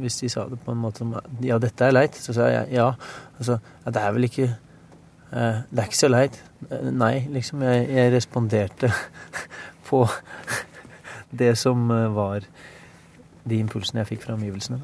hvis 0.00 0.20
de 0.22 0.30
sa 0.32 0.46
det 0.48 0.60
på 0.64 0.72
en 0.72 0.80
måte 0.80 1.02
som 1.02 1.12
ja, 1.44 1.58
dette 1.60 1.84
er 1.84 1.92
leit, 1.92 2.16
så 2.16 2.32
sa 2.36 2.48
jeg 2.48 2.72
ja. 2.72 2.92
Altså, 3.36 3.58
ja, 3.84 3.92
det 3.92 4.02
er 4.02 4.14
vel 4.16 4.28
ikke 4.28 4.46
eh, 4.48 4.71
Det 5.32 5.80
er 5.80 5.86
ikke 5.88 5.96
så 5.96 6.10
leit. 6.12 6.36
Nei, 6.92 7.24
liksom. 7.32 7.62
Jeg, 7.64 7.86
jeg 7.88 8.12
responderte 8.12 8.90
på 9.88 10.04
det 11.42 11.54
som 11.58 11.90
eh, 11.90 12.10
var 12.12 12.44
de 13.48 13.60
impulsene 13.60 14.02
jeg 14.02 14.14
fikk 14.14 14.26
fra 14.26 14.36
omgivelsene. 14.36 14.82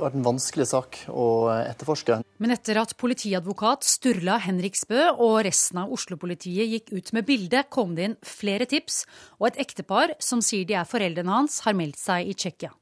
Det 0.00 0.06
har 0.06 0.14
vært 0.14 0.16
en 0.22 0.28
vanskelig 0.30 0.64
sak 0.70 0.96
å 1.12 1.26
etterforske. 1.52 2.22
Men 2.40 2.54
etter 2.54 2.78
at 2.80 2.94
politiadvokat 2.96 3.84
Sturla 3.84 4.38
Henriksbø 4.40 5.10
og 5.10 5.42
resten 5.44 5.82
av 5.82 5.92
Oslo-politiet 5.92 6.72
gikk 6.72 6.88
ut 6.94 7.12
med 7.18 7.28
bildet, 7.28 7.68
kom 7.68 7.92
det 7.98 8.08
inn 8.08 8.16
flere 8.24 8.64
tips, 8.70 9.02
og 9.36 9.50
et 9.50 9.60
ektepar 9.66 10.16
som 10.24 10.40
sier 10.40 10.64
de 10.64 10.78
er 10.80 10.88
foreldrene 10.88 11.42
hans, 11.42 11.60
har 11.66 11.76
meldt 11.76 12.00
seg 12.00 12.32
i 12.32 12.38
Tsjekkia. 12.38 12.72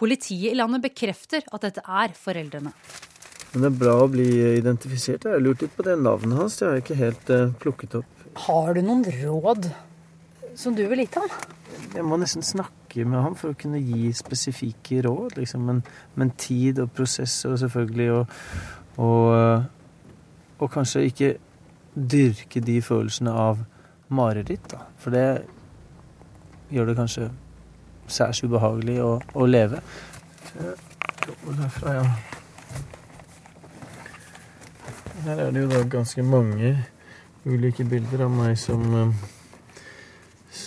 Politiet 0.00 0.54
i 0.54 0.56
landet 0.56 0.80
bekrefter 0.86 1.44
at 1.52 1.66
dette 1.66 1.84
er 1.84 2.14
foreldrene. 2.16 2.72
Men 3.50 3.64
det 3.64 3.68
er 3.68 3.78
bra 3.82 3.96
å 4.04 4.08
bli 4.08 4.28
identifisert. 4.56 5.26
Jeg 5.26 5.36
har 5.36 5.42
lurt 5.42 5.64
litt 5.64 5.74
på 5.76 5.84
det 5.84 5.98
navnet 6.00 6.38
hans. 6.38 6.56
Det 6.56 6.66
har 6.68 6.76
jeg 6.78 6.84
ikke 6.86 6.98
helt 7.00 7.32
uh, 7.34 7.48
plukket 7.60 7.96
opp. 7.98 8.26
Har 8.46 8.72
du 8.76 8.80
noen 8.86 9.02
råd 9.04 9.66
som 10.56 10.76
du 10.78 10.84
vil 10.88 11.02
gitt 11.02 11.18
ham? 11.18 11.28
Jeg 11.90 12.06
må 12.06 12.16
nesten 12.20 12.46
snakke 12.46 13.04
med 13.04 13.18
ham 13.24 13.34
for 13.38 13.52
å 13.52 13.58
kunne 13.58 13.82
gi 13.82 14.12
spesifikke 14.14 15.02
råd. 15.04 15.36
Liksom. 15.40 15.66
Men, 15.66 15.82
men, 16.14 16.32
tid 16.38 16.78
og 16.80 16.94
prosess 16.94 17.34
og 17.50 17.58
selvfølgelig 17.60 18.08
og, 18.14 18.38
og, 19.02 19.68
og 20.62 20.72
kanskje 20.72 21.04
ikke 21.10 21.32
dyrke 21.90 22.62
de 22.62 22.78
følelsene 22.86 23.34
av 23.34 23.64
mareritt, 24.14 24.70
da. 24.70 24.84
For 25.02 25.14
det 25.14 25.26
gjør 26.70 26.90
det 26.90 26.98
kanskje 27.02 27.30
særs 28.10 28.42
ubehagelig 28.44 29.00
å, 29.04 29.16
å 29.34 29.48
leve. 29.48 29.82
Derfra, 30.54 31.96
ja. 32.00 32.06
Her 35.24 35.44
er 35.46 35.50
det 35.52 35.66
jo 35.66 35.68
da 35.70 35.82
ganske 35.98 36.24
mange 36.24 36.72
ulike 37.44 37.84
bilder 37.88 38.24
av 38.26 38.32
meg 38.32 38.56
som 38.60 39.12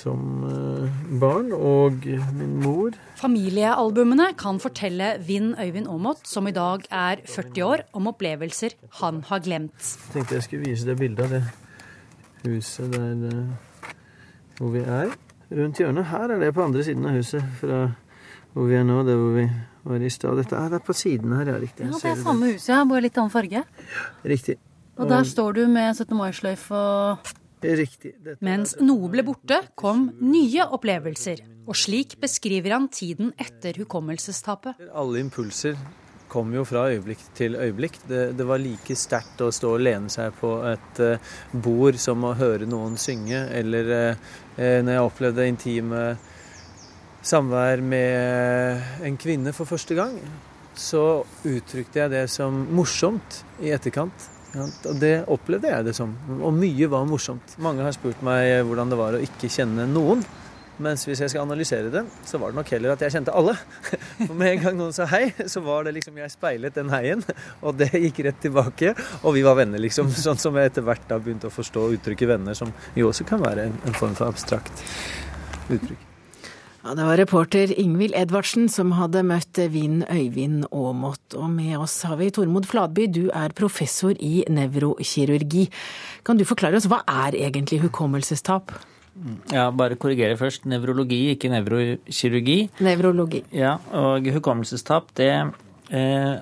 som 0.04 0.44
eh, 0.48 1.18
barn, 1.20 1.52
og 1.56 2.06
min 2.38 2.56
mor. 2.64 2.96
Familiealbumene 3.20 4.30
kan 4.39 4.60
fortelle 4.64 5.14
Vinn 5.28 5.54
Øyvind 5.60 5.89
Aamodt, 5.91 6.28
som 6.28 6.48
i 6.48 6.56
dag 6.56 6.86
er 6.91 7.24
40 7.28 7.68
år, 7.68 7.86
om 7.94 8.08
opplevelser 8.12 8.78
han 9.02 9.24
har 9.30 9.44
glemt. 9.44 9.76
Jeg 9.80 10.16
tenkte 10.16 10.39
jeg 10.39 10.48
skulle 10.48 10.70
vise 10.70 10.88
det 10.88 10.98
bildet 11.00 11.28
av 11.28 11.36
det 11.36 11.44
huset 12.48 12.91
der 12.94 13.28
eh, 13.30 13.91
hvor 14.58 14.74
vi 14.76 14.84
er. 14.84 15.14
Rundt 15.54 15.78
hjørnet. 15.82 16.08
Her 16.10 16.34
er 16.34 16.41
det 16.41 16.54
på 16.56 16.64
andre 16.66 16.84
siden 16.86 17.06
av 17.06 17.18
huset 17.20 17.45
fra 17.60 17.84
hvor 18.54 18.68
vi 18.70 18.78
er 18.78 18.86
nå, 18.86 18.99
der 19.06 19.18
hvor 19.18 19.34
vi 19.38 19.47
var 19.84 20.04
i 20.06 20.10
stad. 20.14 20.38
Dette 20.39 20.58
er 20.58 20.74
der 20.74 20.84
på 20.86 20.95
siden 20.97 21.34
her, 21.38 21.54
ja. 21.54 21.60
Riktig. 21.62 21.88
Ja, 21.88 21.99
det 22.01 22.12
er 22.12 22.20
samme 22.22 22.51
huset, 22.54 22.76
bare 22.89 23.06
litt 23.06 23.18
annen 23.18 23.34
farge. 23.34 23.64
Ja, 23.64 24.04
Riktig. 24.34 24.58
Og 24.93 25.10
der 25.10 25.26
står 25.26 25.56
du 25.58 25.64
med 25.68 25.95
17. 25.97 26.14
mai-sløyfe 26.18 26.78
og 26.78 27.34
Riktig. 27.64 28.12
Dette 28.22 28.43
Mens 28.45 28.76
noe 28.84 29.10
ble 29.10 29.24
borte, 29.26 29.62
kom 29.80 30.10
nye 30.22 30.66
opplevelser. 30.76 31.41
Og 31.64 31.78
slik 31.80 32.18
beskriver 32.22 32.76
han 32.76 32.89
tiden 32.91 33.32
etter 33.39 33.78
hukommelsestapet. 33.80 34.82
Alle 34.91 35.22
impulser 35.24 35.78
kom 36.34 36.54
jo 36.56 36.66
fra 36.66 36.88
øyeblikk 36.90 37.24
til 37.38 37.56
øyeblikk. 37.56 38.02
Det, 38.10 38.24
det 38.38 38.48
var 38.50 38.62
like 38.62 38.98
sterkt 38.98 39.42
å 39.46 39.52
stå 39.54 39.76
og 39.78 39.84
lene 39.86 40.10
seg 40.14 40.34
på 40.40 40.56
et 40.72 41.02
uh, 41.06 41.34
bord 41.54 42.00
som 42.02 42.26
å 42.26 42.34
høre 42.38 42.68
noen 42.70 42.98
synge, 43.02 43.46
eller 43.54 43.94
uh, 43.94 44.32
når 44.58 44.98
jeg 44.98 45.08
opplevde 45.08 45.50
intime 45.50 46.06
samvær 47.24 47.82
med 47.86 49.06
en 49.08 49.18
kvinne 49.22 49.54
for 49.56 49.70
første 49.70 49.96
gang, 49.96 50.18
så 50.76 51.24
uttrykte 51.46 52.02
jeg 52.02 52.12
det 52.12 52.24
som 52.34 52.66
morsomt 52.74 53.44
i 53.64 53.72
etterkant. 53.76 54.30
Og 54.54 54.98
Det 55.02 55.16
opplevde 55.34 55.72
jeg 55.72 55.86
det 55.88 55.96
som. 55.98 56.12
Og 56.36 56.54
mye 56.54 56.90
var 56.90 57.08
morsomt. 57.10 57.56
Mange 57.64 57.86
har 57.86 57.96
spurt 57.96 58.22
meg 58.26 58.60
hvordan 58.68 58.92
det 58.92 59.00
var 59.00 59.18
å 59.18 59.22
ikke 59.24 59.50
kjenne 59.50 59.88
noen. 59.90 60.22
Mens 60.82 61.04
hvis 61.06 61.22
jeg 61.22 61.30
skal 61.30 61.44
analysere 61.46 61.92
det, 61.94 62.02
så 62.26 62.40
var 62.42 62.50
det 62.50 62.58
nok 62.58 62.72
heller 62.74 62.96
at 62.96 63.04
jeg 63.06 63.14
kjente 63.14 63.34
alle. 63.38 63.54
For 64.28 64.34
med 64.38 64.56
en 64.56 64.64
gang 64.64 64.80
noen 64.80 64.96
sa 64.96 65.06
hei, 65.12 65.28
så 65.50 65.62
var 65.66 65.86
det 65.86 65.94
liksom 66.00 66.18
jeg 66.18 66.34
speilet 66.34 66.78
den 66.80 66.90
heien, 66.94 67.22
og 67.62 67.78
det 67.78 67.92
gikk 67.94 68.24
rett 68.28 68.40
tilbake. 68.42 68.96
Og 69.22 69.38
vi 69.38 69.44
var 69.46 69.60
venner, 69.60 69.82
liksom. 69.82 70.10
Sånn 70.26 70.42
som 70.42 70.58
jeg 70.58 70.72
etter 70.72 70.86
hvert 70.88 71.06
da 71.10 71.20
begynte 71.22 71.52
å 71.52 71.54
forstå 71.54 71.92
uttrykket 72.00 72.34
venner, 72.34 72.58
som 72.58 72.74
jo 72.98 73.12
også 73.12 73.28
kan 73.30 73.44
være 73.44 73.70
en, 73.70 73.78
en 73.86 74.00
form 74.00 74.18
for 74.18 74.34
abstrakt 74.34 74.82
uttrykk. 75.70 76.10
Ja, 76.84 76.96
Det 77.00 77.04
var 77.08 77.16
reporter 77.16 77.72
Ingvild 77.80 78.12
Edvardsen 78.20 78.66
som 78.68 78.90
hadde 78.98 79.22
møtt 79.24 79.56
Vinn 79.72 80.02
Øyvind 80.04 80.66
Aamodt. 80.68 81.38
Og 81.40 81.48
med 81.54 81.78
oss 81.80 82.02
har 82.04 82.18
vi 82.20 82.28
Tormod 82.34 82.68
Fladby, 82.68 83.08
du 83.08 83.30
er 83.32 83.56
professor 83.56 84.12
i 84.20 84.44
nevrokirurgi. 84.52 85.70
Kan 86.28 86.42
du 86.42 86.44
forklare 86.44 86.82
oss, 86.82 86.90
hva 86.92 87.00
er 87.08 87.40
egentlig 87.40 87.80
hukommelsestap? 87.86 88.76
Ja, 89.53 89.68
bare 89.72 89.97
korrigere 89.99 90.38
først. 90.39 90.66
Nevrologi, 90.66 91.36
ikke 91.36 91.51
nevrokirurgi. 91.53 92.57
Nevrologi. 92.82 93.43
Ja, 93.53 93.76
og 93.93 94.26
hukommelsestap, 94.34 95.14
det 95.20 95.30
Eh, 95.93 96.38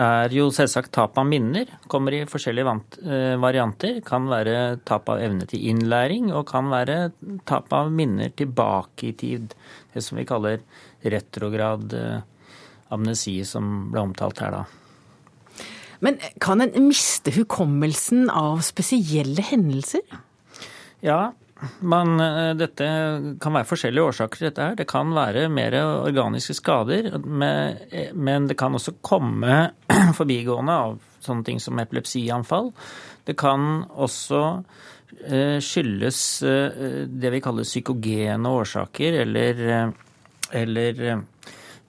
er 0.00 0.32
jo 0.34 0.48
selvsagt 0.54 0.90
tap 0.96 1.18
av 1.20 1.28
minner. 1.28 1.68
Kommer 1.86 2.14
i 2.16 2.24
forskjellige 2.26 2.72
eh, 3.04 3.34
varianter. 3.38 4.00
Kan 4.06 4.26
være 4.30 4.80
tap 4.88 5.10
av 5.12 5.20
evne 5.22 5.46
til 5.46 5.66
innlæring, 5.70 6.32
og 6.34 6.48
kan 6.48 6.70
være 6.72 7.12
tap 7.46 7.70
av 7.76 7.92
minner 7.92 8.32
tilbake 8.34 9.10
i 9.10 9.12
tid. 9.12 9.54
Det 9.92 10.02
som 10.02 10.18
vi 10.18 10.26
kaller 10.26 10.64
retrograd 11.04 11.94
eh, 11.94 12.24
amnesi, 12.90 13.38
som 13.46 13.92
ble 13.92 14.08
omtalt 14.08 14.42
her 14.42 14.56
da. 14.56 14.64
Men 16.02 16.18
kan 16.42 16.60
en 16.64 16.74
miste 16.88 17.32
hukommelsen 17.36 18.26
av 18.32 18.64
spesielle 18.66 19.44
hendelser? 19.44 20.02
Ja, 21.04 21.30
men 21.80 22.20
eh, 22.20 22.52
dette 22.58 22.86
kan 23.40 23.56
være 23.56 23.68
forskjellige 23.68 24.10
årsaker 24.10 24.46
dette. 24.48 24.62
her. 24.62 24.76
Det 24.76 24.88
kan 24.88 25.12
være 25.16 25.46
mer 25.52 25.76
organiske 25.80 26.56
skader, 26.58 27.10
men 27.24 28.48
det 28.48 28.58
kan 28.58 28.76
også 28.76 28.98
komme 29.00 29.70
forbigående 30.18 30.76
av 30.86 30.98
sånne 31.24 31.46
ting 31.46 31.62
som 31.62 31.80
epilepsianfall. 31.80 32.70
Det 33.26 33.36
kan 33.40 33.86
også 33.88 34.42
eh, 35.24 35.58
skyldes 35.64 36.20
eh, 36.46 37.06
det 37.08 37.32
vi 37.34 37.42
kaller 37.44 37.66
psykogene 37.66 38.52
årsaker, 38.60 39.20
eller, 39.24 39.92
eller 40.52 41.04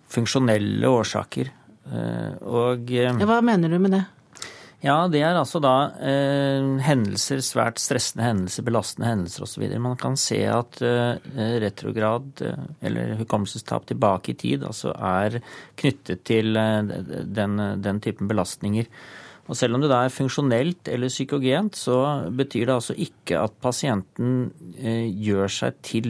funksjonelle 0.07 0.89
årsaker. 0.89 1.53
Og 1.87 2.89
Hva 3.23 3.37
mener 3.45 3.71
du 3.71 3.77
med 3.79 3.93
det? 3.95 4.03
Ja, 4.87 4.97
det 5.11 5.19
er 5.25 5.35
altså 5.35 5.59
da 5.63 5.73
eh, 5.99 6.63
hendelser, 6.85 7.41
svært 7.43 7.81
stressende 7.81 8.23
hendelser, 8.23 8.63
belastende 8.67 9.09
hendelser 9.09 9.43
osv. 9.43 9.65
Man 9.83 9.97
kan 9.99 10.15
se 10.19 10.39
at 10.47 10.79
eh, 10.85 11.17
retrograd, 11.63 12.29
eh, 12.45 12.65
eller 12.87 13.17
hukommelsestap 13.19 13.89
tilbake 13.89 14.31
i 14.31 14.37
tid, 14.39 14.63
altså 14.67 14.93
er 14.95 15.41
knyttet 15.81 16.23
til 16.29 16.55
eh, 16.59 16.93
den, 17.25 17.59
den, 17.83 18.03
typen 18.03 18.31
belastninger. 18.31 18.87
Og 19.47 19.55
selv 19.55 19.75
om 19.75 19.83
det 19.83 19.89
da 19.91 20.01
er 20.05 20.13
funksjonelt 20.13 20.89
eller 20.91 21.11
psykogent, 21.11 21.75
så 21.79 21.97
betyr 22.35 22.67
det 22.67 22.75
altså 22.77 22.95
ikke 22.99 23.43
at 23.43 23.59
pasienten 23.63 24.49
eh, 24.77 25.07
gjør 25.07 25.51
seg 25.57 25.83
til. 25.87 26.09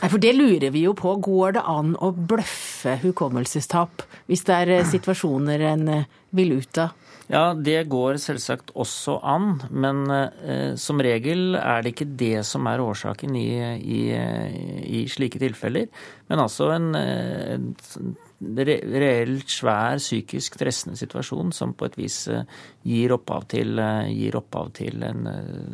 Nei, 0.00 0.10
For 0.12 0.20
det 0.22 0.34
lurer 0.36 0.72
vi 0.72 0.86
jo 0.86 0.96
på. 0.96 1.16
Går 1.24 1.58
det 1.58 1.68
an 1.68 1.96
å 2.00 2.12
bløffe 2.14 2.98
hukommelsestap 3.04 4.04
hvis 4.30 4.48
det 4.48 4.60
er 4.64 4.76
eh, 4.78 4.90
situasjoner 4.96 5.70
en 5.74 5.88
vil 6.34 6.60
ut 6.60 6.86
av? 6.86 7.00
Ja, 7.32 7.54
det 7.56 7.86
går 7.88 8.18
selvsagt 8.20 8.74
også 8.76 9.16
an, 9.24 9.56
men 9.72 10.02
eh, 10.12 10.74
som 10.80 11.00
regel 11.00 11.56
er 11.56 11.80
det 11.84 11.94
ikke 11.94 12.10
det 12.20 12.42
som 12.44 12.68
er 12.68 12.82
årsaken 12.84 13.36
i, 13.40 13.48
i, 13.80 14.00
i 14.98 15.00
slike 15.08 15.40
tilfeller. 15.40 15.88
Men 16.28 16.42
altså 16.44 16.68
en, 16.74 16.90
eh, 16.98 17.54
en 17.56 18.12
reelt 18.68 19.48
svær 19.48 20.02
psykisk 20.02 20.58
stressende 20.60 21.00
situasjon 21.00 21.54
som 21.56 21.72
på 21.72 21.88
et 21.88 21.96
vis 22.02 22.18
eh, 22.28 22.44
gir 22.84 23.16
opphav 23.16 23.48
til, 23.54 23.72
eh, 23.80 24.12
gir 24.12 24.36
opphav 24.40 24.74
til 24.76 25.04
en 25.08 25.28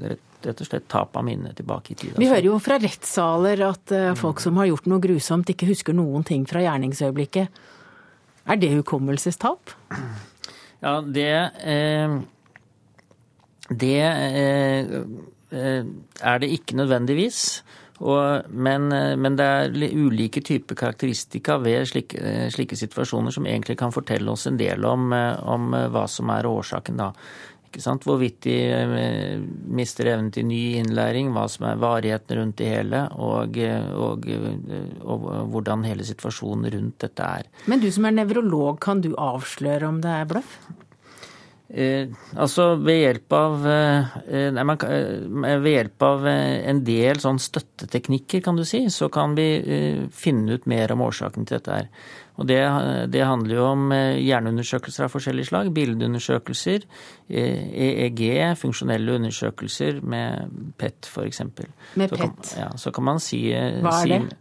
rett 0.06 0.26
rett 0.40 0.56
og 0.64 0.70
slett 0.70 0.86
tap 0.88 1.18
av 1.20 1.24
minnet 1.26 1.52
tilbake 1.58 1.92
i 1.92 1.96
tid. 2.00 2.14
Vi 2.16 2.24
hører 2.30 2.46
jo 2.46 2.54
fra 2.64 2.78
rettssaler 2.80 3.60
at 3.66 3.92
folk 4.16 4.40
som 4.40 4.56
har 4.56 4.70
gjort 4.70 4.86
noe 4.88 5.02
grusomt, 5.04 5.52
ikke 5.52 5.68
husker 5.68 5.92
noen 5.92 6.24
ting 6.24 6.46
fra 6.48 6.62
gjerningsøyeblikket. 6.64 7.60
Er 8.48 8.62
det 8.62 8.70
hukommelsestap? 8.72 9.74
Ja, 10.80 11.00
det 11.00 11.32
eh, 11.64 12.20
Det 13.70 14.00
eh, 14.02 15.84
er 16.20 16.38
det 16.42 16.48
ikke 16.50 16.76
nødvendigvis. 16.76 17.62
Og, 18.00 18.48
men, 18.48 18.88
men, 19.20 19.36
det 19.36 19.44
er 19.44 19.74
ulike 19.92 20.40
typer 20.40 20.74
karakteristika 20.74 21.58
ved 21.60 21.84
slike, 21.86 22.48
slike, 22.48 22.76
situasjoner 22.76 23.30
som 23.30 23.46
egentlig 23.46 23.76
kan 23.76 23.92
fortelle 23.92 24.30
oss 24.32 24.46
en 24.48 24.56
del 24.56 24.86
om, 24.88 25.12
om 25.12 25.74
hva 25.92 26.06
som 26.08 26.32
er 26.32 26.48
årsaken. 26.48 26.96
da. 26.96 27.10
Hvorvidt 27.70 28.40
de 28.48 28.56
eh, 28.74 29.42
mister 29.70 30.10
evnen 30.10 30.32
til 30.34 30.48
ny 30.48 30.60
innlæring, 30.80 31.30
hva 31.34 31.46
som 31.48 31.68
er 31.70 31.80
varigheten 31.80 32.40
rundt 32.40 32.58
det 32.58 32.70
hele, 32.72 33.04
og, 33.14 33.56
og, 33.94 34.26
og, 35.04 35.30
hvordan 35.54 35.86
hele 35.86 36.06
situasjonen 36.06 36.70
rundt 36.74 37.06
dette 37.06 37.30
er. 37.40 37.50
Men 37.70 37.82
du 37.82 37.90
som 37.94 38.08
er 38.08 38.18
nevrolog, 38.18 38.80
kan 38.82 39.02
du 39.04 39.12
avsløre 39.14 39.88
om 39.88 40.02
det 40.02 40.14
er 40.18 40.30
bløff? 40.30 40.58
Eh, 41.70 42.08
altså 42.34 42.72
ved 42.82 42.96
hjelp 42.98 43.34
av 43.36 43.66
eh, 43.70 44.48
nei, 44.50 44.62
man, 44.66 44.80
eh, 44.90 45.60
Ved 45.62 45.68
hjelp 45.70 46.02
av 46.02 46.24
eh, 46.26 46.64
en 46.66 46.80
del 46.82 47.20
sånn 47.22 47.38
støtteteknikker, 47.38 48.42
kan 48.42 48.58
du 48.58 48.64
si, 48.66 48.82
så 48.90 49.06
kan 49.12 49.36
vi 49.38 49.46
eh, 49.62 50.00
finne 50.10 50.58
ut 50.58 50.66
mer 50.70 50.90
om 50.90 51.04
årsaken 51.06 51.46
til 51.46 51.60
dette 51.60 51.76
her. 51.76 51.86
Og 52.40 52.48
det, 52.48 52.58
det, 53.12 53.20
handler 53.28 53.56
jo 53.58 53.64
om 53.68 53.90
eh, 53.92 54.16
hjerneundersøkelser 54.24 55.04
av 55.06 55.12
forskjellige 55.12 55.50
slag. 55.50 55.70
Bildeundersøkelser, 55.76 56.86
EEG, 57.28 58.22
funksjonelle 58.58 59.18
undersøkelser 59.20 60.00
med 60.00 60.56
PET 60.80 61.10
f.eks. 61.10 61.44
Med 62.00 62.08
PET? 62.08 62.16
Kan, 62.16 62.34
ja, 62.56 62.70
så 62.80 62.92
kan 62.96 63.06
man 63.10 63.20
si 63.22 63.44
Hva 63.52 64.00
er 64.00 64.14
det? 64.14 64.40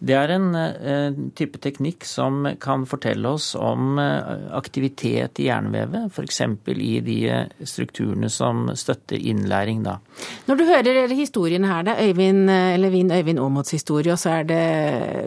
Det 0.00 0.14
er 0.16 0.30
en 0.32 0.46
uh, 0.56 1.16
type 1.36 1.60
teknikk 1.60 2.06
som 2.08 2.46
kan 2.62 2.86
fortelle 2.88 3.34
oss 3.36 3.50
om 3.58 3.98
uh, 4.00 4.48
aktivitet 4.56 5.42
i 5.42 5.48
hjernevevet, 5.50 6.08
f.eks. 6.08 6.40
i 6.72 6.92
de 7.04 7.16
uh, 7.28 7.66
strukturene 7.68 8.30
som 8.32 8.70
støtter 8.80 9.20
innlæring. 9.20 9.82
Da. 9.84 9.98
Når 10.48 10.56
du 10.56 10.64
hører 10.70 11.12
historiene 11.12 11.68
her, 11.68 11.84
det 11.84 11.96
er 11.98 12.08
Øyvind, 12.08 12.48
eller 12.48 12.94
Vin 12.94 13.12
Øyvind 13.12 13.42
Aamods 13.44 13.74
historie, 13.76 14.14
og 14.14 14.22
så 14.22 14.38
er 14.38 14.48
det 14.48 14.62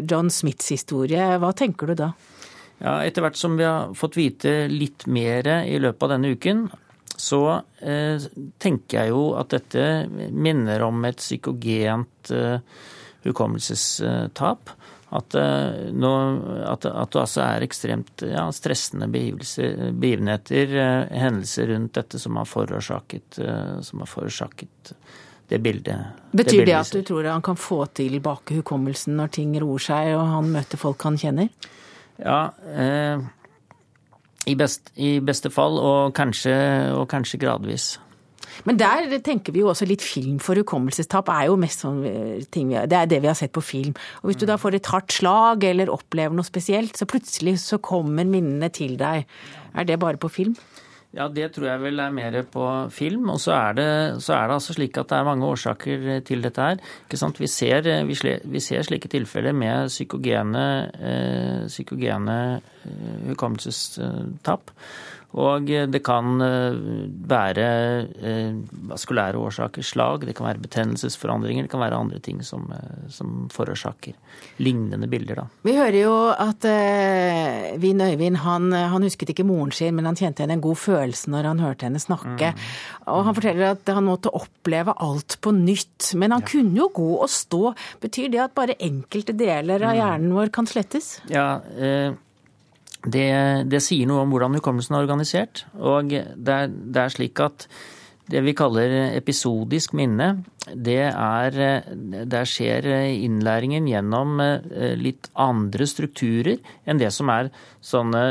John 0.09 0.33
Smiths 0.33 0.73
historie, 0.73 1.27
hva 1.37 1.53
tenker 1.53 1.93
du 1.93 1.99
da? 2.01 2.09
Ja, 2.81 2.97
Etter 3.05 3.27
hvert 3.27 3.37
som 3.37 3.59
vi 3.59 3.69
har 3.69 3.93
fått 3.95 4.17
vite 4.17 4.65
litt 4.73 5.05
mer 5.05 5.51
i 5.69 5.77
løpet 5.77 6.07
av 6.07 6.15
denne 6.15 6.33
uken, 6.33 6.65
så 7.13 7.61
tenker 8.59 8.97
jeg 8.97 9.13
jo 9.13 9.21
at 9.37 9.53
dette 9.53 9.85
minner 10.33 10.81
om 10.83 11.05
et 11.05 11.21
psykogent 11.21 12.33
hukommelsestap. 13.27 14.73
At, 15.13 15.35
eh, 15.37 15.91
nå, 15.93 16.11
at, 16.65 16.87
at, 16.89 17.11
det 17.13 17.19
altså 17.21 17.43
er 17.45 17.65
ekstremt 17.67 18.23
ja, 18.25 18.47
stressende 18.55 19.05
begivenheter, 19.13 20.73
eh, 20.73 21.19
hendelser 21.21 21.69
rundt 21.69 21.99
dette, 21.99 22.21
som 22.21 22.39
har 22.41 22.49
forårsaket, 22.49 23.37
eh, 23.37 23.75
som 23.85 24.01
har 24.01 24.09
forårsaket 24.09 24.95
det 25.53 25.59
bildet. 25.61 26.17
Betyr 26.31 26.63
det, 26.63 26.65
det, 26.71 26.79
at 26.79 26.91
du 26.95 27.05
tror 27.05 27.29
han 27.29 27.45
kan 27.45 27.59
få 27.59 27.83
tilbake 27.93 28.57
hukommelsen 28.57 29.13
når 29.19 29.33
ting 29.37 29.53
roer 29.61 29.85
seg 29.85 30.15
og 30.15 30.25
han 30.31 30.49
møter 30.55 30.81
folk 30.81 31.05
han 31.05 31.19
kjenner? 31.21 31.51
Ja, 32.17 32.39
eh, 32.73 33.21
i, 34.45 34.55
best, 34.57 34.89
i, 34.95 35.19
beste 35.23 35.51
fall, 35.53 35.77
og 35.77 36.15
kanskje, 36.17 36.55
og 36.97 37.05
kanskje 37.11 37.39
gradvis. 37.45 37.93
Men 38.67 38.79
der 38.79 39.17
tenker 39.23 39.55
vi 39.55 39.63
jo 39.63 39.71
også 39.71 39.87
litt 39.89 40.03
film 40.05 40.39
for 40.43 40.59
hukommelsestap 40.59 41.31
er 41.33 41.49
jo 41.49 41.57
mest 41.59 41.83
sånn 41.83 42.03
eh, 42.07 42.45
ting 42.53 42.71
vi, 42.71 42.79
Det 42.87 42.99
er 42.99 43.09
det 43.11 43.21
vi 43.23 43.31
har 43.31 43.37
sett 43.39 43.53
på 43.55 43.63
film. 43.63 43.95
Og 44.21 44.31
hvis 44.31 44.39
du 44.39 44.47
da 44.49 44.59
får 44.59 44.79
et 44.79 44.91
hardt 44.93 45.15
slag 45.15 45.65
eller 45.67 45.91
opplever 45.91 46.35
noe 46.35 46.47
spesielt, 46.47 46.95
så 46.97 47.09
plutselig 47.09 47.57
så 47.63 47.81
kommer 47.83 48.27
minnene 48.27 48.71
til 48.73 48.95
deg. 48.99 49.27
Er 49.73 49.89
det 49.89 49.99
bare 49.99 50.21
på 50.21 50.31
film? 50.31 50.55
Ja, 51.13 51.27
det 51.29 51.51
tror 51.53 51.67
jeg 51.67 51.81
vel 51.83 52.01
er 52.01 52.13
mer 52.13 52.39
på 52.49 52.65
film. 52.89 53.27
Og 53.29 53.37
så 53.43 53.53
er, 53.53 53.75
det, 53.77 53.89
så 54.25 54.33
er 54.33 54.47
det 54.49 54.55
altså 54.57 54.73
slik 54.73 54.97
at 54.97 55.11
det 55.11 55.19
er 55.19 55.27
mange 55.27 55.45
årsaker 55.45 56.07
til 56.25 56.41
dette 56.41 56.69
her. 56.69 56.81
Ikke 57.05 57.19
sant? 57.21 57.37
Vi, 57.41 57.49
ser, 57.51 57.85
vi, 58.07 58.17
vi 58.55 58.61
ser 58.63 58.85
slike 58.87 59.11
tilfeller 59.13 59.53
med 59.53 59.91
psykogene, 59.93 60.65
eh, 60.97 61.67
psykogene 61.69 62.39
eh, 62.57 63.27
hukommelsestap. 63.29 64.73
Og 65.33 65.65
det 65.65 66.01
kan 66.05 66.41
eh, 66.45 66.75
være 67.29 67.67
eh, 68.21 68.57
vaskulære 68.91 69.39
årsaker, 69.41 69.85
slag, 69.85 70.27
det 70.27 70.35
kan 70.37 70.45
være 70.45 70.61
betennelsesforandringer, 70.61 71.65
det 71.65 71.71
kan 71.71 71.81
være 71.81 71.97
andre 71.97 72.19
ting 72.21 72.43
som, 72.45 72.67
eh, 72.75 73.07
som 73.09 73.47
forårsaker 73.53 74.13
lignende 74.61 75.09
bilder. 75.09 75.41
Da. 75.41 75.45
Vi 75.65 75.73
hører 75.77 75.97
jo 75.97 76.15
at 76.29 76.67
eh, 76.69 77.73
Vin 77.81 78.03
Øyvind 78.05 78.43
han, 78.43 78.69
han, 78.73 79.03
husket 79.03 79.33
ikke 79.33 79.47
moren 79.47 79.73
sin, 79.73 79.95
men 79.97 80.05
han 80.05 80.19
kjente 80.19 80.45
henne 80.45 80.59
en 80.59 80.65
god 80.65 80.77
følelse 80.83 81.33
når 81.33 81.49
han 81.49 81.63
hørte 81.65 81.89
henne 81.89 82.01
snakke. 82.01 82.53
Mm. 82.53 82.67
Og 83.15 83.25
han 83.27 83.37
forteller 83.39 83.73
at 83.73 83.93
han 83.95 84.05
måtte 84.05 84.33
oppleve 84.37 84.93
alt 85.01 85.39
på 85.41 85.55
nytt. 85.55 86.13
Men 86.19 86.35
han 86.35 86.45
ja. 86.45 86.51
kunne 86.53 86.77
jo 86.77 86.91
gå 86.93 87.09
og 87.17 87.31
stå. 87.31 87.73
Betyr 88.03 88.29
det 88.33 88.43
at 88.45 88.55
bare 88.57 88.77
enkelte 88.77 89.33
deler 89.37 89.81
av 89.81 89.95
mm. 89.95 89.97
hjernen 89.97 90.37
vår 90.37 90.53
kan 90.53 90.69
slettes? 90.69 91.15
Ja, 91.31 91.57
uh, 91.57 92.13
det, 93.03 93.67
det, 93.67 93.81
sier 93.83 94.07
noe 94.07 94.23
om 94.23 94.31
hvordan 94.31 94.55
hukommelsen 94.57 94.95
er 94.95 95.03
organisert. 95.03 95.65
Og 95.75 96.13
det 96.13 96.55
er, 96.55 96.71
det 96.71 97.01
er, 97.01 97.11
slik 97.11 97.41
at 97.43 97.67
det 98.31 98.39
vi 98.45 98.53
kaller 98.55 98.93
episodisk 99.11 99.95
minne, 99.99 100.45
det 100.63 101.09
er 101.11 101.57
Der 102.23 102.47
skjer 102.47 102.85
innlæringen 103.11 103.89
gjennom 103.89 104.39
eh, 104.39 104.93
litt 104.95 105.27
andre 105.35 105.87
strukturer 105.89 106.61
enn 106.87 107.01
det 107.01 107.11
som 107.11 107.27
er 107.33 107.51
sånne 107.83 108.21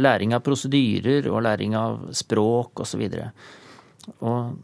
læring 0.00 0.32
av 0.32 0.40
prosedyrer 0.46 1.28
og 1.28 1.44
læring 1.44 1.76
av 1.76 2.08
språk 2.16 2.80
osv. 2.86 3.04
Og 4.24 4.56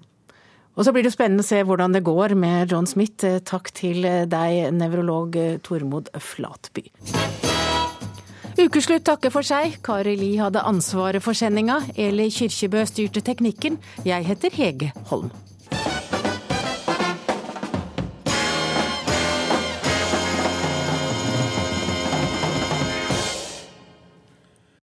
og 0.76 0.84
så 0.84 0.92
blir 0.92 1.06
det 1.06 1.14
spennende 1.14 1.40
å 1.40 1.48
se 1.48 1.62
hvordan 1.64 1.94
det 1.96 2.02
går 2.04 2.34
med 2.36 2.68
John 2.68 2.84
Smith. 2.84 3.24
Takk 3.48 3.72
til 3.72 4.04
deg, 4.04 4.68
nevrolog 4.76 5.40
Tormod 5.64 6.12
Flatby. 6.20 6.90
Ukeslutt 8.56 9.04
takker 9.04 9.32
for 9.34 9.44
seg. 9.44 9.74
Kari 9.84 10.14
Li 10.16 10.30
hadde 10.40 10.62
ansvaret 10.64 11.20
for 11.20 11.36
sendinga. 11.36 11.76
Eli 12.00 12.30
Kyrkjebø 12.32 12.86
styrte 12.88 13.20
teknikken. 13.20 13.76
Jeg 14.08 14.24
heter 14.24 14.56
Hege 14.56 14.92
Holm. 15.10 15.28